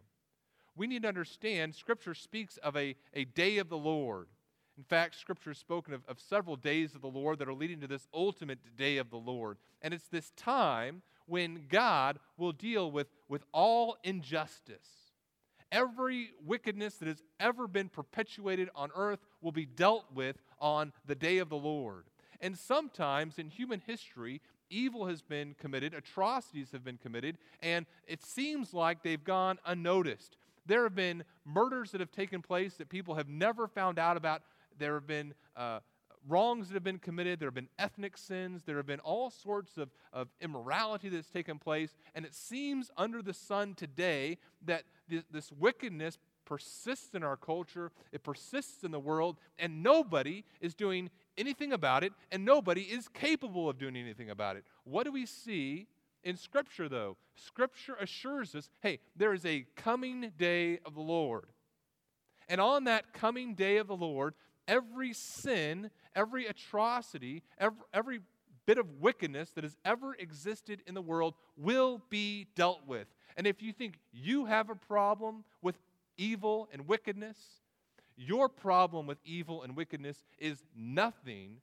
We 0.75 0.87
need 0.87 1.03
to 1.03 1.07
understand 1.07 1.75
Scripture 1.75 2.13
speaks 2.13 2.57
of 2.57 2.75
a, 2.75 2.95
a 3.13 3.25
day 3.25 3.57
of 3.57 3.69
the 3.69 3.77
Lord. 3.77 4.27
In 4.77 4.83
fact, 4.83 5.15
Scripture 5.15 5.51
has 5.51 5.57
spoken 5.57 5.93
of, 5.93 6.01
of 6.07 6.19
several 6.19 6.57
days 6.57 6.95
of 6.95 7.01
the 7.01 7.07
Lord 7.07 7.39
that 7.39 7.47
are 7.47 7.53
leading 7.53 7.79
to 7.81 7.87
this 7.87 8.07
ultimate 8.13 8.59
day 8.75 8.97
of 8.97 9.09
the 9.09 9.17
Lord. 9.17 9.57
And 9.81 9.93
it's 9.93 10.07
this 10.07 10.31
time 10.35 11.01
when 11.25 11.65
God 11.69 12.19
will 12.37 12.51
deal 12.51 12.91
with, 12.91 13.07
with 13.27 13.43
all 13.51 13.97
injustice. 14.03 14.87
Every 15.71 16.29
wickedness 16.45 16.95
that 16.97 17.07
has 17.07 17.21
ever 17.39 17.67
been 17.67 17.89
perpetuated 17.89 18.69
on 18.75 18.91
earth 18.95 19.19
will 19.41 19.51
be 19.51 19.65
dealt 19.65 20.05
with 20.13 20.37
on 20.59 20.93
the 21.05 21.15
day 21.15 21.39
of 21.39 21.49
the 21.49 21.57
Lord. 21.57 22.05
And 22.41 22.57
sometimes 22.57 23.39
in 23.39 23.49
human 23.49 23.81
history, 23.85 24.41
evil 24.69 25.07
has 25.07 25.21
been 25.21 25.55
committed, 25.59 25.93
atrocities 25.93 26.71
have 26.71 26.83
been 26.83 26.97
committed, 26.97 27.37
and 27.61 27.85
it 28.07 28.23
seems 28.23 28.73
like 28.73 29.03
they've 29.03 29.23
gone 29.23 29.57
unnoticed. 29.65 30.37
There 30.65 30.83
have 30.83 30.95
been 30.95 31.23
murders 31.45 31.91
that 31.91 32.01
have 32.01 32.11
taken 32.11 32.41
place 32.41 32.75
that 32.75 32.89
people 32.89 33.15
have 33.15 33.29
never 33.29 33.67
found 33.67 33.99
out 33.99 34.17
about. 34.17 34.41
There 34.77 34.95
have 34.95 35.07
been 35.07 35.33
uh, 35.55 35.79
wrongs 36.27 36.67
that 36.67 36.73
have 36.73 36.83
been 36.83 36.99
committed, 36.99 37.39
there 37.39 37.47
have 37.47 37.55
been 37.55 37.69
ethnic 37.77 38.17
sins, 38.17 38.63
there 38.63 38.77
have 38.77 38.87
been 38.87 38.99
all 38.99 39.29
sorts 39.29 39.77
of, 39.77 39.89
of 40.11 40.27
immorality 40.41 41.09
that's 41.09 41.29
taken 41.29 41.59
place. 41.59 41.95
And 42.13 42.25
it 42.25 42.33
seems 42.33 42.91
under 42.97 43.21
the 43.21 43.33
sun 43.33 43.75
today 43.75 44.37
that 44.65 44.83
this, 45.07 45.23
this 45.31 45.51
wickedness 45.51 46.17
persists 46.45 47.13
in 47.13 47.23
our 47.23 47.37
culture, 47.37 47.91
it 48.11 48.23
persists 48.23 48.83
in 48.83 48.91
the 48.91 48.99
world, 48.99 49.37
and 49.57 49.83
nobody 49.83 50.43
is 50.61 50.75
doing 50.75 51.09
anything 51.37 51.73
about 51.73 52.03
it, 52.03 52.13
and 52.31 52.45
nobody 52.45 52.81
is 52.81 53.07
capable 53.07 53.67
of 53.67 53.77
doing 53.77 53.95
anything 53.95 54.29
about 54.29 54.55
it. 54.55 54.63
What 54.83 55.03
do 55.03 55.11
we 55.11 55.25
see 55.25 55.87
in 56.23 56.37
Scripture, 56.37 56.87
though? 56.87 57.17
Scripture 57.35 57.95
assures 57.99 58.55
us 58.55 58.69
hey, 58.81 58.99
there 59.15 59.33
is 59.33 59.45
a 59.45 59.65
coming 59.75 60.31
day 60.37 60.79
of 60.85 60.95
the 60.95 61.01
Lord. 61.01 61.45
And 62.47 62.61
on 62.61 62.83
that 62.83 63.11
coming 63.11 63.55
day 63.55 63.77
of 63.77 63.87
the 63.87 63.95
Lord, 63.95 64.35
every 64.67 65.13
sin, 65.13 65.89
every 66.15 66.47
atrocity, 66.47 67.43
every, 67.59 67.79
every 67.93 68.19
bit 68.65 68.77
of 68.77 68.99
wickedness 68.99 69.51
that 69.51 69.63
has 69.63 69.77
ever 69.85 70.15
existed 70.15 70.81
in 70.87 70.93
the 70.93 71.01
world 71.01 71.35
will 71.57 72.01
be 72.09 72.47
dealt 72.55 72.87
with. 72.87 73.07
And 73.37 73.45
if 73.45 73.61
you 73.61 73.73
think 73.73 73.99
you 74.11 74.45
have 74.45 74.69
a 74.69 74.75
problem 74.75 75.43
with 75.61 75.75
evil 76.17 76.69
and 76.71 76.87
wickedness, 76.87 77.37
your 78.17 78.47
problem 78.49 79.07
with 79.07 79.17
evil 79.25 79.63
and 79.63 79.75
wickedness 79.75 80.23
is 80.39 80.63
nothing 80.75 81.57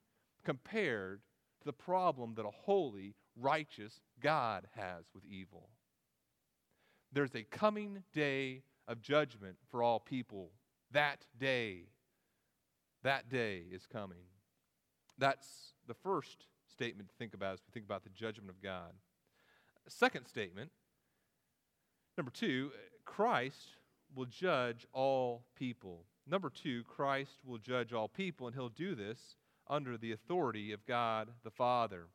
compared 0.45 1.21
to 1.59 1.65
the 1.65 1.73
problem 1.73 2.35
that 2.35 2.45
a 2.45 2.51
holy, 2.51 3.15
righteous 3.35 3.99
God 4.21 4.67
has 4.75 5.05
with 5.13 5.23
evil. 5.25 5.69
There's 7.11 7.35
a 7.35 7.43
coming 7.43 8.03
day 8.13 8.63
of 8.87 9.01
judgment 9.01 9.55
for 9.69 9.81
all 9.81 9.99
people. 9.99 10.51
That 10.91 11.25
day, 11.39 11.87
that 13.03 13.29
day 13.29 13.63
is 13.71 13.85
coming. 13.85 14.25
That's 15.17 15.73
the 15.87 15.93
first 15.93 16.45
statement 16.71 17.09
to 17.09 17.15
think 17.15 17.33
about 17.33 17.53
as 17.53 17.59
we 17.67 17.71
think 17.71 17.85
about 17.85 18.03
the 18.03 18.09
judgment 18.09 18.49
of 18.49 18.61
God. 18.61 18.93
Second 19.87 20.25
statement, 20.27 20.71
number 22.17 22.31
two, 22.31 22.71
Christ 23.05 23.77
will 24.15 24.25
judge 24.25 24.87
all 24.93 25.43
people. 25.55 26.05
Number 26.27 26.49
two, 26.49 26.83
Christ 26.83 27.39
will 27.45 27.57
judge 27.57 27.91
all 27.91 28.07
people, 28.07 28.47
and 28.47 28.55
he'll 28.55 28.69
do 28.69 28.95
this 28.95 29.35
under 29.69 29.97
the 29.97 30.11
authority 30.11 30.71
of 30.71 30.85
God 30.85 31.29
the 31.43 31.51
Father. 31.51 32.07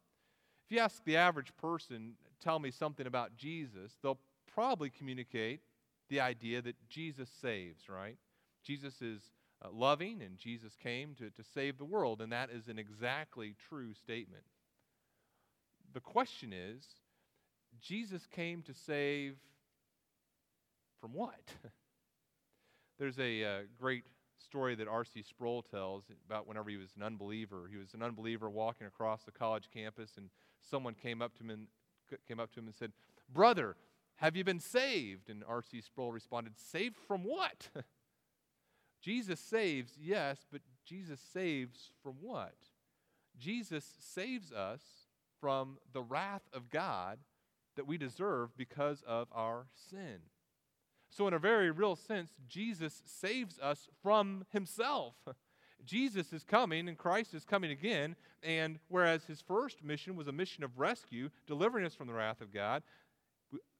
If 0.66 0.76
you 0.76 0.80
ask 0.80 1.04
the 1.04 1.16
average 1.16 1.52
person, 1.56 2.14
tell 2.40 2.58
me 2.58 2.70
something 2.70 3.06
about 3.06 3.36
Jesus, 3.36 3.98
they'll 4.02 4.18
probably 4.52 4.90
communicate 4.90 5.60
the 6.08 6.20
idea 6.20 6.62
that 6.62 6.76
Jesus 6.88 7.28
saves, 7.40 7.88
right? 7.88 8.16
Jesus 8.64 9.00
is 9.02 9.20
uh, 9.62 9.68
loving 9.72 10.22
and 10.22 10.38
Jesus 10.38 10.74
came 10.76 11.14
to, 11.16 11.30
to 11.30 11.42
save 11.54 11.78
the 11.78 11.84
world, 11.84 12.20
and 12.20 12.32
that 12.32 12.50
is 12.50 12.68
an 12.68 12.78
exactly 12.78 13.54
true 13.68 13.92
statement. 13.94 14.44
The 15.92 16.00
question 16.00 16.52
is 16.52 16.84
Jesus 17.80 18.26
came 18.26 18.62
to 18.62 18.74
save 18.74 19.36
from 21.00 21.12
what? 21.12 21.40
There's 22.98 23.18
a 23.18 23.44
uh, 23.44 23.58
great 23.80 24.04
story 24.44 24.74
that 24.76 24.88
R.C. 24.88 25.22
Sproul 25.22 25.62
tells 25.62 26.04
about 26.26 26.46
whenever 26.46 26.70
he 26.70 26.76
was 26.76 26.90
an 26.96 27.02
unbeliever. 27.02 27.68
He 27.70 27.76
was 27.76 27.94
an 27.94 28.02
unbeliever 28.02 28.50
walking 28.50 28.86
across 28.86 29.24
the 29.24 29.30
college 29.30 29.68
campus, 29.72 30.12
and 30.16 30.30
someone 30.68 30.94
came 30.94 31.22
up 31.22 31.34
to 31.36 31.44
him 31.44 31.50
and 31.50 31.66
came 32.26 32.40
up 32.40 32.52
to 32.52 32.60
him 32.60 32.66
and 32.66 32.74
said, 32.74 32.92
"Brother, 33.32 33.76
have 34.16 34.36
you 34.36 34.44
been 34.44 34.60
saved?" 34.60 35.30
And 35.30 35.44
R.C. 35.46 35.80
Sproul 35.80 36.12
responded, 36.12 36.58
"Saved 36.58 36.96
from 37.06 37.22
what?" 37.22 37.68
Jesus 39.00 39.40
saves, 39.40 39.92
yes, 40.00 40.46
but 40.50 40.60
Jesus 40.84 41.20
saves 41.32 41.92
from 42.02 42.14
what? 42.20 42.54
Jesus 43.38 43.94
saves 44.00 44.52
us 44.52 44.80
from 45.40 45.78
the 45.92 46.02
wrath 46.02 46.48
of 46.52 46.70
God 46.70 47.18
that 47.76 47.86
we 47.86 47.96
deserve 47.96 48.56
because 48.56 49.02
of 49.06 49.28
our 49.32 49.66
sin. 49.90 50.18
So, 51.10 51.26
in 51.26 51.34
a 51.34 51.38
very 51.38 51.70
real 51.70 51.96
sense, 51.96 52.32
Jesus 52.48 53.02
saves 53.06 53.58
us 53.60 53.88
from 54.02 54.44
himself. 54.52 55.14
Jesus 55.84 56.32
is 56.32 56.42
coming 56.42 56.88
and 56.88 56.98
Christ 56.98 57.34
is 57.34 57.44
coming 57.44 57.70
again. 57.70 58.16
And 58.42 58.78
whereas 58.88 59.24
his 59.24 59.40
first 59.40 59.82
mission 59.82 60.16
was 60.16 60.28
a 60.28 60.32
mission 60.32 60.64
of 60.64 60.78
rescue, 60.78 61.30
delivering 61.46 61.86
us 61.86 61.94
from 61.94 62.08
the 62.08 62.12
wrath 62.12 62.40
of 62.40 62.52
God, 62.52 62.82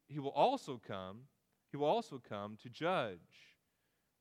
he 0.09 0.19
will 0.19 0.31
also 0.31 0.81
come, 0.87 1.23
he 1.71 1.77
will 1.77 1.87
also 1.87 2.21
come 2.27 2.57
to 2.63 2.71
judge. 2.71 3.19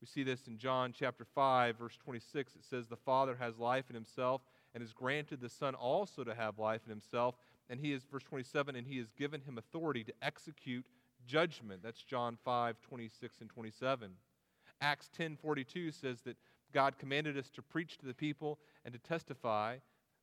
We 0.02 0.08
see 0.08 0.24
this 0.24 0.48
in 0.48 0.58
John 0.58 0.94
chapter 0.98 1.26
5, 1.26 1.78
verse 1.78 1.98
26. 1.98 2.56
It 2.56 2.64
says, 2.70 2.88
The 2.88 2.96
Father 2.96 3.36
has 3.40 3.58
life 3.58 3.86
in 3.90 3.96
himself 3.96 4.42
and 4.74 4.82
has 4.82 4.94
granted 4.94 5.42
the 5.42 5.50
Son 5.50 5.74
also 5.74 6.24
to 6.24 6.36
have 6.36 6.60
life 6.60 6.82
in 6.86 6.92
himself. 6.92 7.36
And 7.70 7.80
he 7.80 7.94
is, 7.94 8.04
verse 8.04 8.24
27, 8.24 8.76
and 8.76 8.86
he 8.86 8.98
has 9.00 9.12
given 9.18 9.42
him 9.42 9.58
authority 9.58 10.04
to 10.04 10.14
execute 10.22 10.86
judgment. 11.26 11.82
That's 11.84 12.04
John 12.04 12.38
5, 12.46 12.80
26 12.82 13.42
and 13.42 13.50
27. 13.50 14.12
Acts 14.82 15.10
10, 15.18 15.38
42 15.38 15.92
says 15.92 16.22
that 16.22 16.38
God 16.74 17.00
commanded 17.00 17.38
us 17.38 17.50
to 17.52 17.62
preach 17.62 17.98
to 17.98 18.06
the 18.06 18.14
people 18.14 18.60
and 18.86 18.94
to 18.94 19.00
testify 19.00 19.78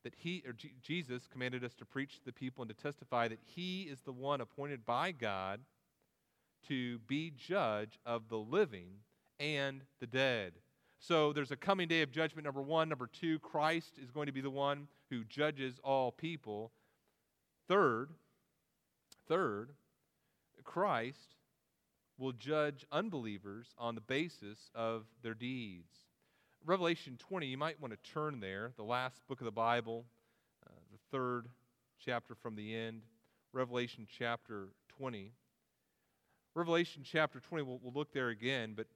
that 0.05 0.15
he, 0.17 0.43
or 0.47 0.53
G- 0.53 0.75
Jesus 0.83 1.27
commanded 1.27 1.65
us 1.65 1.75
to 1.75 1.85
preach 1.85 2.19
to 2.19 2.25
the 2.25 2.33
people 2.33 2.63
and 2.63 2.69
to 2.69 2.81
testify 2.81 3.27
that 3.27 3.41
he 3.43 3.83
is 3.83 4.03
the 4.03 4.13
one 4.13 4.41
appointed 4.41 4.87
by 4.87 5.11
God 5.11 5.61
to 6.69 6.99
be 7.01 7.31
judge 7.31 7.99
of 8.07 8.29
the 8.29 8.39
living 8.39 9.01
and 9.39 9.83
the 10.01 10.07
dead. 10.07 10.53
So 10.99 11.33
there's 11.33 11.51
a 11.51 11.57
coming 11.57 11.89
day 11.89 12.03
of 12.03 12.11
judgment, 12.11 12.45
number 12.45 12.63
one. 12.63 12.89
Number 12.89 13.07
two, 13.07 13.39
Christ 13.41 13.99
is 14.03 14.11
going 14.11 14.27
to 14.27 14.33
be 14.33 14.41
the 14.41 14.51
one 14.51 14.89
who 15.11 15.25
judges 15.25 15.79
all 15.85 16.11
people. 16.11 16.73
Third, 17.69 18.11
third, 19.29 19.73
Christ 20.65 21.35
will 22.19 22.33
judge 22.33 22.87
unbelievers 22.91 23.75
on 23.79 23.95
the 23.95 24.01
basis 24.01 24.71
of 24.75 25.05
their 25.23 25.35
deeds. 25.35 25.93
Revelation 26.65 27.19
20, 27.19 27.47
you 27.47 27.59
might 27.59 27.81
want 27.81 27.93
to 27.93 28.11
turn 28.11 28.41
there, 28.41 28.73
the 28.77 28.83
last 28.83 29.21
book 29.29 29.41
of 29.41 29.45
the 29.45 29.51
Bible, 29.51 30.07
uh, 30.67 30.71
the 30.91 30.99
third 31.11 31.49
chapter 32.03 32.35
from 32.35 32.57
the 32.57 32.75
end. 32.75 33.03
Revelation 33.53 34.07
chapter 34.19 34.69
20. 34.97 35.33
Revelation 36.55 37.03
chapter 37.05 37.41
20, 37.41 37.65
we'll, 37.65 37.81
we'll 37.83 37.93
look 37.93 38.13
there 38.13 38.31
again, 38.31 38.73
but 38.75 38.87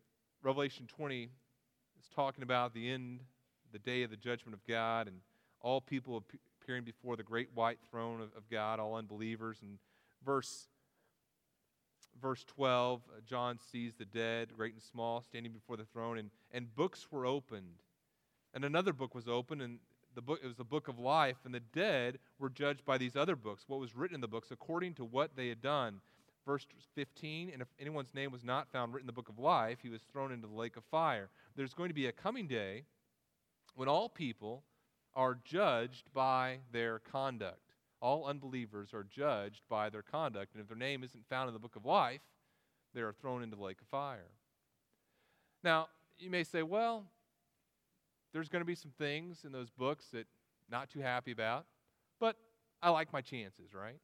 Revelation 0.42 0.86
20 0.86 1.24
is 1.24 2.08
talking 2.14 2.42
about 2.42 2.74
the 2.74 2.90
end, 2.90 3.20
the 3.72 3.78
day 3.78 4.02
of 4.02 4.10
the 4.10 4.16
judgment 4.16 4.54
of 4.54 4.64
God, 4.66 5.08
and 5.08 5.16
all 5.60 5.80
people 5.80 6.22
appearing 6.62 6.84
before 6.84 7.16
the 7.16 7.22
great 7.22 7.48
white 7.54 7.78
throne 7.90 8.20
of, 8.20 8.28
of 8.36 8.48
God, 8.50 8.78
all 8.78 8.94
unbelievers. 8.94 9.58
And 9.62 9.78
verse 10.24 10.68
verse 12.20 12.44
12, 12.44 13.00
uh, 13.08 13.20
John 13.26 13.58
sees 13.70 13.94
the 13.94 14.04
dead, 14.04 14.48
great 14.56 14.74
and 14.74 14.82
small, 14.82 15.22
standing 15.22 15.52
before 15.52 15.76
the 15.76 15.84
throne, 15.84 16.18
and, 16.18 16.30
and 16.52 16.74
books 16.74 17.06
were 17.10 17.26
opened. 17.26 17.82
And 18.54 18.64
another 18.64 18.92
book 18.92 19.14
was 19.14 19.28
opened, 19.28 19.62
and 19.62 19.78
the 20.14 20.22
book, 20.22 20.40
it 20.42 20.46
was 20.46 20.56
the 20.56 20.64
book 20.64 20.88
of 20.88 20.98
life, 20.98 21.36
and 21.44 21.54
the 21.54 21.60
dead 21.60 22.18
were 22.38 22.48
judged 22.48 22.84
by 22.84 22.98
these 22.98 23.16
other 23.16 23.36
books, 23.36 23.64
what 23.68 23.80
was 23.80 23.94
written 23.94 24.16
in 24.16 24.20
the 24.20 24.28
books, 24.28 24.50
according 24.50 24.94
to 24.94 25.04
what 25.04 25.36
they 25.36 25.48
had 25.48 25.62
done. 25.62 26.00
Verse 26.48 26.66
15, 26.94 27.50
and 27.52 27.60
if 27.60 27.68
anyone's 27.78 28.14
name 28.14 28.32
was 28.32 28.42
not 28.42 28.72
found 28.72 28.94
written 28.94 29.04
in 29.04 29.06
the 29.06 29.12
book 29.12 29.28
of 29.28 29.38
life, 29.38 29.78
he 29.82 29.90
was 29.90 30.00
thrown 30.10 30.32
into 30.32 30.48
the 30.48 30.54
lake 30.54 30.76
of 30.76 30.84
fire. 30.84 31.28
There's 31.54 31.74
going 31.74 31.90
to 31.90 31.94
be 31.94 32.06
a 32.06 32.12
coming 32.12 32.48
day 32.48 32.84
when 33.74 33.86
all 33.86 34.08
people 34.08 34.64
are 35.14 35.38
judged 35.44 36.12
by 36.14 36.60
their 36.72 37.00
conduct 37.00 37.68
all 38.00 38.26
unbelievers 38.26 38.94
are 38.94 39.04
judged 39.04 39.62
by 39.68 39.90
their 39.90 40.02
conduct. 40.02 40.54
And 40.54 40.62
if 40.62 40.68
their 40.68 40.76
name 40.76 41.02
isn't 41.02 41.28
found 41.28 41.48
in 41.48 41.54
the 41.54 41.60
book 41.60 41.76
of 41.76 41.84
life, 41.84 42.20
they 42.94 43.00
are 43.00 43.12
thrown 43.12 43.42
into 43.42 43.56
the 43.56 43.62
lake 43.62 43.80
of 43.80 43.88
fire. 43.88 44.30
Now, 45.64 45.88
you 46.18 46.30
may 46.30 46.44
say, 46.44 46.62
well, 46.62 47.04
there's 48.32 48.48
going 48.48 48.60
to 48.60 48.66
be 48.66 48.74
some 48.74 48.92
things 48.98 49.44
in 49.44 49.52
those 49.52 49.70
books 49.70 50.06
that 50.12 50.18
I'm 50.18 50.70
not 50.70 50.90
too 50.90 51.00
happy 51.00 51.32
about, 51.32 51.66
but 52.20 52.36
I 52.82 52.90
like 52.90 53.12
my 53.12 53.20
chances, 53.20 53.74
right? 53.74 53.98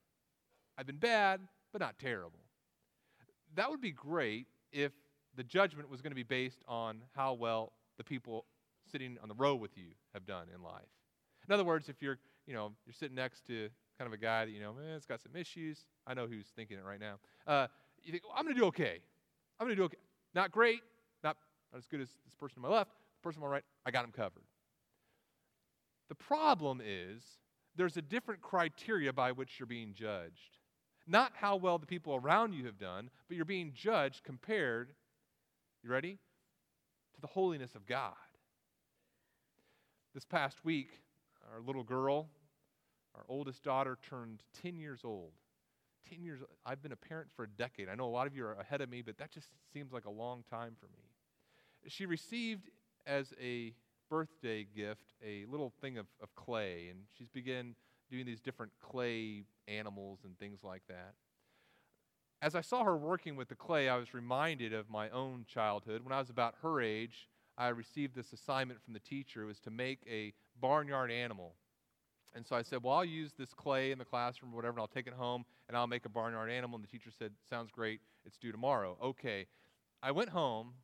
I've 0.77 0.87
been 0.87 0.97
bad, 0.97 1.41
but 1.75 1.81
not 1.81 1.99
terrible. 1.99 2.39
That 3.57 3.69
would 3.69 3.81
be 3.81 3.91
great 3.91 4.47
if 4.73 4.93
the 5.37 5.43
judgment 5.43 5.91
was 5.91 6.01
going 6.01 6.13
to 6.13 6.17
be 6.17 6.23
based 6.23 6.63
on 6.69 7.03
how 7.17 7.33
well 7.35 7.73
the 7.99 8.05
people 8.05 8.45
sitting 8.93 9.19
on 9.21 9.29
the 9.29 9.35
row 9.35 9.57
with 9.57 9.77
you 9.77 9.89
have 10.13 10.25
done 10.25 10.47
in 10.55 10.63
life. 10.63 10.87
In 11.49 11.53
other 11.53 11.65
words, 11.65 11.89
if 11.89 12.01
you're, 12.01 12.19
you 12.47 12.55
know, 12.55 12.71
you're 12.87 12.95
sitting 12.95 13.17
next 13.17 13.45
to 13.49 13.69
kind 13.99 14.07
of 14.07 14.13
a 14.13 14.17
guy 14.17 14.45
that, 14.45 14.53
you 14.53 14.61
know, 14.61 14.73
man, 14.73 14.95
it's 14.95 15.05
got 15.05 15.21
some 15.21 15.35
issues. 15.35 15.85
I 16.07 16.15
know 16.15 16.29
who's 16.29 16.47
thinking 16.55 16.79
it 16.79 16.85
right 16.85 17.01
now. 17.01 17.17
Uh, 17.45 17.67
you 18.05 18.13
think, 18.13 18.23
well, 18.25 18.35
I'm 18.37 18.45
going 18.45 18.55
to 18.55 18.61
do 18.61 18.67
okay. 18.69 19.01
I'm 19.59 19.67
going 19.67 19.77
to 19.77 19.81
do 19.81 19.85
okay. 19.87 19.99
Not 20.33 20.53
great, 20.53 20.81
not, 21.25 21.37
not 21.73 21.79
as 21.79 21.87
good 21.89 22.01
as 22.03 22.09
this 22.25 22.37
person 22.37 22.55
to 22.55 22.61
my 22.61 22.69
left, 22.69 22.93
the 23.21 23.29
person 23.29 23.43
on 23.43 23.49
my 23.49 23.55
right, 23.55 23.65
I 23.85 23.91
got 23.91 24.05
him 24.05 24.13
covered. 24.13 24.45
The 26.09 26.15
problem 26.15 26.81
is 26.85 27.25
there's 27.75 27.97
a 27.97 28.03
different 28.03 28.43
criteria 28.43 29.13
by 29.13 29.33
which 29.33 29.59
you're 29.59 29.67
being 29.67 29.93
judged. 29.93 30.59
Not 31.07 31.33
how 31.35 31.57
well 31.57 31.79
the 31.79 31.87
people 31.87 32.15
around 32.15 32.55
you 32.55 32.67
have 32.67 32.79
done, 32.79 33.11
but 33.29 33.37
you're 33.37 33.45
being 33.45 33.73
judged 33.75 34.25
compared, 34.25 34.95
you 35.83 35.91
ready? 35.91 36.19
To 37.15 37.21
the 37.21 37.27
holiness 37.27 37.75
of 37.75 37.87
God. 37.87 38.15
This 40.15 40.25
past 40.25 40.65
week, 40.65 41.01
our 41.53 41.61
little 41.61 41.83
girl 41.85 42.29
our 43.15 43.25
oldest 43.29 43.63
daughter 43.63 43.99
turned 44.09 44.43
10 44.63 44.77
years 44.77 45.01
old. 45.05 45.33
10 46.11 46.23
years, 46.23 46.41
I've 46.67 46.83
been 46.83 46.93
a 46.93 46.97
parent 46.97 47.29
for 47.35 47.45
a 47.45 47.49
decade. 47.49 47.89
I 47.89 47.95
know 47.95 48.07
a 48.07 48.11
lot 48.11 48.27
of 48.27 48.37
you 48.37 48.45
are 48.45 48.55
ahead 48.55 48.81
of 48.81 48.91
me, 48.91 49.03
but 49.03 49.17
that 49.19 49.31
just 49.31 49.49
seems 49.73 49.93
like 49.93 50.05
a 50.05 50.11
long 50.11 50.45
time 50.51 50.77
for 50.79 50.87
me. 50.87 51.05
She 51.87 52.07
received 52.07 52.71
as 53.07 53.33
a 53.41 53.75
birthday 54.11 54.67
gift 54.77 55.15
a 55.25 55.45
little 55.47 55.73
thing 55.81 55.97
of, 55.97 56.07
of 56.23 56.35
clay, 56.35 56.89
and 56.91 57.01
she's 57.17 57.29
began 57.29 57.75
doing 58.15 58.27
these 58.27 58.41
different 58.41 58.73
clay 58.81 59.43
animals 59.67 60.21
and 60.25 60.39
things 60.39 60.63
like 60.63 60.83
that. 60.89 61.15
As 62.41 62.55
I 62.55 62.61
saw 62.61 62.85
her 62.85 62.97
working 62.97 63.35
with 63.35 63.49
the 63.49 63.55
clay, 63.55 63.89
I 63.89 63.97
was 63.97 64.15
reminded 64.15 64.73
of 64.73 64.89
my 64.89 65.11
own 65.11 65.47
childhood. 65.49 66.05
When 66.05 66.13
I 66.13 66.21
was 66.21 66.31
about 66.31 66.55
her 66.63 66.81
age, 66.81 67.29
I 67.59 67.69
received 67.69 68.15
this 68.15 68.33
assignment 68.33 68.83
from 68.85 68.95
the 68.95 69.01
teacher. 69.01 69.43
It 69.43 69.47
was 69.47 69.61
to 69.61 69.71
make 69.71 70.01
a 70.09 70.33
barnyard 70.61 71.11
animal. 71.11 71.55
And 72.35 72.47
so 72.47 72.55
I 72.55 72.63
said, 72.63 72.83
Well, 72.83 72.95
I'll 72.95 73.05
use 73.05 73.33
this 73.37 73.53
clay 73.55 73.91
in 73.91 73.99
the 73.99 74.05
classroom 74.05 74.53
or 74.53 74.57
whatever, 74.57 74.75
and 74.75 74.81
I'll 74.81 74.89
take 74.89 75.07
it 75.07 75.15
home 75.15 75.45
and 75.69 75.77
I'll 75.77 75.87
make 75.87 76.05
a 76.05 76.09
barnyard 76.09 76.51
animal. 76.51 76.77
And 76.77 76.85
the 76.85 76.89
teacher 76.89 77.11
said, 77.17 77.33
Sounds 77.49 77.71
great. 77.71 78.01
It's 78.25 78.37
due 78.37 78.53
tomorrow. 78.53 78.97
Okay. 79.03 79.47
I 80.03 80.11
went 80.11 80.31
home 80.31 80.75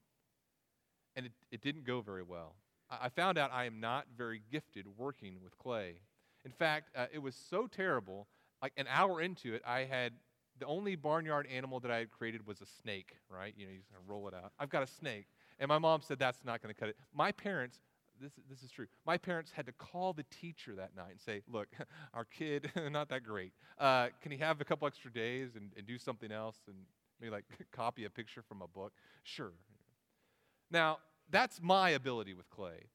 and 1.15 1.27
it, 1.27 1.33
it 1.51 1.61
didn't 1.61 1.85
go 1.85 2.01
very 2.01 2.23
well. 2.23 2.57
I, 2.91 3.07
I 3.07 3.09
found 3.09 3.37
out 3.37 3.51
I 3.53 3.67
am 3.67 3.81
not 3.81 4.07
very 4.17 4.41
gifted 4.51 4.87
working 4.97 5.37
with 5.43 5.59
clay. 5.59 6.01
In 6.45 6.53
fact, 6.53 6.91
uh, 6.97 7.07
it 7.13 7.19
was 7.19 7.35
so 7.35 7.67
terrible. 7.67 8.27
Like 8.63 8.73
an 8.77 8.87
hour 8.89 9.21
into 9.21 9.55
it, 9.55 9.63
I 9.67 9.81
had 9.81 10.13
the 10.59 10.67
only 10.67 10.95
barnyard 10.95 11.47
animal 11.47 11.81
that 11.81 11.91
I 11.91 11.99
had 11.99 12.11
created 12.11 12.47
was 12.47 12.61
a 12.61 12.67
snake, 12.67 13.17
right? 13.29 13.55
You 13.57 13.67
know, 13.67 13.73
you 13.73 13.79
just 13.79 13.91
of 13.93 14.09
roll 14.09 14.29
it 14.29 14.35
out. 14.35 14.53
I've 14.59 14.71
got 14.71 14.83
a 14.83 14.87
snake. 14.87 15.27
And 15.59 15.69
my 15.69 15.79
mom 15.79 16.03
said, 16.03 16.19
That's 16.19 16.45
not 16.45 16.63
going 16.63 16.73
to 16.75 16.79
cut 16.79 16.91
it. 16.91 16.97
My 17.15 17.33
parents, 17.33 17.81
this, 18.21 18.33
this 18.49 18.63
is 18.63 18.71
true. 18.71 18.87
My 19.07 19.17
parents 19.17 19.51
had 19.51 19.67
to 19.67 19.73
call 19.73 20.13
the 20.13 20.25
teacher 20.31 20.75
that 20.77 20.95
night 20.95 21.11
and 21.11 21.21
say, 21.21 21.43
Look, 21.51 21.69
our 22.15 22.25
kid, 22.25 22.71
not 22.91 23.09
that 23.09 23.25
great. 23.25 23.53
Uh, 23.79 24.09
can 24.23 24.33
he 24.33 24.39
have 24.39 24.61
a 24.61 24.65
couple 24.65 24.87
extra 24.87 25.13
days 25.13 25.57
and, 25.57 25.71
and 25.77 25.87
do 25.87 25.99
something 25.99 26.31
else 26.31 26.59
and 26.67 26.77
maybe 27.21 27.31
like 27.31 27.45
copy 27.73 28.05
a 28.05 28.11
picture 28.11 28.43
from 28.43 28.63
a 28.63 28.69
book? 28.69 28.93
Sure. 29.25 29.53
Now, 30.71 30.99
that's 31.31 31.61
my 31.63 31.91
ability 31.91 32.35
with 32.35 32.49
clay. 32.51 32.89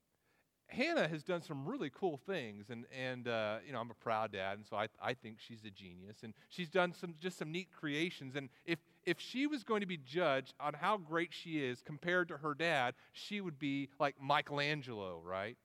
Hannah 0.68 1.08
has 1.08 1.24
done 1.24 1.42
some 1.42 1.66
really 1.66 1.92
cool 1.94 2.18
things, 2.26 2.70
and, 2.70 2.86
and 2.92 3.28
uh, 3.28 3.58
you 3.66 3.72
know, 3.72 3.80
I'm 3.80 3.92
a 3.92 3.96
proud 3.96 4.32
dad, 4.32 4.58
and 4.58 4.66
so 4.66 4.76
I, 4.76 4.88
I 5.02 5.14
think 5.14 5.38
she's 5.40 5.64
a 5.64 5.70
genius. 5.70 6.18
And 6.24 6.34
she's 6.50 6.70
done 6.70 6.94
some, 6.94 7.16
just 7.20 7.38
some 7.38 7.52
neat 7.52 7.70
creations. 7.72 8.36
And 8.36 8.50
if, 8.66 8.80
if 9.06 9.20
she 9.20 9.48
was 9.48 9.64
going 9.64 9.82
to 9.82 9.88
be 9.88 9.98
judged 9.98 10.54
on 10.60 10.74
how 10.74 10.98
great 10.98 11.30
she 11.32 11.64
is 11.64 11.82
compared 11.82 12.28
to 12.30 12.38
her 12.38 12.54
dad, 12.54 12.96
she 13.14 13.42
would 13.42 13.60
be 13.60 13.90
like 14.00 14.16
Michelangelo, 14.22 15.22
right? 15.24 15.58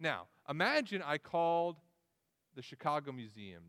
Now, 0.00 0.26
imagine 0.48 1.02
I 1.02 1.18
called 1.18 1.76
the 2.56 2.62
Chicago 2.62 3.12
Museum, 3.12 3.62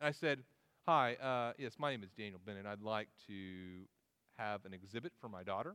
and 0.00 0.08
I 0.08 0.12
said, 0.12 0.40
Hi, 0.86 1.14
uh, 1.14 1.52
yes, 1.58 1.72
my 1.78 1.90
name 1.90 2.04
is 2.04 2.10
Daniel 2.12 2.40
Bennett. 2.44 2.64
I'd 2.64 2.80
like 2.80 3.08
to 3.26 3.34
have 4.38 4.64
an 4.64 4.72
exhibit 4.72 5.12
for 5.20 5.28
my 5.28 5.42
daughter. 5.42 5.74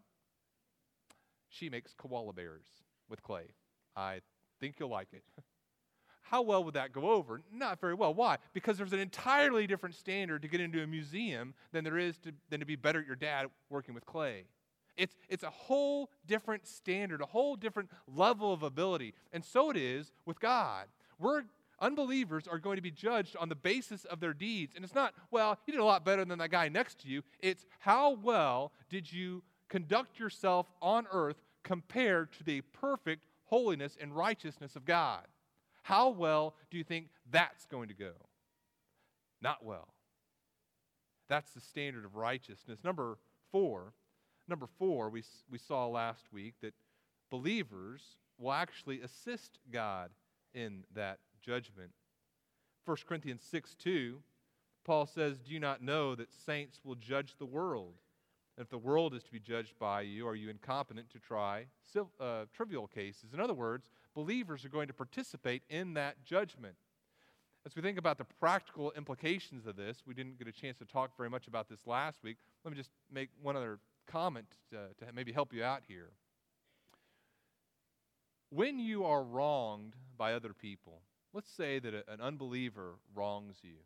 She 1.50 1.70
makes 1.70 1.94
koala 1.94 2.32
bears 2.32 2.64
with 3.10 3.22
clay. 3.22 3.48
I 3.96 4.22
think 4.60 4.76
you'll 4.80 4.90
like 4.90 5.10
it. 5.14 5.24
How 6.22 6.42
well 6.42 6.64
would 6.64 6.76
that 6.76 6.94
go 6.94 7.12
over? 7.12 7.42
Not 7.52 7.82
very 7.82 7.94
well. 7.94 8.14
Why? 8.14 8.38
Because 8.54 8.78
there's 8.78 8.94
an 8.94 9.00
entirely 9.00 9.68
different 9.68 9.96
standard 9.96 10.42
to 10.44 10.48
get 10.48 10.62
into 10.62 10.82
a 10.82 10.88
museum 10.88 11.54
than 11.74 11.84
there 11.84 11.98
is 11.98 12.18
to, 12.20 12.32
than 12.50 12.62
to 12.62 12.66
be 12.66 12.78
better 12.78 13.00
at 13.00 13.06
your 13.06 13.18
dad 13.18 13.48
working 13.70 13.94
with 13.94 14.06
clay. 14.06 14.46
It's, 14.96 15.16
it's 15.28 15.44
a 15.44 15.50
whole 15.50 16.10
different 16.26 16.68
standard, 16.68 17.22
a 17.22 17.26
whole 17.26 17.56
different 17.56 17.90
level 18.08 18.54
of 18.54 18.64
ability. 18.64 19.14
And 19.34 19.44
so 19.44 19.70
it 19.72 19.78
is 19.78 20.12
with 20.26 20.40
God. 20.40 20.86
We're 21.20 21.44
unbelievers 21.82 22.48
are 22.48 22.60
going 22.60 22.76
to 22.76 22.82
be 22.82 22.92
judged 22.92 23.36
on 23.36 23.50
the 23.50 23.56
basis 23.56 24.06
of 24.06 24.20
their 24.20 24.34
deeds. 24.34 24.74
And 24.76 24.86
it's 24.86 24.96
not, 24.96 25.14
well, 25.32 25.58
you 25.66 25.74
did 25.74 25.80
a 25.82 25.86
lot 25.86 26.06
better 26.06 26.24
than 26.24 26.40
that 26.40 26.52
guy 26.52 26.70
next 26.70 27.00
to 27.00 27.10
you. 27.10 27.24
It's 27.40 27.66
how 27.80 28.12
well 28.22 28.72
did 28.90 29.12
you 29.12 29.44
conduct 29.68 30.20
yourself 30.20 30.68
on 30.82 31.08
earth 31.12 31.42
compared 31.64 32.32
to 32.34 32.44
the 32.44 32.62
perfect 32.62 33.26
holiness 33.52 33.98
and 34.02 34.16
righteousness 34.16 34.76
of 34.76 34.86
God. 34.86 35.28
How 35.84 36.10
well 36.10 36.56
do 36.72 36.78
you 36.78 36.84
think 36.84 37.08
that's 37.30 37.66
going 37.66 37.90
to 37.90 37.94
go? 37.94 38.14
Not 39.42 39.64
well. 39.64 39.90
That's 41.28 41.52
the 41.52 41.62
standard 41.62 42.06
of 42.06 42.16
righteousness. 42.16 42.80
Number 42.84 43.18
four, 43.52 43.94
number 44.48 44.68
four, 44.80 45.10
we, 45.10 45.24
we 45.50 45.58
saw 45.58 45.88
last 45.88 46.32
week 46.32 46.56
that 46.62 46.74
believers 47.30 48.02
will 48.40 48.54
actually 48.54 49.02
assist 49.02 49.60
God 49.72 50.12
in 50.54 50.84
that 50.96 51.20
judgment. 51.42 51.92
1 52.86 52.98
Corinthians 53.08 53.44
6 53.50 53.76
2, 53.76 54.18
Paul 54.86 55.06
says, 55.06 55.40
Do 55.40 55.52
you 55.54 55.60
not 55.60 55.84
know 55.84 56.16
that 56.16 56.32
saints 56.32 56.80
will 56.84 56.96
judge 56.96 57.36
the 57.38 57.46
world? 57.46 57.96
If 58.62 58.70
the 58.70 58.78
world 58.78 59.14
is 59.14 59.24
to 59.24 59.32
be 59.32 59.40
judged 59.40 59.74
by 59.80 60.02
you, 60.02 60.28
are 60.28 60.36
you 60.36 60.50
incompetent 60.50 61.10
to 61.10 61.20
try 61.20 61.66
uh, 62.20 62.46
trivial 62.54 62.88
cases? 62.88 63.34
In 63.34 63.40
other 63.40 63.54
words, 63.54 63.90
believers 64.14 64.64
are 64.64 64.70
going 64.70 64.88
to 64.88 64.94
participate 64.94 65.64
in 65.70 65.94
that 65.96 66.24
judgment. 66.24 66.76
As 67.66 67.76
we 67.76 67.82
think 67.82 67.98
about 67.98 68.18
the 68.18 68.26
practical 68.40 68.92
implications 68.96 69.68
of 69.68 69.76
this, 69.76 70.04
we 70.06 70.14
didn't 70.14 70.38
get 70.38 70.48
a 70.48 70.52
chance 70.52 70.78
to 70.78 70.86
talk 70.86 71.16
very 71.18 71.30
much 71.30 71.48
about 71.48 71.70
this 71.70 71.86
last 71.86 72.24
week. 72.24 72.38
Let 72.64 72.72
me 72.72 72.78
just 72.78 72.90
make 73.12 73.30
one 73.42 73.56
other 73.56 73.80
comment 74.08 74.48
to, 74.72 75.06
to 75.06 75.14
maybe 75.14 75.32
help 75.32 75.54
you 75.54 75.64
out 75.64 75.82
here. 75.88 76.10
When 78.50 78.80
you 78.80 79.06
are 79.06 79.24
wronged 79.24 79.94
by 80.18 80.34
other 80.34 80.54
people, 80.54 81.02
let's 81.34 81.52
say 81.52 81.80
that 81.80 81.94
an 81.94 82.20
unbeliever 82.20 82.96
wrongs 83.16 83.58
you, 83.62 83.78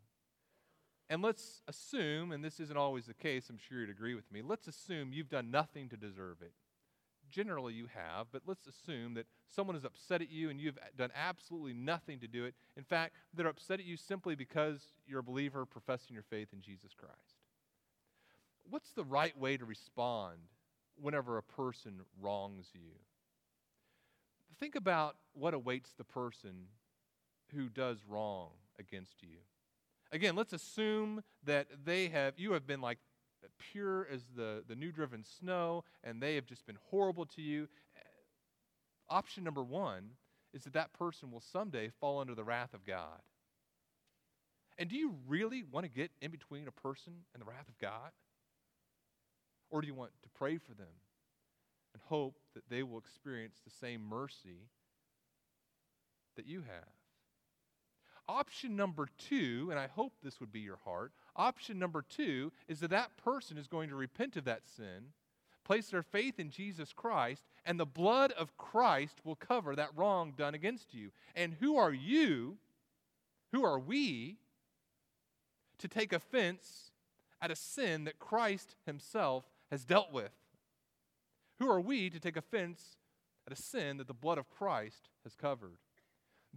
and 1.08 1.22
let's 1.22 1.62
assume, 1.68 2.32
and 2.32 2.44
this 2.44 2.58
isn't 2.58 2.76
always 2.76 3.06
the 3.06 3.14
case, 3.14 3.48
I'm 3.48 3.58
sure 3.58 3.80
you'd 3.80 3.90
agree 3.90 4.14
with 4.14 4.30
me, 4.32 4.42
let's 4.42 4.66
assume 4.66 5.12
you've 5.12 5.28
done 5.28 5.50
nothing 5.50 5.88
to 5.90 5.96
deserve 5.96 6.42
it. 6.42 6.52
Generally, 7.28 7.74
you 7.74 7.86
have, 7.92 8.28
but 8.30 8.42
let's 8.46 8.66
assume 8.66 9.14
that 9.14 9.26
someone 9.48 9.76
is 9.76 9.84
upset 9.84 10.22
at 10.22 10.30
you 10.30 10.48
and 10.48 10.60
you've 10.60 10.78
done 10.96 11.10
absolutely 11.14 11.74
nothing 11.74 12.20
to 12.20 12.28
do 12.28 12.44
it. 12.44 12.54
In 12.76 12.84
fact, 12.84 13.16
they're 13.34 13.48
upset 13.48 13.80
at 13.80 13.86
you 13.86 13.96
simply 13.96 14.36
because 14.36 14.80
you're 15.06 15.20
a 15.20 15.24
believer 15.24 15.66
professing 15.66 16.14
your 16.14 16.22
faith 16.22 16.48
in 16.52 16.60
Jesus 16.60 16.92
Christ. 16.96 17.40
What's 18.68 18.92
the 18.92 19.04
right 19.04 19.36
way 19.36 19.56
to 19.56 19.64
respond 19.64 20.38
whenever 21.00 21.36
a 21.36 21.42
person 21.42 22.00
wrongs 22.20 22.66
you? 22.74 22.92
Think 24.58 24.74
about 24.74 25.16
what 25.34 25.54
awaits 25.54 25.90
the 25.98 26.04
person 26.04 26.68
who 27.54 27.68
does 27.68 27.98
wrong 28.08 28.50
against 28.78 29.22
you. 29.22 29.38
Again, 30.12 30.36
let's 30.36 30.52
assume 30.52 31.22
that 31.44 31.66
they 31.84 32.08
have, 32.08 32.34
you 32.36 32.52
have 32.52 32.66
been 32.66 32.80
like 32.80 32.98
pure 33.58 34.06
as 34.12 34.24
the, 34.34 34.62
the 34.68 34.74
new 34.74 34.92
driven 34.92 35.24
snow, 35.24 35.84
and 36.04 36.20
they 36.20 36.34
have 36.34 36.46
just 36.46 36.66
been 36.66 36.78
horrible 36.90 37.26
to 37.26 37.42
you. 37.42 37.68
Option 39.08 39.44
number 39.44 39.62
one 39.62 40.10
is 40.52 40.64
that 40.64 40.72
that 40.72 40.92
person 40.92 41.30
will 41.30 41.40
someday 41.40 41.90
fall 42.00 42.20
under 42.20 42.34
the 42.34 42.44
wrath 42.44 42.74
of 42.74 42.84
God. 42.84 43.20
And 44.78 44.88
do 44.88 44.96
you 44.96 45.14
really 45.26 45.62
want 45.70 45.84
to 45.84 45.90
get 45.90 46.10
in 46.20 46.30
between 46.30 46.68
a 46.68 46.72
person 46.72 47.12
and 47.32 47.40
the 47.40 47.46
wrath 47.46 47.68
of 47.68 47.78
God? 47.78 48.10
Or 49.70 49.80
do 49.80 49.86
you 49.86 49.94
want 49.94 50.12
to 50.22 50.28
pray 50.30 50.58
for 50.58 50.74
them 50.74 50.86
and 51.92 52.02
hope 52.08 52.36
that 52.54 52.68
they 52.68 52.82
will 52.82 52.98
experience 52.98 53.60
the 53.64 53.70
same 53.70 54.02
mercy 54.02 54.68
that 56.36 56.46
you 56.46 56.60
have? 56.60 56.95
Option 58.28 58.74
number 58.74 59.08
two, 59.18 59.68
and 59.70 59.78
I 59.78 59.86
hope 59.86 60.12
this 60.22 60.40
would 60.40 60.52
be 60.52 60.60
your 60.60 60.78
heart, 60.84 61.12
option 61.36 61.78
number 61.78 62.02
two 62.02 62.50
is 62.66 62.80
that 62.80 62.90
that 62.90 63.16
person 63.16 63.56
is 63.56 63.68
going 63.68 63.88
to 63.90 63.94
repent 63.94 64.36
of 64.36 64.44
that 64.46 64.66
sin, 64.66 65.12
place 65.64 65.88
their 65.88 66.02
faith 66.02 66.40
in 66.40 66.50
Jesus 66.50 66.92
Christ, 66.92 67.44
and 67.64 67.78
the 67.78 67.86
blood 67.86 68.32
of 68.32 68.56
Christ 68.56 69.20
will 69.24 69.36
cover 69.36 69.76
that 69.76 69.90
wrong 69.94 70.32
done 70.36 70.54
against 70.54 70.92
you. 70.92 71.10
And 71.34 71.54
who 71.60 71.76
are 71.76 71.92
you, 71.92 72.56
who 73.52 73.64
are 73.64 73.78
we, 73.78 74.38
to 75.78 75.88
take 75.88 76.12
offense 76.12 76.90
at 77.40 77.50
a 77.50 77.56
sin 77.56 78.04
that 78.04 78.18
Christ 78.18 78.74
Himself 78.86 79.44
has 79.70 79.84
dealt 79.84 80.12
with? 80.12 80.32
Who 81.58 81.70
are 81.70 81.80
we 81.80 82.10
to 82.10 82.20
take 82.20 82.36
offense 82.36 82.96
at 83.46 83.52
a 83.52 83.60
sin 83.60 83.98
that 83.98 84.08
the 84.08 84.14
blood 84.14 84.38
of 84.38 84.50
Christ 84.50 85.10
has 85.24 85.34
covered? 85.34 85.78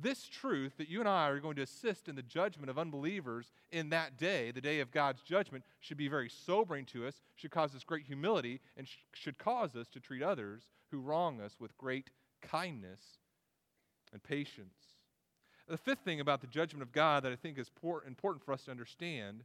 This 0.02 0.28
truth 0.28 0.78
that 0.78 0.90
you 0.90 1.00
and 1.00 1.10
I 1.10 1.28
are 1.28 1.40
going 1.40 1.56
to 1.58 1.62
assist 1.62 2.08
in 2.08 2.16
the 2.16 2.22
judgment 2.22 2.70
of 2.70 2.80
unbelievers 2.80 3.52
in 3.72 3.90
that 3.90 4.18
day, 4.18 4.52
the 4.52 4.62
day 4.62 4.80
of 4.80 4.92
God's 4.92 5.22
judgment, 5.22 5.66
should 5.80 5.98
be 5.98 6.08
very 6.08 6.30
sobering 6.30 6.86
to 6.88 7.06
us, 7.06 7.22
should 7.36 7.52
cause 7.52 7.76
us 7.76 7.84
great 7.84 8.06
humility, 8.06 8.62
and 8.78 8.88
sh- 8.88 8.98
should 9.14 9.38
cause 9.38 9.76
us 9.76 9.90
to 9.90 10.00
treat 10.00 10.22
others 10.22 10.70
who 10.92 11.00
wrong 11.00 11.42
us 11.42 11.58
with 11.60 11.78
great 11.78 12.12
kindness 12.42 13.02
and 14.14 14.24
patience. 14.24 14.76
The 15.68 15.78
fifth 15.78 16.00
thing 16.00 16.20
about 16.20 16.42
the 16.42 16.48
judgment 16.48 16.82
of 16.82 16.92
God 16.92 17.24
that 17.24 17.32
I 17.32 17.36
think 17.36 17.60
is 17.60 17.70
por- 17.70 18.04
important 18.06 18.44
for 18.44 18.54
us 18.54 18.64
to 18.64 18.72
understand 18.72 19.44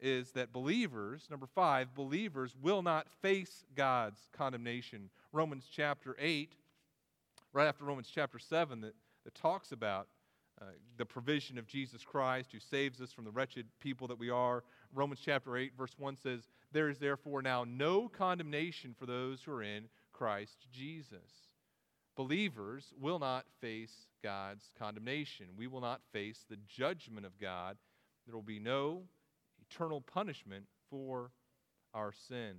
is 0.00 0.32
that 0.32 0.52
believers, 0.52 1.28
number 1.30 1.46
five, 1.46 1.94
believers 1.94 2.56
will 2.60 2.82
not 2.82 3.06
face 3.20 3.64
God's 3.76 4.20
condemnation. 4.32 5.10
Romans 5.32 5.68
chapter 5.70 6.16
8, 6.18 6.54
right 7.52 7.68
after 7.68 7.84
Romans 7.84 8.10
chapter 8.12 8.38
7, 8.38 8.80
that 8.80 8.94
that 9.24 9.34
talks 9.34 9.72
about 9.72 10.08
uh, 10.60 10.66
the 10.98 11.06
provision 11.06 11.58
of 11.58 11.66
Jesus 11.66 12.02
Christ 12.04 12.50
who 12.52 12.58
saves 12.58 13.00
us 13.00 13.12
from 13.12 13.24
the 13.24 13.30
wretched 13.30 13.66
people 13.80 14.06
that 14.08 14.18
we 14.18 14.28
are. 14.28 14.62
Romans 14.94 15.20
chapter 15.24 15.56
8, 15.56 15.72
verse 15.76 15.94
1 15.96 16.16
says, 16.16 16.48
There 16.72 16.88
is 16.88 16.98
therefore 16.98 17.40
now 17.40 17.64
no 17.66 18.08
condemnation 18.08 18.94
for 18.98 19.06
those 19.06 19.42
who 19.42 19.52
are 19.52 19.62
in 19.62 19.88
Christ 20.12 20.66
Jesus. 20.70 21.48
Believers 22.16 22.92
will 23.00 23.18
not 23.18 23.46
face 23.60 24.06
God's 24.22 24.66
condemnation. 24.78 25.46
We 25.56 25.66
will 25.66 25.80
not 25.80 26.02
face 26.12 26.44
the 26.48 26.58
judgment 26.68 27.24
of 27.24 27.38
God. 27.38 27.78
There 28.26 28.34
will 28.34 28.42
be 28.42 28.58
no 28.58 29.04
eternal 29.70 30.02
punishment 30.02 30.66
for 30.90 31.30
our 31.94 32.12
sin. 32.12 32.56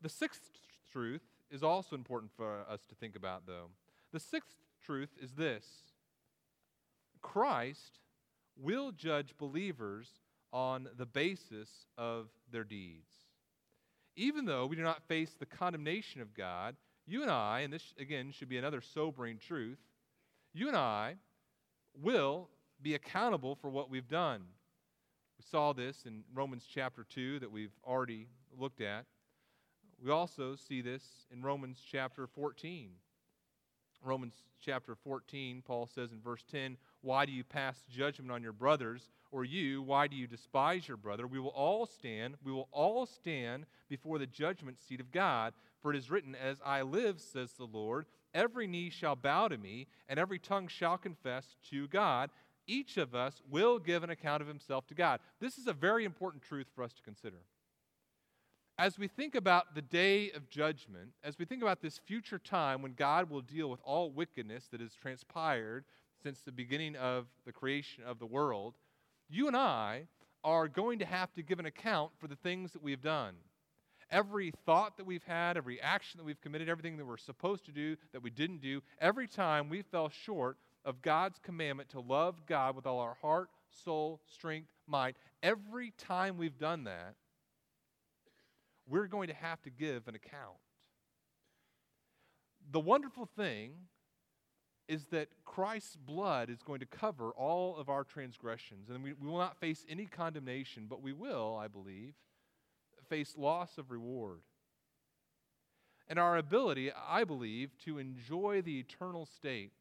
The 0.00 0.08
sixth 0.08 0.50
truth 0.90 1.22
is 1.50 1.62
also 1.62 1.94
important 1.94 2.32
for 2.34 2.64
us 2.70 2.80
to 2.88 2.94
think 2.94 3.16
about, 3.16 3.46
though. 3.46 3.66
The 4.12 4.20
sixth 4.20 4.56
truth 4.86 5.10
is 5.20 5.32
this 5.32 5.64
Christ 7.22 7.98
will 8.56 8.92
judge 8.92 9.34
believers 9.38 10.08
on 10.52 10.88
the 10.96 11.06
basis 11.06 11.68
of 11.98 12.28
their 12.50 12.64
deeds. 12.64 13.10
Even 14.16 14.46
though 14.46 14.66
we 14.66 14.76
do 14.76 14.82
not 14.82 15.06
face 15.08 15.34
the 15.38 15.44
condemnation 15.44 16.20
of 16.20 16.32
God, 16.32 16.76
you 17.06 17.22
and 17.22 17.30
I, 17.30 17.60
and 17.60 17.72
this 17.72 17.94
again 17.98 18.32
should 18.32 18.48
be 18.48 18.56
another 18.56 18.80
sobering 18.80 19.38
truth, 19.38 19.78
you 20.54 20.68
and 20.68 20.76
I 20.76 21.16
will 22.00 22.48
be 22.80 22.94
accountable 22.94 23.56
for 23.56 23.68
what 23.68 23.90
we've 23.90 24.08
done. 24.08 24.42
We 25.38 25.44
saw 25.50 25.72
this 25.72 26.04
in 26.06 26.24
Romans 26.32 26.64
chapter 26.72 27.04
2 27.04 27.40
that 27.40 27.50
we've 27.50 27.76
already 27.84 28.28
looked 28.58 28.80
at. 28.80 29.04
We 30.02 30.10
also 30.10 30.56
see 30.56 30.80
this 30.80 31.02
in 31.30 31.42
Romans 31.42 31.78
chapter 31.90 32.26
14. 32.26 32.90
Romans 34.02 34.34
chapter 34.60 34.94
14, 34.94 35.62
Paul 35.66 35.86
says 35.86 36.12
in 36.12 36.20
verse 36.20 36.44
10, 36.50 36.76
Why 37.00 37.26
do 37.26 37.32
you 37.32 37.44
pass 37.44 37.82
judgment 37.90 38.30
on 38.30 38.42
your 38.42 38.52
brothers? 38.52 39.10
Or 39.32 39.44
you, 39.44 39.82
why 39.82 40.06
do 40.06 40.16
you 40.16 40.26
despise 40.26 40.86
your 40.86 40.96
brother? 40.96 41.26
We 41.26 41.40
will 41.40 41.48
all 41.48 41.86
stand, 41.86 42.36
we 42.44 42.52
will 42.52 42.68
all 42.72 43.06
stand 43.06 43.66
before 43.88 44.18
the 44.18 44.26
judgment 44.26 44.78
seat 44.78 45.00
of 45.00 45.12
God. 45.12 45.52
For 45.80 45.92
it 45.92 45.96
is 45.96 46.10
written, 46.10 46.34
As 46.34 46.58
I 46.64 46.82
live, 46.82 47.20
says 47.20 47.52
the 47.52 47.64
Lord, 47.64 48.06
every 48.34 48.66
knee 48.66 48.90
shall 48.90 49.16
bow 49.16 49.48
to 49.48 49.58
me, 49.58 49.88
and 50.08 50.18
every 50.18 50.38
tongue 50.38 50.68
shall 50.68 50.96
confess 50.96 51.56
to 51.70 51.88
God. 51.88 52.30
Each 52.66 52.96
of 52.96 53.14
us 53.14 53.42
will 53.48 53.78
give 53.78 54.02
an 54.02 54.10
account 54.10 54.42
of 54.42 54.48
himself 54.48 54.86
to 54.88 54.94
God. 54.94 55.20
This 55.40 55.58
is 55.58 55.66
a 55.66 55.72
very 55.72 56.04
important 56.04 56.42
truth 56.42 56.66
for 56.74 56.82
us 56.82 56.92
to 56.94 57.02
consider 57.02 57.36
as 58.78 58.98
we 58.98 59.08
think 59.08 59.34
about 59.34 59.74
the 59.74 59.82
day 59.82 60.30
of 60.32 60.50
judgment, 60.50 61.10
as 61.24 61.38
we 61.38 61.44
think 61.44 61.62
about 61.62 61.80
this 61.80 61.98
future 61.98 62.38
time 62.38 62.82
when 62.82 62.92
God 62.92 63.30
will 63.30 63.40
deal 63.40 63.70
with 63.70 63.80
all 63.84 64.10
wickedness 64.10 64.68
that 64.70 64.80
has 64.80 64.94
transpired 64.94 65.84
since 66.22 66.40
the 66.40 66.52
beginning 66.52 66.94
of 66.96 67.26
the 67.46 67.52
creation 67.52 68.04
of 68.04 68.18
the 68.18 68.26
world, 68.26 68.74
you 69.28 69.46
and 69.46 69.56
I 69.56 70.08
are 70.44 70.68
going 70.68 70.98
to 70.98 71.06
have 71.06 71.32
to 71.34 71.42
give 71.42 71.58
an 71.58 71.66
account 71.66 72.12
for 72.18 72.28
the 72.28 72.36
things 72.36 72.72
that 72.72 72.82
we've 72.82 73.00
done. 73.00 73.34
Every 74.10 74.52
thought 74.66 74.98
that 74.98 75.06
we've 75.06 75.24
had, 75.24 75.56
every 75.56 75.80
action 75.80 76.18
that 76.18 76.24
we've 76.24 76.40
committed, 76.40 76.68
everything 76.68 76.96
that 76.98 77.06
we're 77.06 77.16
supposed 77.16 77.64
to 77.66 77.72
do 77.72 77.96
that 78.12 78.22
we 78.22 78.30
didn't 78.30 78.60
do, 78.60 78.82
every 79.00 79.26
time 79.26 79.68
we 79.68 79.82
fell 79.82 80.10
short 80.10 80.58
of 80.84 81.02
God's 81.02 81.40
commandment 81.42 81.88
to 81.90 82.00
love 82.00 82.46
God 82.46 82.76
with 82.76 82.86
all 82.86 83.00
our 83.00 83.16
heart, 83.20 83.48
soul, 83.84 84.20
strength, 84.26 84.68
might, 84.86 85.16
every 85.42 85.92
time 85.98 86.36
we've 86.36 86.58
done 86.58 86.84
that, 86.84 87.16
we're 88.88 89.06
going 89.06 89.28
to 89.28 89.34
have 89.34 89.62
to 89.62 89.70
give 89.70 90.08
an 90.08 90.14
account. 90.14 90.58
The 92.70 92.80
wonderful 92.80 93.26
thing 93.26 93.72
is 94.88 95.06
that 95.06 95.28
Christ's 95.44 95.96
blood 95.96 96.48
is 96.48 96.62
going 96.62 96.80
to 96.80 96.86
cover 96.86 97.30
all 97.30 97.76
of 97.76 97.88
our 97.88 98.04
transgressions, 98.04 98.88
and 98.88 99.02
we, 99.02 99.12
we 99.14 99.28
will 99.28 99.38
not 99.38 99.58
face 99.58 99.84
any 99.88 100.06
condemnation, 100.06 100.86
but 100.88 101.02
we 101.02 101.12
will, 101.12 101.56
I 101.60 101.68
believe, 101.68 102.14
face 103.08 103.34
loss 103.36 103.78
of 103.78 103.90
reward. 103.90 104.40
And 106.08 106.18
our 106.18 106.36
ability, 106.36 106.92
I 106.92 107.24
believe, 107.24 107.70
to 107.84 107.98
enjoy 107.98 108.62
the 108.62 108.78
eternal 108.78 109.26
state, 109.26 109.72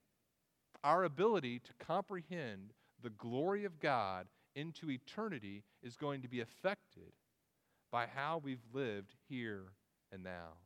our 0.84 1.04
ability 1.04 1.60
to 1.60 1.86
comprehend 1.86 2.74
the 3.02 3.12
glory 3.12 3.64
of 3.64 3.80
God 3.80 4.28
into 4.56 4.90
eternity 4.90 5.64
is 5.84 5.96
going 5.96 6.22
to 6.22 6.28
be 6.28 6.42
affected 6.42 7.12
by 7.96 8.08
how 8.14 8.42
we've 8.44 8.60
lived 8.74 9.14
here 9.30 9.62
and 10.12 10.22
now. 10.22 10.58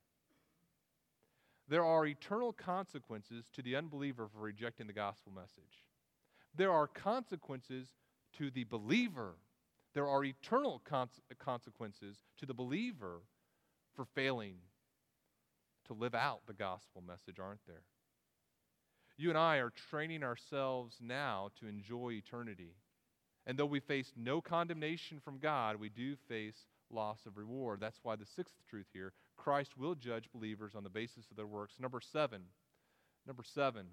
There 1.68 1.86
are 1.86 2.08
eternal 2.08 2.52
consequences 2.52 3.46
to 3.54 3.62
the 3.62 3.76
unbeliever 3.76 4.28
for 4.28 4.40
rejecting 4.40 4.88
the 4.88 4.94
gospel 4.94 5.32
message. 5.32 5.86
There 6.58 6.72
are 6.72 6.88
consequences 6.88 7.88
to 8.40 8.50
the 8.50 8.64
believer. 8.64 9.36
There 9.94 10.08
are 10.08 10.24
eternal 10.24 10.82
cons- 10.84 11.22
consequences 11.38 12.18
to 12.40 12.48
the 12.48 12.56
believer 12.56 13.22
for 13.96 14.06
failing 14.06 14.56
to 15.86 15.94
live 15.94 16.16
out 16.16 16.48
the 16.48 16.54
gospel 16.54 17.04
message, 17.08 17.38
aren't 17.38 17.68
there? 17.68 17.84
You 19.18 19.30
and 19.30 19.38
I 19.38 19.58
are 19.58 19.72
training 19.92 20.24
ourselves 20.24 20.98
now 21.00 21.52
to 21.60 21.68
enjoy 21.68 22.14
eternity. 22.14 22.74
And 23.46 23.56
though 23.56 23.68
we 23.68 23.82
face 23.82 24.14
no 24.18 24.42
condemnation 24.42 25.20
from 25.20 25.38
God, 25.38 25.76
we 25.76 25.90
do 25.90 26.16
face 26.28 26.66
loss 26.92 27.26
of 27.26 27.38
reward. 27.38 27.80
That's 27.80 28.00
why 28.04 28.16
the 28.16 28.26
sixth 28.26 28.56
truth 28.70 28.88
here 28.94 29.14
Christ 29.38 29.78
will 29.78 29.96
judge 29.96 30.30
believers 30.34 30.74
on 30.76 30.84
the 30.84 30.90
basis 30.90 31.30
of 31.32 31.38
their 31.38 31.48
works. 31.48 31.76
Number 31.80 32.02
seven, 32.02 32.42
number 33.26 33.44
seven, 33.44 33.88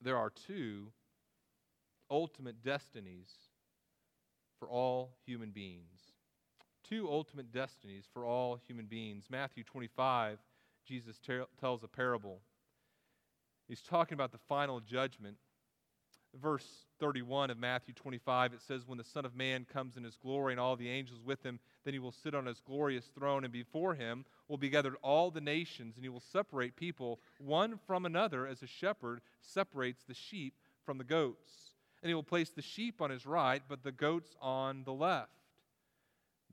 there 0.00 0.16
are 0.16 0.30
two 0.30 0.88
ultimate 2.10 2.62
destinies 2.62 3.28
for 4.58 4.68
all 4.68 5.16
human 5.26 5.50
beings. 5.50 6.12
Two 6.88 7.08
ultimate 7.10 7.52
destinies 7.52 8.04
for 8.12 8.24
all 8.24 8.58
human 8.66 8.86
beings. 8.86 9.24
Matthew 9.30 9.64
25, 9.64 10.38
Jesus 10.86 11.18
ter- 11.18 11.46
tells 11.60 11.82
a 11.82 11.88
parable. 11.88 12.40
He's 13.68 13.80
talking 13.80 14.14
about 14.14 14.32
the 14.32 14.38
final 14.48 14.80
judgment 14.80 15.36
verse 16.40 16.66
31 17.00 17.50
of 17.50 17.58
Matthew 17.58 17.94
25, 17.94 18.54
it 18.54 18.62
says, 18.62 18.86
When 18.86 18.98
the 18.98 19.04
Son 19.04 19.24
of 19.24 19.36
Man 19.36 19.66
comes 19.70 19.96
in 19.96 20.04
his 20.04 20.16
glory 20.16 20.52
and 20.52 20.60
all 20.60 20.76
the 20.76 20.88
angels 20.88 21.20
with 21.24 21.42
him, 21.42 21.58
then 21.84 21.94
he 21.94 21.98
will 21.98 22.12
sit 22.12 22.34
on 22.34 22.46
his 22.46 22.60
glorious 22.60 23.06
throne, 23.06 23.44
and 23.44 23.52
before 23.52 23.94
him 23.94 24.24
will 24.48 24.56
be 24.56 24.68
gathered 24.68 24.96
all 25.02 25.30
the 25.30 25.40
nations, 25.40 25.96
and 25.96 26.04
he 26.04 26.08
will 26.08 26.20
separate 26.20 26.76
people 26.76 27.20
one 27.38 27.78
from 27.86 28.06
another 28.06 28.46
as 28.46 28.62
a 28.62 28.66
shepherd 28.66 29.20
separates 29.40 30.04
the 30.04 30.14
sheep 30.14 30.54
from 30.84 30.98
the 30.98 31.04
goats. 31.04 31.50
And 32.02 32.08
he 32.08 32.14
will 32.14 32.22
place 32.22 32.50
the 32.50 32.62
sheep 32.62 33.00
on 33.00 33.10
his 33.10 33.26
right, 33.26 33.62
but 33.68 33.82
the 33.82 33.92
goats 33.92 34.36
on 34.40 34.84
the 34.84 34.92
left. 34.92 35.30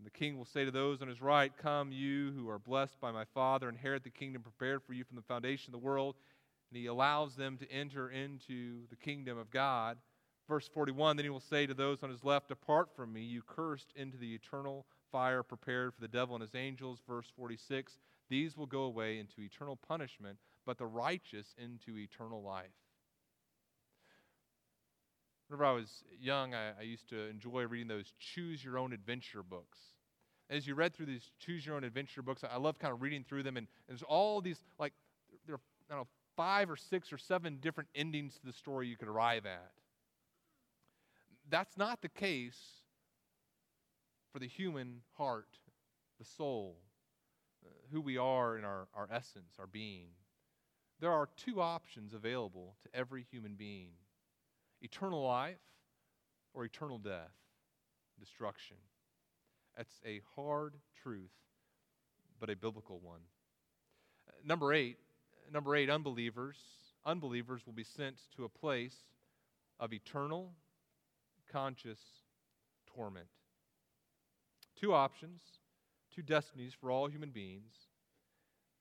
The 0.04 0.10
king 0.10 0.38
will 0.38 0.46
say 0.46 0.66
to 0.66 0.72
those 0.72 1.02
on 1.02 1.08
his 1.08 1.22
right, 1.22 1.52
Come, 1.56 1.92
you 1.92 2.32
who 2.32 2.50
are 2.50 2.58
blessed 2.58 3.00
by 3.00 3.12
my 3.12 3.26
Father, 3.26 3.70
inherit 3.70 4.04
the 4.04 4.10
kingdom 4.10 4.42
prepared 4.42 4.82
for 4.82 4.94
you 4.94 5.04
from 5.04 5.16
the 5.16 5.22
foundation 5.22 5.74
of 5.74 5.80
the 5.80 5.86
world 5.86 6.16
and 6.72 6.80
he 6.80 6.86
allows 6.86 7.36
them 7.36 7.58
to 7.58 7.70
enter 7.72 8.10
into 8.10 8.88
the 8.90 8.96
kingdom 8.96 9.38
of 9.38 9.52
God. 9.52 9.98
Verse 10.48 10.68
41 10.74 11.18
Then 11.18 11.26
he 11.26 11.30
will 11.30 11.40
say 11.40 11.68
to 11.68 11.74
those 11.74 12.02
on 12.02 12.10
his 12.10 12.24
left, 12.24 12.48
Depart 12.48 12.90
from 12.96 13.12
me, 13.14 13.22
you 13.22 13.42
cursed, 13.42 13.92
into 13.96 14.18
the 14.18 14.34
eternal 14.34 14.86
fire 15.12 15.44
prepared 15.44 15.94
for 15.94 16.02
the 16.02 16.08
devil 16.08 16.36
and 16.36 16.42
his 16.42 16.56
angels. 16.56 17.00
Verse 17.08 17.28
46 17.36 17.98
These 18.30 18.56
will 18.56 18.66
go 18.66 18.84
away 18.84 19.20
into 19.20 19.42
eternal 19.42 19.76
punishment, 19.76 20.38
but 20.66 20.78
the 20.78 20.88
righteous 20.88 21.54
into 21.58 21.98
eternal 21.98 22.42
life. 22.42 22.72
Whenever 25.48 25.66
I 25.66 25.74
was 25.74 26.04
young, 26.18 26.54
I, 26.54 26.72
I 26.80 26.84
used 26.84 27.10
to 27.10 27.28
enjoy 27.28 27.64
reading 27.64 27.90
those 27.90 28.14
choose 28.20 28.64
your 28.64 28.78
own 28.78 28.94
adventure 28.94 29.44
books 29.44 29.80
as 30.52 30.68
you 30.68 30.76
read 30.76 30.94
through 30.94 31.06
these 31.06 31.32
choose 31.40 31.66
your 31.66 31.76
own 31.76 31.84
adventure 31.84 32.22
books, 32.22 32.44
I 32.44 32.58
love 32.58 32.78
kind 32.78 32.94
of 32.94 33.02
reading 33.02 33.24
through 33.24 33.44
them, 33.44 33.58
and, 33.58 33.68
and 33.88 33.98
there's 33.98 34.04
all 34.04 34.42
these 34.42 34.62
like 34.78 34.94
there 35.46 35.56
are 35.56 35.62
I 35.90 35.96
don't 35.96 36.02
know 36.02 36.08
five 36.42 36.72
or 36.72 36.76
six 36.76 37.14
or 37.14 37.20
seven 37.20 37.60
different 37.62 37.88
endings 37.94 38.34
to 38.40 38.48
the 38.48 38.52
story 38.52 38.88
you 38.88 38.98
could 38.98 39.08
arrive 39.08 39.46
at. 39.46 39.74
That's 41.48 41.78
not 41.78 42.02
the 42.02 42.10
case 42.10 42.60
for 44.34 44.40
the 44.40 44.48
human 44.48 45.02
heart, 45.18 45.60
the 46.18 46.26
soul, 46.26 46.78
uh, 47.64 47.70
who 47.92 48.02
we 48.02 48.18
are 48.18 48.58
in 48.58 48.66
our, 48.66 48.88
our 48.96 49.08
essence, 49.14 49.54
our 49.60 49.68
being. 49.68 50.08
There 51.00 51.12
are 51.12 51.30
two 51.38 51.62
options 51.62 52.16
available 52.16 52.76
to 52.82 53.00
every 53.00 53.24
human 53.30 53.54
being 53.54 53.90
eternal 54.82 55.24
life 55.24 55.62
or 56.56 56.66
eternal 56.66 56.98
death, 56.98 57.36
destruction. 58.20 58.78
That's 59.78 60.02
a 60.04 60.22
hard 60.36 60.74
truth, 61.04 61.38
but 62.40 62.50
a 62.50 62.56
biblical 62.56 63.00
one. 63.00 63.22
Uh, 64.28 64.32
number 64.44 64.74
eight, 64.74 64.98
number 65.52 65.76
eight, 65.76 65.90
unbelievers. 65.90 66.58
Unbelievers 67.06 67.62
will 67.66 67.74
be 67.74 67.84
sent 67.84 68.16
to 68.36 68.46
a 68.46 68.50
place 68.50 68.96
of 69.80 69.94
eternal, 69.94 70.54
conscious 71.52 72.00
torment. 72.94 73.28
Two 74.80 74.94
options, 74.94 75.42
two 76.14 76.22
destinies 76.22 76.74
for 76.74 76.92
all 76.92 77.08
human 77.08 77.32
beings. 77.32 77.74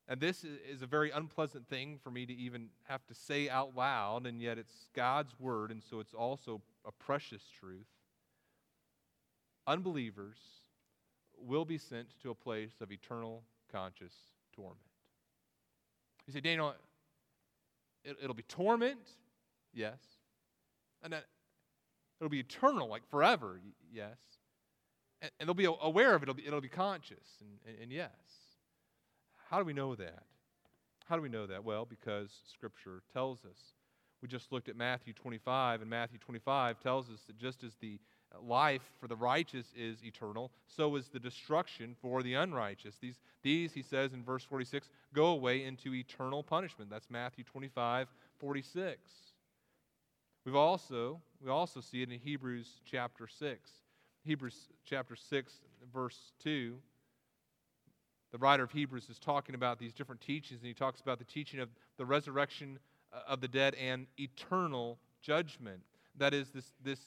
And 0.09 0.21
this 0.21 0.45
is 0.45 0.83
a 0.83 0.87
very 0.87 1.11
unpleasant 1.11 1.69
thing 1.69 1.99
for 2.03 2.11
me 2.11 2.27
to 2.27 2.33
even 2.33 2.69
have 2.89 3.07
to 3.07 3.15
say 3.15 3.49
out 3.49 3.77
loud, 3.77 4.27
and 4.27 4.43
yet 4.43 4.59
it's 4.59 4.89
God's 4.95 5.39
word, 5.39 5.71
and 5.71 5.83
so 5.83 6.01
it's 6.01 6.15
also 6.15 6.61
a 6.85 6.91
precious 6.91 7.43
truth. 7.61 7.87
Unbelievers 9.67 10.39
will 11.39 11.65
be 11.65 11.79
sent 11.79 12.09
to 12.23 12.31
a 12.31 12.35
place 12.35 12.73
of 12.81 12.91
eternal 12.91 13.45
conscious 13.71 14.15
torment. 14.53 14.90
You 16.31 16.35
say, 16.35 16.41
Daniel, 16.43 16.75
it, 18.05 18.17
will 18.25 18.35
be 18.35 18.45
torment? 18.45 19.01
Yes. 19.75 19.99
And 21.03 21.13
then 21.13 21.23
it'll 22.21 22.31
be 22.31 22.39
eternal, 22.39 22.89
like 22.89 23.03
forever? 23.11 23.61
Yes. 23.93 24.17
And, 25.21 25.33
and 25.41 25.49
they'll 25.49 25.55
be 25.55 25.65
aware 25.65 26.15
of 26.15 26.23
it, 26.23 26.29
it'll 26.29 26.35
be, 26.35 26.47
it'll 26.47 26.61
be 26.61 26.69
conscious, 26.69 27.41
and, 27.41 27.51
and, 27.67 27.83
and 27.83 27.93
yes. 27.93 28.11
How 29.49 29.59
do 29.59 29.65
we 29.65 29.73
know 29.73 29.97
that? 29.97 30.23
How 31.09 31.17
do 31.17 31.23
we 31.23 31.29
know 31.29 31.49
that? 31.49 31.65
Well, 31.65 31.85
because 31.85 32.31
Scripture 32.53 33.03
tells 33.13 33.45
us. 33.45 33.59
We 34.23 34.29
just 34.29 34.53
looked 34.53 34.69
at 34.69 34.77
Matthew 34.77 35.15
25, 35.15 35.81
and 35.81 35.91
Matthew 35.91 36.19
25 36.19 36.79
tells 36.79 37.11
us 37.11 37.23
that 37.27 37.39
just 37.39 37.65
as 37.65 37.75
the 37.81 37.99
life 38.43 38.83
for 39.01 39.09
the 39.09 39.17
righteous 39.17 39.67
is 39.77 40.05
eternal, 40.05 40.51
so 40.67 40.97
is 40.97 41.09
the 41.09 41.19
destruction 41.19 41.97
for 42.01 42.23
the 42.23 42.35
unrighteous. 42.35 42.97
These, 43.01 43.19
these, 43.43 43.73
he 43.73 43.83
says 43.83 44.13
in 44.13 44.23
verse 44.23 44.45
46, 44.45 44.89
go 45.15 45.27
away 45.27 45.65
into 45.65 45.95
eternal 45.95 46.43
punishment. 46.43 46.91
That's 46.91 47.11
Matthew 47.11 47.45
25, 47.45 48.09
46. 48.39 48.99
We've 50.45 50.55
also, 50.55 51.21
we 51.43 51.51
also 51.51 51.81
see 51.81 52.03
it 52.03 52.11
in 52.11 52.19
Hebrews 52.19 52.81
chapter 52.85 53.27
6. 53.27 53.71
Hebrews 54.25 54.69
chapter 54.85 55.17
6, 55.17 55.53
verse 55.93 56.33
2. 56.43 56.77
The 58.33 58.39
writer 58.39 58.63
of 58.63 58.71
Hebrews 58.71 59.09
is 59.11 59.19
talking 59.19 59.55
about 59.55 59.79
these 59.79 59.93
different 59.93 60.21
teachings, 60.21 60.61
and 60.61 60.69
he 60.69 60.75
talks 60.75 61.01
about 61.01 61.19
the 61.19 61.25
teaching 61.25 61.61
of 61.61 61.69
the 61.99 62.05
resurrection 62.05 62.79
uh, 63.13 63.21
of 63.27 63.41
the 63.41 63.49
dead 63.49 63.75
and 63.75 64.07
eternal 64.19 64.99
judgment. 65.21 65.81
That 66.17 66.33
is, 66.33 66.51
this, 66.51 66.73
this 66.83 67.01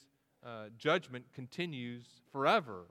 uh, 0.44 0.66
judgment 0.76 1.24
continues 1.34 2.04
forever. 2.32 2.84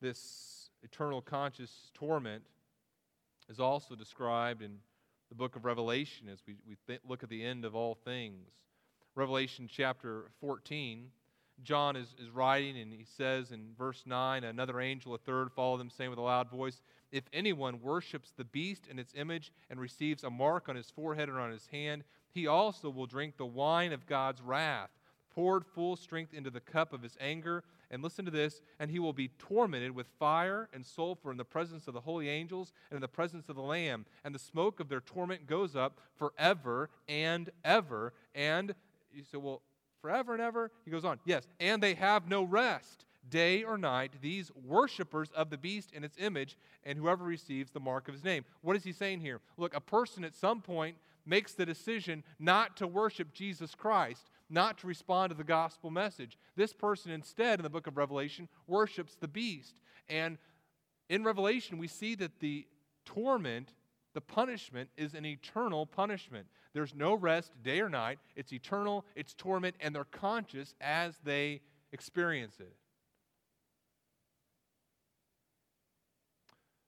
This 0.00 0.70
eternal 0.82 1.20
conscious 1.20 1.90
torment 1.94 2.44
is 3.48 3.58
also 3.58 3.94
described 3.94 4.62
in 4.62 4.78
the 5.28 5.34
book 5.34 5.56
of 5.56 5.64
Revelation 5.64 6.28
as 6.28 6.38
we, 6.46 6.54
we 6.68 6.76
th- 6.86 7.00
look 7.08 7.22
at 7.22 7.28
the 7.28 7.42
end 7.42 7.64
of 7.64 7.74
all 7.74 7.94
things. 7.94 8.48
Revelation 9.14 9.68
chapter 9.70 10.30
14 10.40 11.10
John 11.62 11.96
is, 11.96 12.14
is 12.18 12.30
writing, 12.30 12.78
and 12.78 12.92
he 12.92 13.04
says 13.16 13.50
in 13.50 13.70
verse 13.78 14.02
9, 14.04 14.44
Another 14.44 14.80
angel, 14.80 15.14
a 15.14 15.18
third, 15.18 15.50
followed 15.50 15.78
them, 15.78 15.90
saying 15.90 16.10
with 16.10 16.18
a 16.18 16.22
loud 16.22 16.50
voice, 16.50 16.82
If 17.10 17.24
anyone 17.32 17.80
worships 17.80 18.32
the 18.36 18.44
beast 18.44 18.86
and 18.90 19.00
its 19.00 19.14
image 19.16 19.52
and 19.70 19.80
receives 19.80 20.22
a 20.22 20.30
mark 20.30 20.68
on 20.68 20.76
his 20.76 20.90
forehead 20.90 21.28
or 21.28 21.40
on 21.40 21.50
his 21.50 21.66
hand, 21.68 22.04
he 22.36 22.46
also 22.46 22.90
will 22.90 23.06
drink 23.06 23.36
the 23.36 23.46
wine 23.46 23.92
of 23.92 24.06
God's 24.06 24.40
wrath, 24.40 24.90
poured 25.34 25.64
full 25.66 25.96
strength 25.96 26.32
into 26.32 26.50
the 26.50 26.60
cup 26.60 26.92
of 26.92 27.02
his 27.02 27.16
anger. 27.20 27.64
And 27.90 28.02
listen 28.02 28.24
to 28.24 28.30
this, 28.30 28.60
and 28.80 28.90
he 28.90 28.98
will 28.98 29.12
be 29.12 29.30
tormented 29.38 29.92
with 29.92 30.08
fire 30.18 30.68
and 30.72 30.84
sulfur 30.84 31.30
in 31.30 31.36
the 31.36 31.44
presence 31.44 31.86
of 31.86 31.94
the 31.94 32.00
holy 32.00 32.28
angels 32.28 32.72
and 32.90 32.96
in 32.96 33.00
the 33.00 33.08
presence 33.08 33.48
of 33.48 33.54
the 33.56 33.62
Lamb. 33.62 34.06
And 34.24 34.34
the 34.34 34.40
smoke 34.40 34.80
of 34.80 34.88
their 34.88 35.00
torment 35.00 35.46
goes 35.46 35.76
up 35.76 36.00
forever 36.16 36.90
and 37.08 37.50
ever. 37.64 38.12
And 38.34 38.74
you 39.12 39.22
say, 39.22 39.38
well, 39.38 39.62
forever 40.00 40.32
and 40.32 40.42
ever? 40.42 40.70
He 40.84 40.90
goes 40.90 41.04
on, 41.04 41.20
yes, 41.24 41.46
and 41.60 41.82
they 41.82 41.94
have 41.94 42.28
no 42.28 42.42
rest, 42.42 43.04
day 43.30 43.62
or 43.62 43.78
night, 43.78 44.12
these 44.20 44.50
worshippers 44.64 45.30
of 45.30 45.50
the 45.50 45.58
beast 45.58 45.90
and 45.94 46.04
its 46.04 46.16
image, 46.18 46.56
and 46.84 46.98
whoever 46.98 47.24
receives 47.24 47.70
the 47.70 47.80
mark 47.80 48.08
of 48.08 48.14
his 48.14 48.24
name. 48.24 48.44
What 48.62 48.76
is 48.76 48.84
he 48.84 48.92
saying 48.92 49.20
here? 49.20 49.40
Look, 49.56 49.74
a 49.76 49.80
person 49.80 50.24
at 50.24 50.34
some 50.34 50.60
point 50.60 50.96
makes 51.26 51.52
the 51.52 51.66
decision 51.66 52.22
not 52.38 52.76
to 52.76 52.86
worship 52.86 53.32
Jesus 53.32 53.74
Christ, 53.74 54.30
not 54.48 54.78
to 54.78 54.86
respond 54.86 55.30
to 55.30 55.36
the 55.36 55.44
gospel 55.44 55.90
message. 55.90 56.38
This 56.54 56.72
person 56.72 57.10
instead, 57.10 57.58
in 57.58 57.64
the 57.64 57.70
book 57.70 57.86
of 57.86 57.96
Revelation, 57.96 58.48
worships 58.66 59.16
the 59.16 59.28
beast. 59.28 59.74
And 60.08 60.38
in 61.08 61.24
Revelation, 61.24 61.78
we 61.78 61.88
see 61.88 62.14
that 62.16 62.40
the 62.40 62.66
torment, 63.04 63.74
the 64.14 64.20
punishment, 64.20 64.90
is 64.96 65.14
an 65.14 65.26
eternal 65.26 65.84
punishment. 65.84 66.46
There's 66.72 66.94
no 66.94 67.14
rest 67.14 67.52
day 67.62 67.80
or 67.80 67.88
night. 67.88 68.18
It's 68.36 68.52
eternal, 68.52 69.04
it's 69.14 69.34
torment, 69.34 69.76
and 69.80 69.94
they're 69.94 70.04
conscious 70.04 70.74
as 70.80 71.16
they 71.24 71.60
experience 71.92 72.56
it. 72.60 72.76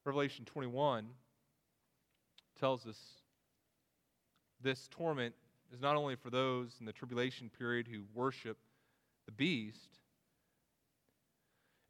Revelation 0.04 0.44
21 0.46 1.06
tells 2.58 2.86
us 2.86 2.98
this 4.62 4.88
torment 4.90 5.34
is 5.72 5.80
not 5.80 5.96
only 5.96 6.16
for 6.16 6.30
those 6.30 6.76
in 6.80 6.86
the 6.86 6.92
tribulation 6.92 7.50
period 7.58 7.88
who 7.88 8.02
worship 8.14 8.58
the 9.26 9.32
beast, 9.32 9.98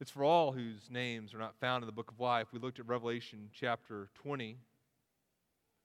it's 0.01 0.11
for 0.11 0.23
all 0.23 0.53
whose 0.53 0.91
names 0.91 1.35
are 1.35 1.39
not 1.39 1.57
found 1.61 1.83
in 1.83 1.87
the 1.87 1.93
book 1.93 2.11
of 2.11 2.21
life. 2.21 2.49
We 2.53 2.61
looked 2.61 2.79
at 2.79 2.87
Revelation 2.87 3.51
chapter 3.53 4.11
20 4.15 4.59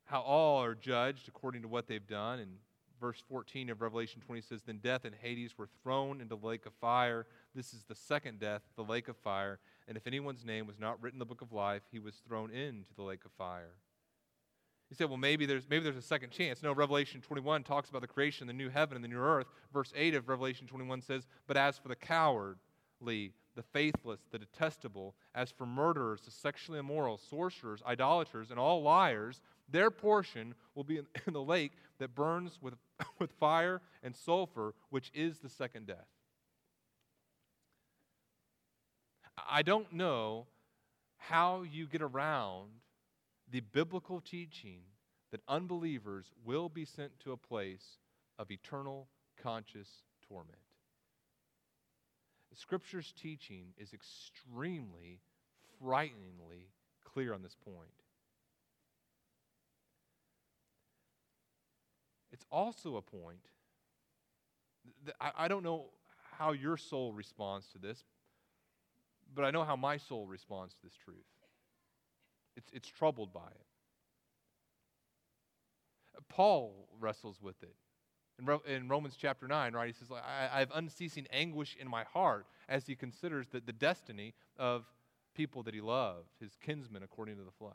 how 0.05 0.21
all 0.21 0.61
are 0.61 0.75
judged 0.75 1.27
according 1.27 1.61
to 1.61 1.67
what 1.67 1.87
they've 1.87 2.05
done. 2.05 2.39
And 2.39 2.51
verse 2.99 3.23
14 3.29 3.69
of 3.69 3.81
Revelation 3.81 4.21
20 4.25 4.41
says, 4.41 4.61
Then 4.61 4.79
death 4.83 5.05
and 5.05 5.15
Hades 5.15 5.57
were 5.57 5.69
thrown 5.81 6.21
into 6.21 6.35
the 6.35 6.45
lake 6.45 6.65
of 6.65 6.73
fire. 6.79 7.25
This 7.55 7.73
is 7.73 7.83
the 7.83 7.95
second 7.95 8.39
death, 8.39 8.61
the 8.75 8.83
lake 8.83 9.07
of 9.07 9.17
fire. 9.17 9.59
And 9.87 9.97
if 9.97 10.05
anyone's 10.05 10.45
name 10.45 10.67
was 10.67 10.79
not 10.79 11.01
written 11.01 11.15
in 11.15 11.19
the 11.19 11.25
book 11.25 11.41
of 11.41 11.51
life, 11.51 11.83
he 11.91 11.99
was 11.99 12.15
thrown 12.27 12.51
into 12.51 12.93
the 12.95 13.03
lake 13.03 13.25
of 13.25 13.31
fire. 13.31 13.73
You 14.93 14.97
say, 14.97 15.05
well, 15.05 15.17
maybe 15.17 15.47
there's, 15.47 15.67
maybe 15.67 15.83
there's 15.83 15.97
a 15.97 16.03
second 16.03 16.29
chance. 16.29 16.61
No, 16.61 16.71
Revelation 16.71 17.19
21 17.19 17.63
talks 17.63 17.89
about 17.89 18.01
the 18.01 18.07
creation, 18.07 18.45
the 18.45 18.53
new 18.53 18.69
heaven, 18.69 18.95
and 18.95 19.03
the 19.03 19.07
new 19.07 19.17
earth. 19.17 19.47
Verse 19.73 19.91
8 19.95 20.13
of 20.13 20.29
Revelation 20.29 20.67
21 20.67 21.01
says, 21.01 21.25
But 21.47 21.57
as 21.57 21.79
for 21.79 21.87
the 21.87 21.95
cowardly, 21.95 23.33
the 23.55 23.63
faithless, 23.63 24.19
the 24.29 24.37
detestable, 24.37 25.15
as 25.33 25.49
for 25.49 25.65
murderers, 25.65 26.21
the 26.21 26.29
sexually 26.29 26.77
immoral, 26.77 27.17
sorcerers, 27.17 27.81
idolaters, 27.87 28.51
and 28.51 28.59
all 28.59 28.83
liars, 28.83 29.41
their 29.67 29.89
portion 29.89 30.53
will 30.75 30.83
be 30.83 30.99
in, 30.99 31.07
in 31.25 31.33
the 31.33 31.41
lake 31.41 31.71
that 31.97 32.13
burns 32.13 32.59
with, 32.61 32.75
with 33.17 33.31
fire 33.31 33.81
and 34.03 34.15
sulfur, 34.15 34.75
which 34.91 35.09
is 35.15 35.39
the 35.39 35.49
second 35.49 35.87
death. 35.87 36.05
I 39.49 39.63
don't 39.63 39.91
know 39.91 40.45
how 41.17 41.63
you 41.63 41.87
get 41.87 42.03
around 42.03 42.69
the 43.53 43.59
biblical 43.59 44.19
teaching 44.19 44.79
that 45.31 45.41
unbelievers 45.47 46.25
will 46.43 46.69
be 46.69 46.85
sent 46.85 47.19
to 47.19 47.31
a 47.31 47.37
place 47.37 47.99
of 48.39 48.49
eternal 48.49 49.07
conscious 49.41 49.87
torment. 50.27 50.57
Scripture's 52.55 53.13
teaching 53.19 53.65
is 53.77 53.93
extremely, 53.93 55.19
frighteningly 55.79 56.69
clear 57.03 57.33
on 57.33 57.41
this 57.41 57.55
point. 57.63 57.89
It's 62.31 62.45
also 62.51 62.95
a 62.95 63.01
point, 63.01 63.49
that 65.05 65.15
I, 65.21 65.45
I 65.45 65.47
don't 65.47 65.63
know 65.63 65.85
how 66.37 66.53
your 66.53 66.77
soul 66.77 67.11
responds 67.11 67.67
to 67.73 67.77
this, 67.77 68.03
but 69.33 69.45
I 69.45 69.51
know 69.51 69.63
how 69.63 69.75
my 69.75 69.97
soul 69.97 70.25
responds 70.25 70.73
to 70.73 70.79
this 70.83 70.95
truth. 70.95 71.32
It's, 72.55 72.69
it's 72.71 72.87
troubled 72.87 73.33
by 73.33 73.41
it. 73.41 73.65
Paul 76.29 76.87
wrestles 76.99 77.41
with 77.41 77.61
it. 77.63 77.75
In, 78.39 78.45
Ro- 78.45 78.63
in 78.67 78.87
Romans 78.87 79.15
chapter 79.19 79.47
9, 79.47 79.73
right, 79.73 79.87
he 79.87 79.93
says, 79.93 80.09
I, 80.11 80.49
I 80.55 80.59
have 80.59 80.71
unceasing 80.73 81.27
anguish 81.31 81.75
in 81.79 81.87
my 81.87 82.03
heart 82.03 82.45
as 82.67 82.87
he 82.87 82.95
considers 82.95 83.47
the, 83.47 83.59
the 83.59 83.73
destiny 83.73 84.33
of 84.57 84.85
people 85.35 85.63
that 85.63 85.73
he 85.73 85.81
loved, 85.81 86.29
his 86.39 86.51
kinsmen 86.61 87.03
according 87.03 87.37
to 87.37 87.43
the 87.43 87.51
flesh. 87.51 87.73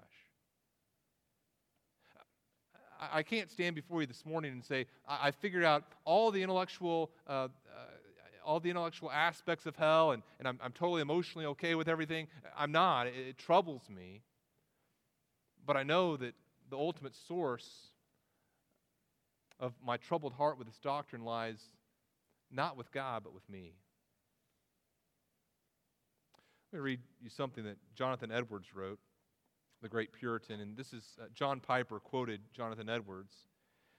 I, 3.00 3.22
can't 3.22 3.48
stand 3.48 3.76
before 3.76 4.00
you 4.00 4.08
this 4.08 4.26
morning 4.26 4.50
and 4.50 4.64
say, 4.64 4.86
I, 5.06 5.28
I 5.28 5.30
figured 5.30 5.62
out 5.62 5.84
all 6.04 6.30
the 6.32 6.42
intellectual. 6.42 7.10
Uh, 7.26 7.32
uh, 7.32 7.48
all 8.44 8.60
the 8.60 8.70
intellectual 8.70 9.10
aspects 9.10 9.66
of 9.66 9.76
hell, 9.76 10.12
and, 10.12 10.22
and 10.38 10.48
I'm, 10.48 10.58
I'm 10.64 10.72
totally 10.72 11.02
emotionally 11.02 11.44
okay 11.48 11.74
with 11.74 11.86
everything. 11.86 12.28
I'm 12.56 12.72
not. 12.72 13.06
It, 13.06 13.14
it 13.14 13.38
troubles 13.38 13.82
me. 13.94 14.22
But 15.68 15.76
I 15.76 15.82
know 15.82 16.16
that 16.16 16.34
the 16.70 16.78
ultimate 16.78 17.14
source 17.14 17.68
of 19.60 19.74
my 19.84 19.98
troubled 19.98 20.32
heart 20.32 20.56
with 20.56 20.66
this 20.66 20.78
doctrine 20.78 21.26
lies 21.26 21.60
not 22.50 22.78
with 22.78 22.90
God, 22.90 23.22
but 23.22 23.34
with 23.34 23.46
me. 23.50 23.74
Let 26.72 26.78
me 26.78 26.82
read 26.82 27.00
you 27.20 27.28
something 27.28 27.64
that 27.64 27.76
Jonathan 27.94 28.32
Edwards 28.32 28.74
wrote 28.74 28.98
the 29.82 29.90
great 29.90 30.10
Puritan. 30.10 30.60
And 30.60 30.74
this 30.74 30.94
is 30.94 31.04
uh, 31.20 31.26
John 31.34 31.60
Piper 31.60 32.00
quoted 32.00 32.40
Jonathan 32.54 32.88
Edwards. 32.88 33.34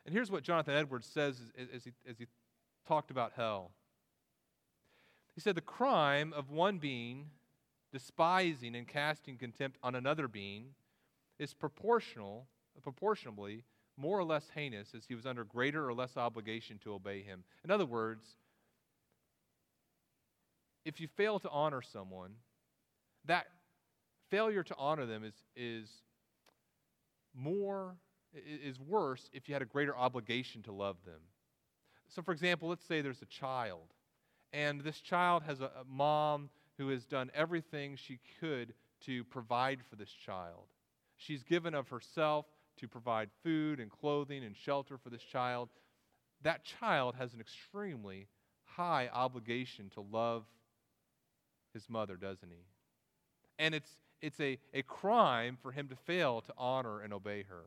And 0.08 0.14
here's 0.14 0.32
what 0.32 0.42
Jonathan 0.42 0.74
Edwards 0.74 1.06
says 1.06 1.40
as, 1.56 1.68
as, 1.72 1.84
he, 1.84 1.92
as 2.10 2.18
he 2.18 2.26
talked 2.88 3.12
about 3.12 3.34
hell. 3.36 3.70
He 5.36 5.42
said, 5.42 5.54
The 5.54 5.62
crime 5.62 6.34
of 6.34 6.50
one 6.50 6.80
being 6.80 7.28
despising 7.94 8.76
and 8.76 8.88
casting 8.88 9.38
contempt 9.38 9.78
on 9.84 9.94
another 9.94 10.28
being 10.28 10.70
is 11.40 11.54
proportional, 11.54 12.48
proportionably 12.84 13.64
more 13.98 14.18
or 14.18 14.24
less 14.24 14.50
heinous 14.54 14.94
as 14.96 15.06
he 15.06 15.16
was 15.16 15.26
under 15.26 15.44
greater 15.44 15.88
or 15.88 15.94
less 15.94 16.16
obligation 16.18 16.78
to 16.80 16.94
obey 16.94 17.22
him. 17.22 17.44
In 17.64 17.72
other 17.72 17.86
words, 17.86 18.36
if 20.86 21.02
you 21.02 21.08
fail 21.08 21.40
to 21.40 21.50
honor 21.50 21.82
someone, 21.82 22.32
that 23.26 23.48
failure 24.30 24.64
to 24.64 24.76
honor 24.78 25.06
them 25.06 25.24
is, 25.24 25.34
is 25.56 25.90
more, 27.36 27.96
is 28.34 28.80
worse 28.80 29.30
if 29.34 29.48
you 29.48 29.54
had 29.54 29.62
a 29.62 29.66
greater 29.66 29.96
obligation 29.96 30.64
to 30.64 30.72
love 30.72 30.98
them. 31.06 31.20
So, 32.08 32.22
for 32.22 32.32
example, 32.32 32.70
let's 32.70 32.86
say 32.86 33.02
there's 33.02 33.22
a 33.22 33.26
child, 33.26 33.94
and 34.54 34.82
this 34.82 35.00
child 35.00 35.44
has 35.44 35.62
a, 35.62 35.66
a 35.66 35.84
mom 35.88 36.50
who 36.78 36.88
has 36.90 37.06
done 37.06 37.30
everything 37.36 37.98
she 37.98 38.20
could 38.40 38.74
to 39.02 39.24
provide 39.26 39.80
for 39.90 39.96
this 39.96 40.10
child. 40.10 40.68
She's 41.20 41.44
given 41.44 41.76
of 41.76 41.90
herself 41.90 42.46
to 42.78 42.88
provide 42.88 43.30
food 43.44 43.80
and 43.80 43.92
clothing 43.92 44.44
and 44.44 44.56
shelter 44.56 44.98
for 44.98 45.10
this 45.10 45.22
child. 45.22 45.70
That 46.44 46.64
child 46.64 47.16
has 47.16 47.34
an 47.34 47.42
extremely 47.42 48.28
high 48.64 49.10
obligation 49.14 49.90
to 49.96 50.02
love 50.02 50.46
his 51.74 51.90
mother, 51.90 52.16
doesn't 52.16 52.50
he? 52.50 52.64
And 53.60 53.76
it's, 53.76 53.92
it's 54.22 54.40
a, 54.40 54.58
a 54.74 54.82
crime 54.82 55.58
for 55.62 55.74
him 55.74 55.90
to 55.90 55.96
fail 55.96 56.40
to 56.42 56.54
honor 56.58 57.02
and 57.02 57.14
obey 57.14 57.44
her. 57.44 57.66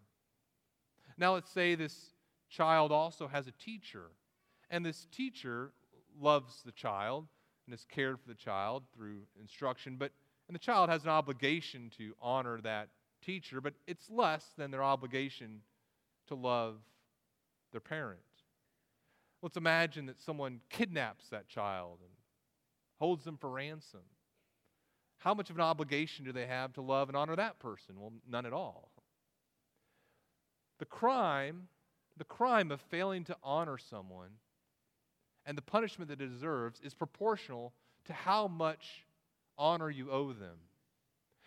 Now, 1.18 1.34
let's 1.34 1.50
say 1.50 1.74
this 1.74 2.14
child 2.48 2.90
also 2.90 3.28
has 3.28 3.46
a 3.46 3.52
teacher, 3.52 4.06
and 4.70 4.84
this 4.84 5.06
teacher 5.12 5.72
loves 6.18 6.62
the 6.64 6.72
child 6.72 7.26
and 7.66 7.74
has 7.74 7.84
cared 7.84 8.18
for 8.18 8.28
the 8.28 8.34
child 8.34 8.84
through 8.96 9.20
instruction, 9.38 9.96
but 9.98 10.12
and 10.48 10.54
the 10.54 10.58
child 10.58 10.88
has 10.90 11.04
an 11.04 11.10
obligation 11.10 11.90
to 11.98 12.14
honor 12.20 12.60
that 12.62 12.88
teacher, 13.22 13.60
but 13.60 13.74
it's 13.86 14.10
less 14.10 14.44
than 14.56 14.70
their 14.70 14.82
obligation 14.82 15.60
to 16.28 16.34
love 16.34 16.76
their 17.72 17.80
parent. 17.80 18.20
Let's 19.42 19.56
imagine 19.56 20.06
that 20.06 20.20
someone 20.20 20.60
kidnaps 20.70 21.28
that 21.30 21.48
child 21.48 21.98
and 22.02 22.10
holds 22.98 23.24
them 23.24 23.36
for 23.36 23.50
ransom. 23.50 24.02
How 25.18 25.34
much 25.34 25.50
of 25.50 25.56
an 25.56 25.62
obligation 25.62 26.24
do 26.24 26.32
they 26.32 26.46
have 26.46 26.72
to 26.74 26.80
love 26.80 27.08
and 27.08 27.16
honor 27.16 27.36
that 27.36 27.58
person? 27.58 28.00
Well, 28.00 28.12
none 28.28 28.46
at 28.46 28.52
all. 28.52 28.90
The 30.78 30.84
crime, 30.84 31.68
the 32.16 32.24
crime 32.24 32.70
of 32.70 32.80
failing 32.80 33.24
to 33.24 33.36
honor 33.42 33.78
someone 33.78 34.30
and 35.46 35.56
the 35.56 35.62
punishment 35.62 36.08
that 36.10 36.20
it 36.20 36.28
deserves 36.28 36.80
is 36.82 36.94
proportional 36.94 37.72
to 38.06 38.12
how 38.12 38.48
much 38.48 39.06
honor 39.58 39.90
you 39.90 40.10
owe 40.10 40.32
them. 40.32 40.56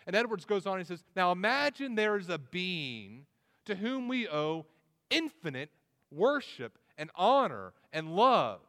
And 0.06 0.14
Edwards 0.14 0.44
goes 0.44 0.66
on 0.66 0.78
and 0.78 0.86
says, 0.86 1.04
Now 1.14 1.32
imagine 1.32 1.94
there 1.94 2.16
is 2.16 2.28
a 2.28 2.38
being 2.38 3.26
to 3.64 3.74
whom 3.74 4.08
we 4.08 4.28
owe 4.28 4.66
infinite 5.10 5.70
worship 6.10 6.78
and 6.96 7.10
honor 7.16 7.72
and 7.92 8.14
love. 8.14 8.60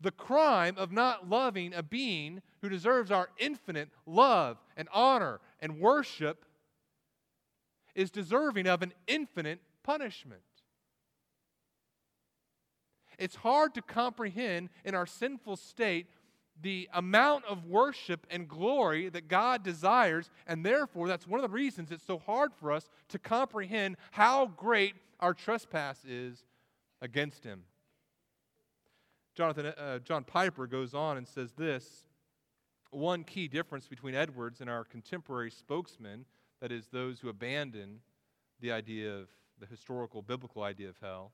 The 0.00 0.10
crime 0.10 0.76
of 0.78 0.92
not 0.92 1.28
loving 1.28 1.74
a 1.74 1.82
being 1.82 2.40
who 2.62 2.70
deserves 2.70 3.10
our 3.10 3.28
infinite 3.38 3.90
love 4.06 4.56
and 4.76 4.88
honor 4.92 5.40
and 5.60 5.78
worship 5.78 6.46
is 7.94 8.10
deserving 8.10 8.66
of 8.66 8.82
an 8.82 8.94
infinite 9.06 9.60
punishment. 9.82 10.40
It's 13.18 13.36
hard 13.36 13.74
to 13.74 13.82
comprehend 13.82 14.70
in 14.82 14.94
our 14.94 15.06
sinful 15.06 15.56
state 15.56 16.06
the 16.62 16.88
amount 16.92 17.44
of 17.46 17.66
worship 17.66 18.26
and 18.30 18.48
glory 18.48 19.08
that 19.08 19.28
God 19.28 19.62
desires, 19.62 20.30
and 20.46 20.64
therefore, 20.64 21.08
that's 21.08 21.26
one 21.26 21.40
of 21.40 21.42
the 21.42 21.54
reasons 21.54 21.90
it's 21.90 22.04
so 22.04 22.18
hard 22.18 22.52
for 22.54 22.72
us 22.72 22.88
to 23.08 23.18
comprehend 23.18 23.96
how 24.10 24.46
great 24.46 24.94
our 25.20 25.34
trespass 25.34 26.04
is 26.04 26.44
against 27.00 27.44
Him. 27.44 27.62
Jonathan, 29.34 29.66
uh, 29.66 29.98
John 30.00 30.24
Piper 30.24 30.66
goes 30.66 30.92
on 30.92 31.16
and 31.16 31.26
says 31.26 31.52
this 31.52 32.06
one 32.90 33.22
key 33.24 33.46
difference 33.46 33.86
between 33.86 34.14
Edwards 34.14 34.60
and 34.60 34.68
our 34.68 34.84
contemporary 34.84 35.50
spokesmen, 35.50 36.24
that 36.60 36.72
is, 36.72 36.88
those 36.88 37.20
who 37.20 37.28
abandon 37.28 38.00
the 38.60 38.72
idea 38.72 39.14
of 39.14 39.28
the 39.58 39.66
historical 39.66 40.22
biblical 40.22 40.62
idea 40.62 40.88
of 40.88 40.96
hell, 41.00 41.32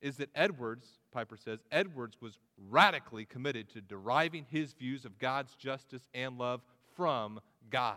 is 0.00 0.16
that 0.16 0.30
Edwards, 0.34 0.99
Piper 1.10 1.36
says, 1.36 1.60
Edwards 1.70 2.16
was 2.20 2.38
radically 2.68 3.24
committed 3.24 3.68
to 3.70 3.80
deriving 3.80 4.46
his 4.48 4.72
views 4.72 5.04
of 5.04 5.18
God's 5.18 5.54
justice 5.54 6.08
and 6.14 6.38
love 6.38 6.62
from 6.96 7.40
God. 7.70 7.96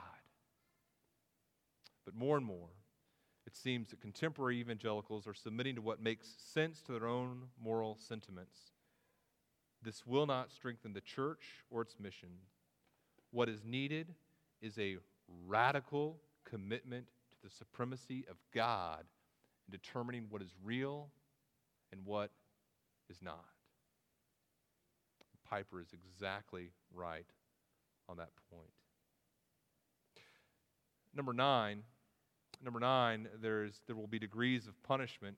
But 2.05 2.15
more 2.15 2.37
and 2.37 2.45
more, 2.45 2.69
it 3.45 3.55
seems 3.55 3.89
that 3.89 4.01
contemporary 4.01 4.59
evangelicals 4.59 5.27
are 5.27 5.33
submitting 5.33 5.75
to 5.75 5.81
what 5.81 6.01
makes 6.01 6.27
sense 6.37 6.81
to 6.81 6.93
their 6.93 7.07
own 7.07 7.43
moral 7.61 7.97
sentiments. 7.99 8.57
This 9.81 10.05
will 10.05 10.25
not 10.25 10.51
strengthen 10.51 10.93
the 10.93 11.01
church 11.01 11.63
or 11.69 11.81
its 11.81 11.95
mission. 11.99 12.29
What 13.31 13.49
is 13.49 13.63
needed 13.65 14.13
is 14.61 14.77
a 14.79 14.97
radical 15.45 16.17
commitment 16.45 17.07
to 17.31 17.37
the 17.43 17.53
supremacy 17.53 18.25
of 18.29 18.37
God 18.53 19.03
in 19.67 19.71
determining 19.71 20.27
what 20.29 20.41
is 20.41 20.53
real 20.63 21.09
and 21.91 22.05
what 22.05 22.31
is 23.09 23.21
not. 23.21 23.45
Piper 25.49 25.79
is 25.81 25.93
exactly 25.93 26.71
right 26.93 27.27
on 28.09 28.17
that 28.17 28.31
point. 28.49 28.71
Number 31.15 31.33
nine, 31.33 31.83
number 32.63 32.79
nine, 32.79 33.27
there's, 33.41 33.81
there 33.85 33.95
will 33.95 34.07
be 34.07 34.19
degrees 34.19 34.67
of 34.67 34.81
punishment 34.83 35.37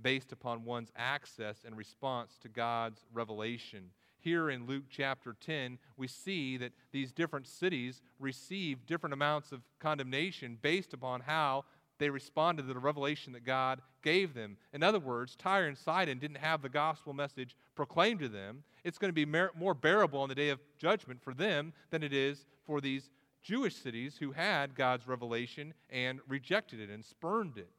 based 0.00 0.32
upon 0.32 0.64
one's 0.64 0.92
access 0.94 1.64
and 1.64 1.76
response 1.76 2.36
to 2.42 2.48
God's 2.48 3.06
revelation. 3.12 3.90
Here 4.18 4.50
in 4.50 4.66
Luke 4.66 4.84
chapter 4.90 5.36
10, 5.40 5.78
we 5.96 6.06
see 6.06 6.56
that 6.58 6.72
these 6.92 7.12
different 7.12 7.46
cities 7.46 8.02
receive 8.18 8.84
different 8.86 9.14
amounts 9.14 9.52
of 9.52 9.62
condemnation 9.80 10.58
based 10.60 10.92
upon 10.92 11.20
how 11.20 11.64
they 11.98 12.10
responded 12.10 12.66
to 12.66 12.74
the 12.74 12.78
revelation 12.78 13.32
that 13.32 13.44
God 13.44 13.80
gave 14.02 14.34
them. 14.34 14.56
In 14.72 14.82
other 14.82 14.98
words, 14.98 15.36
Tyre 15.36 15.66
and 15.66 15.76
Sidon 15.76 16.18
didn't 16.18 16.38
have 16.38 16.62
the 16.62 16.68
gospel 16.68 17.12
message 17.12 17.56
proclaimed 17.74 18.20
to 18.20 18.28
them. 18.28 18.62
It's 18.84 18.98
going 18.98 19.12
to 19.12 19.26
be 19.26 19.26
more 19.26 19.74
bearable 19.74 20.20
on 20.20 20.28
the 20.28 20.34
day 20.34 20.50
of 20.50 20.60
judgment 20.78 21.22
for 21.22 21.34
them 21.34 21.72
than 21.90 22.02
it 22.02 22.12
is 22.12 22.44
for 22.64 22.80
these 22.80 23.10
Jewish 23.42 23.76
cities 23.76 24.16
who 24.18 24.32
had 24.32 24.74
God's 24.74 25.06
revelation 25.06 25.72
and 25.90 26.20
rejected 26.28 26.80
it 26.80 26.90
and 26.90 27.04
spurned 27.04 27.58
it. 27.58 27.70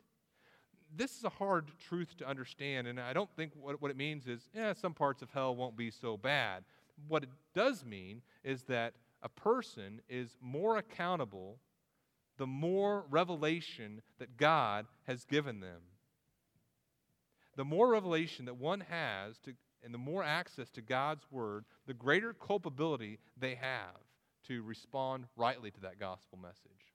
This 0.95 1.17
is 1.17 1.25
a 1.25 1.29
hard 1.29 1.71
truth 1.89 2.15
to 2.17 2.27
understand, 2.27 2.87
and 2.87 2.99
I 2.99 3.11
don't 3.11 3.29
think 3.35 3.51
what, 3.59 3.81
what 3.81 3.91
it 3.91 3.97
means 3.97 4.27
is, 4.27 4.49
yeah, 4.55 4.73
some 4.73 4.93
parts 4.93 5.21
of 5.21 5.29
hell 5.31 5.55
won't 5.55 5.75
be 5.75 5.91
so 5.91 6.15
bad. 6.15 6.63
What 7.07 7.23
it 7.23 7.29
does 7.53 7.83
mean 7.85 8.21
is 8.43 8.63
that 8.63 8.93
a 9.21 9.29
person 9.29 10.01
is 10.07 10.37
more 10.41 10.77
accountable 10.77 11.57
the 12.37 12.47
more 12.47 13.05
revelation 13.09 14.01
that 14.19 14.37
God 14.37 14.85
has 15.05 15.25
given 15.25 15.59
them. 15.59 15.81
The 17.55 17.65
more 17.65 17.89
revelation 17.89 18.45
that 18.45 18.57
one 18.57 18.81
has 18.81 19.37
to, 19.39 19.53
and 19.83 19.93
the 19.93 19.97
more 19.97 20.23
access 20.23 20.69
to 20.71 20.81
God's 20.81 21.23
word, 21.31 21.65
the 21.87 21.93
greater 21.93 22.33
culpability 22.33 23.19
they 23.39 23.55
have 23.55 23.97
to 24.47 24.61
respond 24.63 25.25
rightly 25.35 25.71
to 25.71 25.81
that 25.81 25.99
gospel 25.99 26.37
message. 26.37 26.93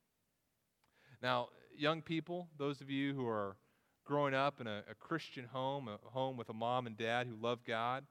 Now, 1.22 1.48
young 1.76 2.02
people, 2.02 2.48
those 2.58 2.80
of 2.80 2.90
you 2.90 3.12
who 3.14 3.26
are 3.26 3.56
growing 4.04 4.34
up 4.34 4.60
in 4.60 4.66
a, 4.66 4.82
a 4.90 4.94
Christian 4.94 5.44
home, 5.44 5.88
a 5.88 5.98
home 6.10 6.36
with 6.36 6.48
a 6.48 6.54
mom 6.54 6.86
and 6.86 6.96
dad 6.96 7.26
who 7.26 7.34
love 7.40 7.60
God, 7.66 8.04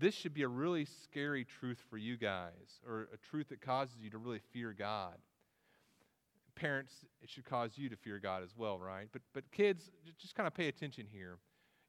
this 0.00 0.14
should 0.14 0.34
be 0.34 0.42
a 0.42 0.48
really 0.48 0.86
scary 1.04 1.44
truth 1.60 1.78
for 1.88 1.96
you 1.96 2.16
guys, 2.16 2.80
or 2.86 3.08
a 3.12 3.16
truth 3.30 3.48
that 3.50 3.60
causes 3.60 3.96
you 4.00 4.10
to 4.10 4.18
really 4.18 4.40
fear 4.52 4.74
God 4.76 5.14
parents, 6.56 7.04
it 7.22 7.30
should 7.30 7.44
cause 7.44 7.72
you 7.76 7.88
to 7.88 7.96
fear 7.96 8.18
God 8.18 8.42
as 8.42 8.50
well, 8.56 8.78
right? 8.78 9.08
But, 9.12 9.22
but 9.32 9.44
kids, 9.52 9.90
just 10.18 10.34
kind 10.34 10.46
of 10.46 10.54
pay 10.54 10.68
attention 10.68 11.06
here. 11.10 11.38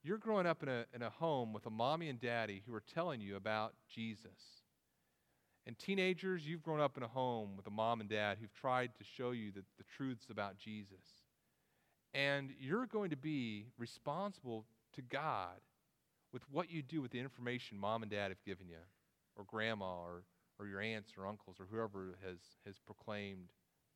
You're 0.03 0.19
growing 0.19 0.45
up 0.45 0.61
in 0.61 0.69
a, 0.69 0.85
in 0.93 1.01
a 1.01 1.09
home 1.09 1.53
with 1.53 1.65
a 1.65 1.71
mommy 1.71 2.09
and 2.09 2.19
daddy 2.19 2.61
who 2.67 2.73
are 2.75 2.83
telling 2.93 3.19
you 3.19 3.35
about 3.35 3.73
Jesus. 3.89 4.61
And 5.65 5.77
teenagers, 5.77 6.47
you've 6.47 6.63
grown 6.63 6.79
up 6.79 6.95
in 6.95 7.03
a 7.03 7.07
home 7.07 7.57
with 7.57 7.67
a 7.67 7.71
mom 7.71 7.99
and 7.99 8.09
dad 8.09 8.37
who've 8.39 8.53
tried 8.53 8.91
to 8.99 9.03
show 9.03 9.31
you 9.31 9.51
the, 9.51 9.63
the 9.77 9.83
truths 9.97 10.27
about 10.29 10.57
Jesus. 10.57 11.03
And 12.13 12.51
you're 12.59 12.85
going 12.85 13.09
to 13.09 13.17
be 13.17 13.65
responsible 13.77 14.65
to 14.95 15.01
God 15.01 15.59
with 16.31 16.43
what 16.51 16.71
you 16.71 16.81
do 16.81 17.01
with 17.01 17.11
the 17.11 17.19
information 17.19 17.77
mom 17.77 18.03
and 18.03 18.11
dad 18.11 18.29
have 18.29 18.43
given 18.45 18.67
you, 18.69 18.77
or 19.35 19.43
grandma, 19.45 20.03
or, 20.03 20.23
or 20.59 20.67
your 20.67 20.79
aunts 20.79 21.11
or 21.17 21.27
uncles, 21.27 21.57
or 21.59 21.65
whoever 21.69 22.17
has, 22.25 22.37
has 22.65 22.75
proclaimed 22.85 23.49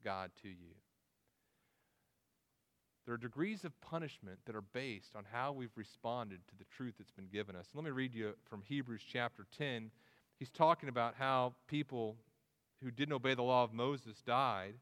God 0.04 0.32
to 0.44 0.50
you. 0.50 0.76
There 3.06 3.16
are 3.16 3.18
degrees 3.18 3.66
of 3.66 3.80
punishment 3.82 4.40
that 4.46 4.56
are 4.56 4.62
based 4.62 5.16
on 5.16 5.26
how 5.32 5.52
we've 5.52 5.76
responded 5.76 6.40
to 6.48 6.56
the 6.56 6.66
truth 6.66 6.96
that's 6.98 7.12
been 7.12 7.28
given 7.28 7.56
us. 7.56 7.68
Let 7.74 7.84
me 7.84 7.90
read 7.90 8.14
you 8.14 8.34
from 8.48 8.62
Hebrews 8.62 9.02
chapter 9.12 9.48
10. 9.58 9.90
He's 10.38 10.52
talking 10.52 10.88
about 10.88 11.16
how 11.18 11.54
people 11.68 12.16
who 12.84 12.92
didn't 12.92 13.14
obey 13.14 13.34
the 13.34 13.42
law 13.42 13.64
of 13.64 13.74
Moses 13.74 14.22
died. 14.22 14.76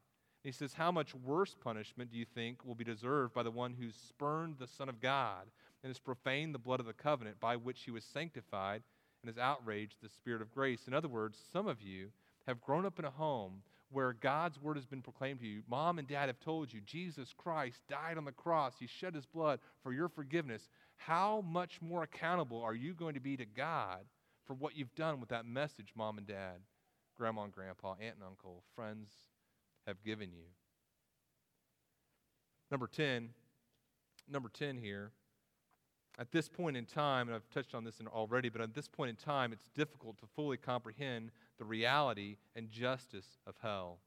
He 0.44 0.52
says, 0.52 0.74
How 0.74 0.92
much 0.92 1.16
worse 1.16 1.56
punishment 1.60 2.12
do 2.12 2.18
you 2.18 2.26
think 2.26 2.66
will 2.66 2.76
be 2.76 2.84
deserved 2.84 3.34
by 3.34 3.44
the 3.44 3.52
one 3.52 3.74
who 3.74 3.92
spurned 3.92 4.56
the 4.58 4.68
Son 4.68 4.90
of 4.90 5.02
God 5.02 5.48
and 5.84 5.90
has 5.90 6.00
profaned 6.00 6.54
the 6.54 6.60
blood 6.60 6.80
of 6.80 6.86
the 6.86 6.94
covenant 6.94 7.40
by 7.40 7.56
which 7.56 7.84
he 7.84 7.92
was 7.92 8.04
sanctified 8.04 8.84
and 9.22 9.30
has 9.30 9.38
outraged 9.38 9.96
the 10.02 10.10
Spirit 10.10 10.42
of 10.42 10.54
grace? 10.54 10.88
In 10.88 10.94
other 10.94 11.08
words, 11.08 11.38
some 11.52 11.68
of 11.68 11.82
you 11.82 12.10
have 12.48 12.62
grown 12.62 12.86
up 12.86 13.00
in 13.00 13.06
a 13.06 13.12
home 13.12 13.62
where 13.92 14.14
God's 14.14 14.62
word 14.62 14.78
has 14.78 14.86
been 14.86 15.02
proclaimed 15.02 15.40
to 15.40 15.48
you. 15.48 15.64
Mom 15.68 16.00
and 16.00 16.08
dad 16.08 16.28
have 16.28 16.40
told 16.40 16.72
you 16.72 16.82
Jesus 16.82 17.34
Christ 17.36 17.82
died 17.90 18.18
on 18.18 18.26
the 18.26 18.32
cross, 18.32 18.76
He 18.80 18.88
shed 18.88 19.16
His 19.16 19.26
blood 19.26 19.60
for 19.82 19.94
your 19.94 20.10
forgiveness. 20.10 20.70
How 20.98 21.42
much 21.42 21.82
more 21.82 22.04
accountable 22.04 22.62
are 22.62 22.76
you 22.76 22.94
going 22.94 23.16
to 23.16 23.20
be 23.20 23.38
to 23.38 23.46
God 23.46 24.00
for 24.46 24.54
what 24.54 24.76
you've 24.76 24.94
done 24.96 25.20
with 25.20 25.30
that 25.30 25.46
message, 25.46 25.90
mom 25.96 26.18
and 26.18 26.28
dad, 26.28 26.58
grandma 27.18 27.44
and 27.44 27.54
grandpa, 27.54 27.94
aunt 27.94 28.16
and 28.16 28.24
uncle, 28.24 28.64
friends 28.76 29.10
have 29.88 30.04
given 30.04 30.32
you? 30.32 30.46
Number 32.70 32.88
10, 32.88 33.30
number 34.30 34.50
10 34.50 34.78
here. 34.78 35.12
At 36.20 36.32
this 36.34 36.50
point 36.50 36.76
in 36.76 36.86
time, 36.86 37.28
and 37.28 37.36
I've 37.36 37.50
touched 37.50 37.74
on 37.74 37.86
this 37.86 38.02
already, 38.14 38.50
but 38.50 38.62
at 38.62 38.76
this 38.76 38.90
point 38.90 39.10
in 39.10 39.16
time, 39.16 39.54
it's 39.54 39.70
difficult 39.74 40.18
to 40.20 40.26
fully 40.36 40.58
comprehend 40.58 41.32
the 41.60 41.66
reality 41.66 42.38
and 42.56 42.72
justice 42.72 43.38
of 43.46 43.56
hell. 43.62 44.00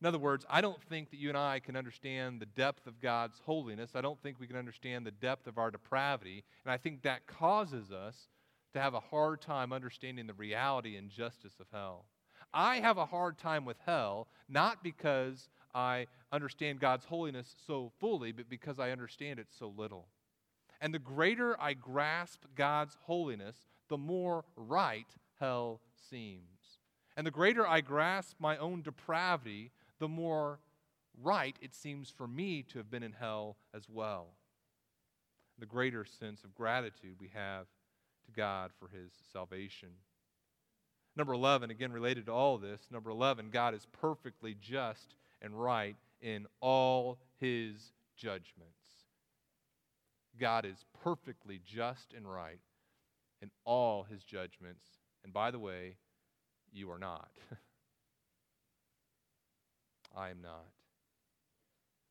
In 0.00 0.06
other 0.06 0.18
words, 0.18 0.44
I 0.48 0.60
don't 0.60 0.82
think 0.82 1.10
that 1.10 1.18
you 1.18 1.30
and 1.30 1.38
I 1.38 1.58
can 1.58 1.74
understand 1.74 2.40
the 2.40 2.46
depth 2.46 2.86
of 2.86 3.00
God's 3.00 3.40
holiness. 3.44 3.92
I 3.94 4.02
don't 4.02 4.22
think 4.22 4.38
we 4.38 4.46
can 4.46 4.56
understand 4.56 5.06
the 5.06 5.10
depth 5.10 5.46
of 5.46 5.56
our 5.56 5.70
depravity. 5.70 6.44
And 6.64 6.72
I 6.72 6.76
think 6.76 7.02
that 7.02 7.26
causes 7.26 7.90
us 7.90 8.28
to 8.74 8.80
have 8.80 8.92
a 8.92 9.00
hard 9.00 9.40
time 9.40 9.72
understanding 9.72 10.26
the 10.26 10.34
reality 10.34 10.96
and 10.96 11.08
justice 11.08 11.54
of 11.58 11.66
hell. 11.72 12.04
I 12.52 12.76
have 12.76 12.98
a 12.98 13.06
hard 13.06 13.38
time 13.38 13.64
with 13.64 13.78
hell, 13.86 14.28
not 14.48 14.84
because 14.84 15.48
I 15.74 16.06
understand 16.30 16.80
God's 16.80 17.06
holiness 17.06 17.54
so 17.66 17.92
fully, 17.98 18.32
but 18.32 18.50
because 18.50 18.78
I 18.78 18.90
understand 18.90 19.38
it 19.38 19.48
so 19.58 19.72
little. 19.76 20.08
And 20.80 20.92
the 20.92 20.98
greater 20.98 21.60
I 21.60 21.72
grasp 21.72 22.44
God's 22.54 22.96
holiness, 23.04 23.56
the 23.88 23.96
more 23.96 24.44
right 24.56 25.06
hell 25.40 25.80
seems. 26.10 26.55
And 27.16 27.26
the 27.26 27.30
greater 27.30 27.66
I 27.66 27.80
grasp 27.80 28.36
my 28.38 28.56
own 28.58 28.82
depravity, 28.82 29.72
the 29.98 30.08
more 30.08 30.58
right 31.22 31.56
it 31.62 31.74
seems 31.74 32.10
for 32.10 32.26
me 32.26 32.62
to 32.64 32.78
have 32.78 32.90
been 32.90 33.02
in 33.02 33.12
hell 33.12 33.56
as 33.74 33.88
well. 33.88 34.28
The 35.58 35.66
greater 35.66 36.04
sense 36.04 36.44
of 36.44 36.54
gratitude 36.54 37.16
we 37.18 37.30
have 37.32 37.66
to 38.26 38.32
God 38.32 38.70
for 38.78 38.88
his 38.88 39.12
salvation. 39.32 39.88
Number 41.16 41.32
11, 41.32 41.70
again 41.70 41.92
related 41.92 42.26
to 42.26 42.32
all 42.32 42.58
this, 42.58 42.82
number 42.90 43.08
11, 43.08 43.48
God 43.50 43.74
is 43.74 43.86
perfectly 43.90 44.54
just 44.60 45.14
and 45.40 45.58
right 45.58 45.96
in 46.20 46.46
all 46.60 47.18
his 47.38 47.92
judgments. 48.16 48.74
God 50.38 50.66
is 50.66 50.84
perfectly 51.02 51.60
just 51.64 52.12
and 52.14 52.30
right 52.30 52.60
in 53.40 53.50
all 53.64 54.02
his 54.02 54.22
judgments. 54.24 54.84
And 55.24 55.32
by 55.32 55.50
the 55.50 55.58
way, 55.58 55.96
you 56.76 56.90
are 56.90 56.98
not. 56.98 57.30
I 60.16 60.30
am 60.30 60.40
not. 60.42 60.66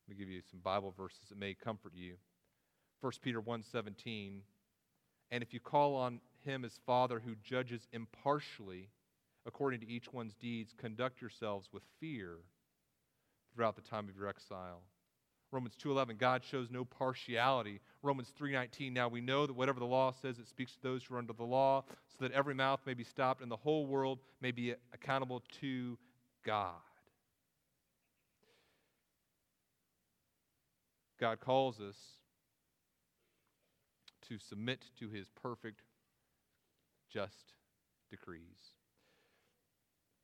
Let 0.06 0.16
me 0.16 0.24
give 0.24 0.28
you 0.28 0.40
some 0.50 0.60
Bible 0.60 0.92
verses 0.96 1.28
that 1.28 1.38
may 1.38 1.54
comfort 1.54 1.92
you. 1.94 2.14
1 3.00 3.12
Peter 3.22 3.40
1:17 3.40 4.40
And 5.30 5.42
if 5.42 5.52
you 5.52 5.60
call 5.60 5.94
on 5.94 6.20
him 6.44 6.64
as 6.64 6.78
Father 6.86 7.20
who 7.20 7.34
judges 7.42 7.88
impartially 7.92 8.90
according 9.46 9.80
to 9.80 9.88
each 9.88 10.12
one's 10.12 10.34
deeds, 10.34 10.74
conduct 10.76 11.20
yourselves 11.20 11.68
with 11.72 11.82
fear 12.00 12.38
throughout 13.54 13.76
the 13.76 13.82
time 13.82 14.08
of 14.08 14.16
your 14.16 14.28
exile. 14.28 14.82
Romans 15.56 15.74
2:11 15.82 16.18
God 16.18 16.44
shows 16.44 16.70
no 16.70 16.84
partiality. 16.84 17.80
Romans 18.02 18.30
3:19 18.38 18.92
Now 18.92 19.08
we 19.08 19.22
know 19.22 19.46
that 19.46 19.54
whatever 19.54 19.80
the 19.80 19.86
law 19.86 20.12
says 20.12 20.38
it 20.38 20.46
speaks 20.48 20.74
to 20.74 20.82
those 20.82 21.02
who 21.02 21.14
are 21.14 21.18
under 21.18 21.32
the 21.32 21.44
law 21.44 21.82
so 22.08 22.16
that 22.20 22.32
every 22.32 22.52
mouth 22.52 22.78
may 22.84 22.92
be 22.92 23.04
stopped 23.04 23.40
and 23.40 23.50
the 23.50 23.56
whole 23.56 23.86
world 23.86 24.18
may 24.42 24.50
be 24.50 24.74
accountable 24.92 25.42
to 25.62 25.96
God. 26.44 26.74
God 31.18 31.40
calls 31.40 31.80
us 31.80 31.96
to 34.28 34.36
submit 34.36 34.84
to 34.98 35.08
his 35.08 35.26
perfect, 35.30 35.80
just 37.08 37.54
decrees. 38.10 38.75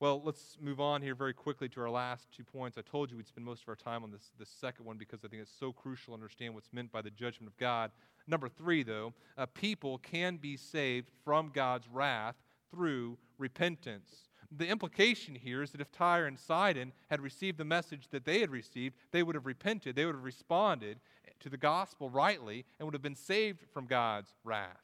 Well, 0.03 0.21
let's 0.25 0.59
move 0.61 0.81
on 0.81 1.01
here 1.01 1.15
very 1.15 1.33
quickly 1.33 1.69
to 1.69 1.81
our 1.81 1.89
last 1.89 2.27
two 2.37 2.43
points. 2.43 2.77
I 2.77 2.81
told 2.81 3.09
you 3.09 3.17
we'd 3.17 3.29
spend 3.29 3.45
most 3.45 3.63
of 3.63 3.69
our 3.69 3.77
time 3.77 4.03
on 4.03 4.11
this, 4.11 4.33
this 4.37 4.49
second 4.49 4.85
one 4.85 4.97
because 4.97 5.21
I 5.25 5.29
think 5.29 5.43
it's 5.43 5.53
so 5.61 5.71
crucial 5.71 6.11
to 6.11 6.15
understand 6.15 6.55
what's 6.55 6.73
meant 6.73 6.91
by 6.91 7.03
the 7.03 7.11
judgment 7.11 7.47
of 7.47 7.57
God. 7.57 7.93
Number 8.27 8.49
three, 8.49 8.83
though, 8.83 9.15
uh, 9.39 9.47
people 9.55 9.99
can 9.99 10.39
be 10.39 10.57
saved 10.57 11.09
from 11.25 11.53
God's 11.55 11.87
wrath 11.87 12.35
through 12.73 13.17
repentance 13.39 14.29
the 14.55 14.69
implication 14.69 15.35
here 15.35 15.63
is 15.63 15.71
that 15.71 15.81
if 15.81 15.91
Tyre 15.91 16.27
and 16.27 16.39
Sidon 16.39 16.93
had 17.09 17.23
received 17.23 17.57
the 17.57 17.65
message 17.65 18.09
that 18.11 18.27
they 18.27 18.41
had 18.41 18.51
received, 18.51 18.97
they 19.11 19.23
would 19.23 19.35
have 19.35 19.47
repented, 19.47 19.97
they 19.97 20.05
would 20.05 20.15
have 20.15 20.25
responded 20.25 21.01
to 21.41 21.49
the 21.49 21.57
gospel 21.57 22.11
rightly, 22.11 22.67
and 22.79 22.87
would 22.87 22.95
have 22.95 23.03
been 23.03 23.17
saved 23.17 23.65
from 23.73 23.87
God's 23.87 24.35
wrath. 24.45 24.82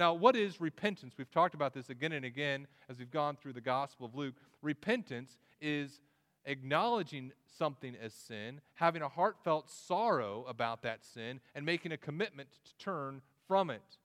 Now, 0.00 0.14
what 0.14 0.34
is 0.34 0.62
repentance? 0.62 1.12
We've 1.18 1.30
talked 1.30 1.52
about 1.54 1.74
this 1.74 1.90
again 1.90 2.12
and 2.12 2.24
again 2.24 2.66
as 2.88 2.98
we've 2.98 3.10
gone 3.10 3.36
through 3.36 3.52
the 3.52 3.60
Gospel 3.60 4.06
of 4.06 4.14
Luke. 4.14 4.32
Repentance 4.62 5.36
is 5.60 6.00
acknowledging 6.46 7.32
something 7.58 7.94
as 8.02 8.14
sin, 8.14 8.62
having 8.76 9.02
a 9.02 9.10
heartfelt 9.10 9.68
sorrow 9.68 10.46
about 10.48 10.80
that 10.84 11.04
sin, 11.04 11.38
and 11.54 11.66
making 11.66 11.92
a 11.92 11.98
commitment 11.98 12.48
to 12.64 12.82
turn 12.82 13.20
from 13.46 13.68
it 13.68 13.98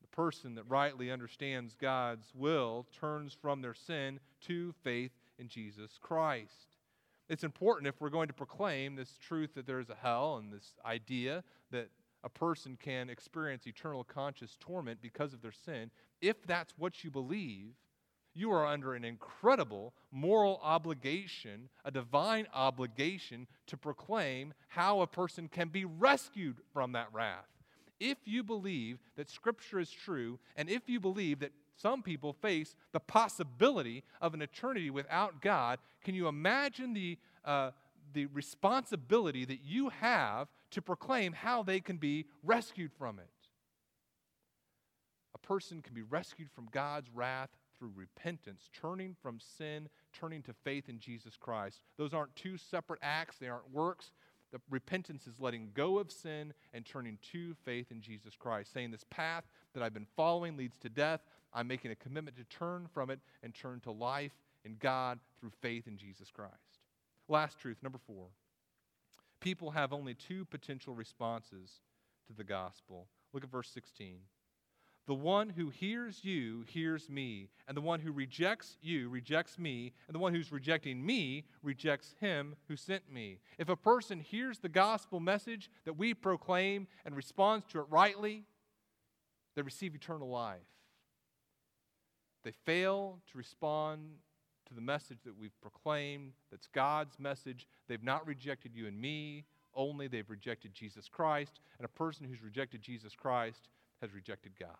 The 0.00 0.08
person 0.08 0.54
that 0.54 0.64
rightly 0.70 1.10
understands 1.10 1.76
God's 1.78 2.32
will 2.34 2.86
turns 2.98 3.34
from 3.34 3.60
their 3.60 3.74
sin 3.74 4.20
to 4.46 4.72
faith 4.82 5.12
in 5.38 5.48
Jesus 5.48 5.98
Christ. 6.00 6.78
It's 7.28 7.44
important 7.44 7.88
if 7.88 8.00
we're 8.00 8.08
going 8.08 8.28
to 8.28 8.32
proclaim 8.32 8.96
this 8.96 9.18
truth 9.18 9.50
that 9.54 9.66
there 9.66 9.80
is 9.80 9.90
a 9.90 9.98
hell 10.00 10.38
and 10.38 10.50
this 10.50 10.78
idea 10.82 11.44
that 11.72 11.90
a 12.24 12.28
person 12.28 12.76
can 12.80 13.10
experience 13.10 13.66
eternal 13.66 14.04
conscious 14.04 14.56
torment 14.60 15.00
because 15.00 15.32
of 15.32 15.42
their 15.42 15.52
sin. 15.52 15.90
If 16.20 16.46
that's 16.46 16.74
what 16.76 17.02
you 17.02 17.10
believe, 17.10 17.72
you 18.34 18.52
are 18.52 18.66
under 18.66 18.94
an 18.94 19.04
incredible 19.04 19.92
moral 20.12 20.60
obligation, 20.62 21.68
a 21.84 21.90
divine 21.90 22.46
obligation 22.54 23.46
to 23.66 23.76
proclaim 23.76 24.54
how 24.68 25.00
a 25.00 25.06
person 25.06 25.48
can 25.48 25.68
be 25.68 25.84
rescued 25.84 26.58
from 26.72 26.92
that 26.92 27.08
wrath 27.12 27.46
if 28.00 28.16
you 28.24 28.42
believe 28.42 28.98
that 29.16 29.30
Scripture 29.30 29.78
is 29.78 29.90
true, 29.90 30.38
and 30.56 30.68
if 30.68 30.88
you 30.88 30.98
believe 30.98 31.38
that 31.40 31.52
some 31.76 32.02
people 32.02 32.32
face 32.32 32.74
the 32.92 33.00
possibility 33.00 34.02
of 34.20 34.34
an 34.34 34.42
eternity 34.42 34.90
without 34.90 35.40
God, 35.40 35.78
can 36.02 36.14
you 36.14 36.26
imagine 36.26 36.94
the, 36.94 37.18
uh, 37.44 37.70
the 38.14 38.26
responsibility 38.26 39.44
that 39.44 39.60
you 39.62 39.90
have 39.90 40.48
to 40.70 40.82
proclaim 40.82 41.32
how 41.32 41.62
they 41.62 41.80
can 41.80 41.96
be 41.96 42.26
rescued 42.42 42.92
from 42.92 43.18
it? 43.18 43.30
A 45.34 45.38
person 45.38 45.82
can 45.82 45.94
be 45.94 46.02
rescued 46.02 46.50
from 46.50 46.68
God's 46.70 47.08
wrath 47.14 47.50
through 47.78 47.92
repentance, 47.94 48.68
turning 48.72 49.16
from 49.22 49.40
sin, 49.40 49.88
turning 50.12 50.42
to 50.42 50.52
faith 50.52 50.88
in 50.88 50.98
Jesus 50.98 51.36
Christ. 51.36 51.80
Those 51.96 52.12
aren't 52.12 52.36
two 52.36 52.56
separate 52.56 53.00
acts, 53.02 53.38
they 53.38 53.48
aren't 53.48 53.72
works. 53.72 54.12
The 54.52 54.60
repentance 54.68 55.26
is 55.26 55.38
letting 55.38 55.70
go 55.74 55.98
of 55.98 56.10
sin 56.10 56.52
and 56.74 56.84
turning 56.84 57.18
to 57.32 57.54
faith 57.64 57.90
in 57.90 58.00
Jesus 58.00 58.34
Christ, 58.36 58.72
saying, 58.72 58.90
This 58.90 59.04
path 59.08 59.44
that 59.74 59.82
I've 59.82 59.94
been 59.94 60.08
following 60.16 60.56
leads 60.56 60.76
to 60.78 60.88
death. 60.88 61.20
I'm 61.52 61.68
making 61.68 61.92
a 61.92 61.96
commitment 61.96 62.36
to 62.36 62.44
turn 62.44 62.88
from 62.92 63.10
it 63.10 63.20
and 63.42 63.54
turn 63.54 63.80
to 63.80 63.92
life 63.92 64.32
in 64.64 64.76
God 64.78 65.20
through 65.38 65.52
faith 65.60 65.86
in 65.86 65.96
Jesus 65.96 66.30
Christ. 66.30 66.80
Last 67.28 67.58
truth, 67.58 67.76
number 67.82 67.98
four. 68.06 68.26
People 69.40 69.70
have 69.70 69.92
only 69.92 70.14
two 70.14 70.44
potential 70.44 70.94
responses 70.94 71.80
to 72.26 72.32
the 72.32 72.44
gospel. 72.44 73.08
Look 73.32 73.44
at 73.44 73.50
verse 73.50 73.70
16. 73.70 74.18
The 75.06 75.14
one 75.14 75.48
who 75.48 75.70
hears 75.70 76.24
you 76.24 76.64
hears 76.68 77.08
me, 77.08 77.48
and 77.66 77.76
the 77.76 77.80
one 77.80 78.00
who 78.00 78.12
rejects 78.12 78.76
you 78.80 79.08
rejects 79.08 79.58
me, 79.58 79.92
and 80.06 80.14
the 80.14 80.20
one 80.20 80.34
who's 80.34 80.52
rejecting 80.52 81.04
me 81.04 81.46
rejects 81.62 82.14
him 82.20 82.54
who 82.68 82.76
sent 82.76 83.10
me. 83.10 83.40
If 83.58 83.68
a 83.68 83.76
person 83.76 84.20
hears 84.20 84.58
the 84.58 84.68
gospel 84.68 85.18
message 85.18 85.70
that 85.84 85.94
we 85.94 86.14
proclaim 86.14 86.86
and 87.04 87.16
responds 87.16 87.66
to 87.68 87.80
it 87.80 87.86
rightly, 87.88 88.44
they 89.56 89.62
receive 89.62 89.94
eternal 89.94 90.28
life. 90.28 90.60
They 92.44 92.52
fail 92.64 93.18
to 93.32 93.38
respond 93.38 94.10
to 94.70 94.74
the 94.74 94.80
message 94.80 95.18
that 95.24 95.36
we've 95.36 95.60
proclaimed, 95.60 96.32
that's 96.50 96.68
God's 96.68 97.18
message. 97.18 97.66
They've 97.88 98.02
not 98.02 98.26
rejected 98.26 98.72
you 98.74 98.86
and 98.86 98.98
me, 98.98 99.44
only 99.74 100.06
they've 100.06 100.30
rejected 100.30 100.72
Jesus 100.72 101.08
Christ. 101.08 101.60
And 101.78 101.84
a 101.84 101.88
person 101.88 102.24
who's 102.26 102.42
rejected 102.42 102.80
Jesus 102.80 103.14
Christ 103.14 103.68
has 104.00 104.14
rejected 104.14 104.52
God. 104.58 104.70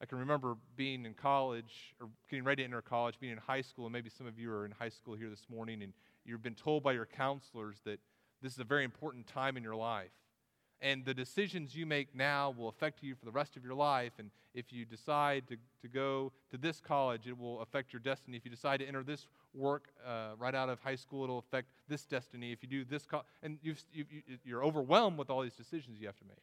I 0.00 0.06
can 0.06 0.18
remember 0.18 0.56
being 0.74 1.04
in 1.04 1.14
college 1.14 1.94
or 2.00 2.08
getting 2.30 2.44
ready 2.44 2.62
to 2.62 2.66
enter 2.66 2.82
college, 2.82 3.16
being 3.20 3.32
in 3.32 3.38
high 3.38 3.60
school, 3.60 3.84
and 3.84 3.92
maybe 3.92 4.10
some 4.10 4.26
of 4.26 4.38
you 4.38 4.50
are 4.50 4.64
in 4.64 4.72
high 4.72 4.88
school 4.88 5.14
here 5.14 5.30
this 5.30 5.46
morning, 5.50 5.82
and 5.82 5.92
you've 6.24 6.42
been 6.42 6.54
told 6.54 6.82
by 6.82 6.92
your 6.92 7.06
counselors 7.06 7.76
that 7.84 8.00
this 8.42 8.52
is 8.52 8.58
a 8.58 8.64
very 8.64 8.84
important 8.84 9.26
time 9.26 9.56
in 9.56 9.62
your 9.62 9.76
life. 9.76 10.10
And 10.84 11.02
the 11.02 11.14
decisions 11.14 11.74
you 11.74 11.86
make 11.86 12.14
now 12.14 12.54
will 12.54 12.68
affect 12.68 13.02
you 13.02 13.14
for 13.14 13.24
the 13.24 13.30
rest 13.32 13.56
of 13.56 13.64
your 13.64 13.72
life. 13.72 14.12
And 14.18 14.30
if 14.54 14.70
you 14.70 14.84
decide 14.84 15.48
to, 15.48 15.56
to 15.80 15.88
go 15.88 16.30
to 16.50 16.58
this 16.58 16.78
college, 16.78 17.26
it 17.26 17.38
will 17.38 17.62
affect 17.62 17.94
your 17.94 18.00
destiny. 18.00 18.36
If 18.36 18.44
you 18.44 18.50
decide 18.50 18.80
to 18.80 18.86
enter 18.86 19.02
this 19.02 19.26
work 19.54 19.88
uh, 20.06 20.32
right 20.38 20.54
out 20.54 20.68
of 20.68 20.80
high 20.80 20.96
school, 20.96 21.24
it'll 21.24 21.38
affect 21.38 21.68
this 21.88 22.04
destiny. 22.04 22.52
If 22.52 22.62
you 22.62 22.68
do 22.68 22.84
this, 22.84 23.06
co- 23.06 23.22
and 23.42 23.58
you, 23.62 23.76
you're 24.44 24.62
overwhelmed 24.62 25.16
with 25.16 25.30
all 25.30 25.40
these 25.40 25.54
decisions 25.54 25.98
you 26.00 26.06
have 26.06 26.18
to 26.18 26.26
make. 26.26 26.36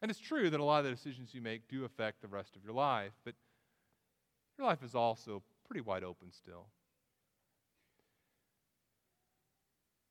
And 0.00 0.10
it's 0.10 0.18
true 0.18 0.48
that 0.48 0.58
a 0.58 0.64
lot 0.64 0.78
of 0.78 0.84
the 0.86 0.90
decisions 0.90 1.34
you 1.34 1.42
make 1.42 1.68
do 1.68 1.84
affect 1.84 2.22
the 2.22 2.28
rest 2.28 2.56
of 2.56 2.64
your 2.64 2.72
life, 2.72 3.12
but 3.22 3.34
your 4.56 4.66
life 4.66 4.82
is 4.82 4.94
also 4.94 5.42
pretty 5.68 5.82
wide 5.82 6.04
open 6.04 6.32
still. 6.32 6.68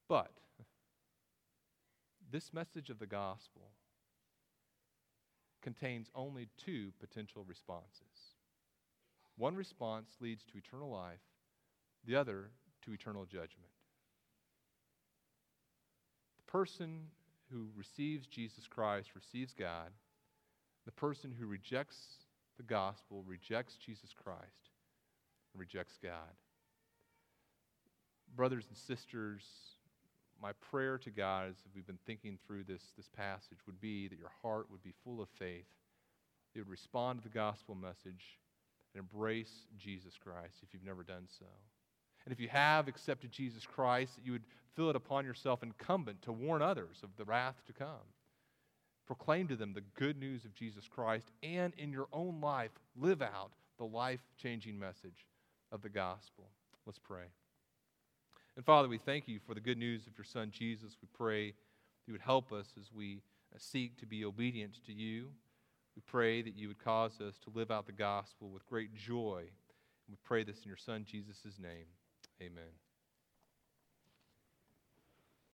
But 0.07 0.29
this 2.33 2.51
message 2.51 2.89
of 2.89 2.97
the 2.97 3.05
gospel 3.05 3.69
contains 5.61 6.09
only 6.15 6.49
two 6.57 6.91
potential 6.99 7.45
responses. 7.47 8.33
One 9.37 9.55
response 9.55 10.09
leads 10.19 10.43
to 10.45 10.57
eternal 10.57 10.89
life, 10.89 11.21
the 12.03 12.15
other 12.15 12.49
to 12.81 12.91
eternal 12.91 13.25
judgment. 13.25 13.69
The 16.37 16.51
person 16.51 17.01
who 17.51 17.67
receives 17.77 18.25
Jesus 18.25 18.67
Christ 18.67 19.11
receives 19.13 19.53
God. 19.53 19.91
The 20.85 20.91
person 20.91 21.31
who 21.39 21.45
rejects 21.45 21.97
the 22.57 22.63
gospel 22.63 23.23
rejects 23.27 23.77
Jesus 23.77 24.09
Christ 24.11 24.71
and 25.53 25.59
rejects 25.59 25.99
God. 26.01 26.33
Brothers 28.35 28.65
and 28.69 28.77
sisters, 28.77 29.43
my 30.43 30.51
prayer 30.69 30.97
to 30.97 31.09
God 31.09 31.47
as 31.49 31.55
we've 31.73 31.87
been 31.87 31.97
thinking 32.05 32.37
through 32.45 32.65
this, 32.65 32.81
this 32.97 33.07
passage 33.15 33.59
would 33.65 33.79
be 33.79 34.09
that 34.09 34.19
your 34.19 34.31
heart 34.41 34.67
would 34.69 34.83
be 34.83 34.93
full 35.05 35.21
of 35.21 35.29
faith. 35.39 35.65
You 36.53 36.61
would 36.61 36.69
respond 36.69 37.19
to 37.19 37.23
the 37.23 37.33
gospel 37.33 37.75
message 37.75 38.37
and 38.93 39.01
embrace 39.01 39.67
Jesus 39.79 40.15
Christ 40.21 40.57
if 40.61 40.73
you've 40.73 40.85
never 40.85 41.01
done 41.01 41.27
so. 41.39 41.45
And 42.25 42.33
if 42.33 42.41
you 42.41 42.49
have 42.49 42.89
accepted 42.89 43.31
Jesus 43.31 43.65
Christ, 43.65 44.15
that 44.15 44.25
you 44.25 44.33
would 44.33 44.43
feel 44.75 44.89
it 44.89 44.97
upon 44.97 45.25
yourself 45.25 45.63
incumbent 45.63 46.21
to 46.23 46.33
warn 46.33 46.61
others 46.61 46.97
of 47.03 47.09
the 47.17 47.25
wrath 47.25 47.61
to 47.67 47.73
come. 47.73 48.11
Proclaim 49.07 49.47
to 49.47 49.55
them 49.55 49.73
the 49.73 49.83
good 49.97 50.19
news 50.19 50.43
of 50.43 50.53
Jesus 50.53 50.87
Christ, 50.87 51.31
and 51.41 51.73
in 51.77 51.91
your 51.91 52.07
own 52.11 52.41
life, 52.41 52.71
live 52.97 53.21
out 53.21 53.51
the 53.77 53.85
life 53.85 54.21
changing 54.37 54.77
message 54.77 55.25
of 55.71 55.81
the 55.81 55.89
gospel. 55.89 56.49
Let's 56.85 56.99
pray. 56.99 57.25
And 58.55 58.65
Father, 58.65 58.87
we 58.87 58.99
thank 58.99 59.27
you 59.27 59.39
for 59.45 59.55
the 59.55 59.61
good 59.61 59.77
news 59.77 60.05
of 60.05 60.17
your 60.17 60.25
Son 60.25 60.51
Jesus. 60.51 60.97
We 61.01 61.07
pray 61.13 61.47
that 61.47 62.07
you 62.07 62.13
would 62.13 62.21
help 62.21 62.51
us 62.51 62.67
as 62.79 62.91
we 62.93 63.21
uh, 63.53 63.57
seek 63.57 63.97
to 63.97 64.05
be 64.05 64.25
obedient 64.25 64.77
to 64.85 64.93
you. 64.93 65.29
We 65.95 66.03
pray 66.05 66.41
that 66.41 66.55
you 66.55 66.67
would 66.67 66.83
cause 66.83 67.19
us 67.19 67.37
to 67.39 67.51
live 67.53 67.71
out 67.71 67.87
the 67.87 67.91
gospel 67.91 68.49
with 68.49 68.65
great 68.65 68.93
joy. 68.93 69.45
We 70.09 70.17
pray 70.23 70.43
this 70.43 70.57
in 70.63 70.67
your 70.67 70.77
Son 70.77 71.05
Jesus' 71.09 71.57
name. 71.59 71.85
Amen. 72.41 72.82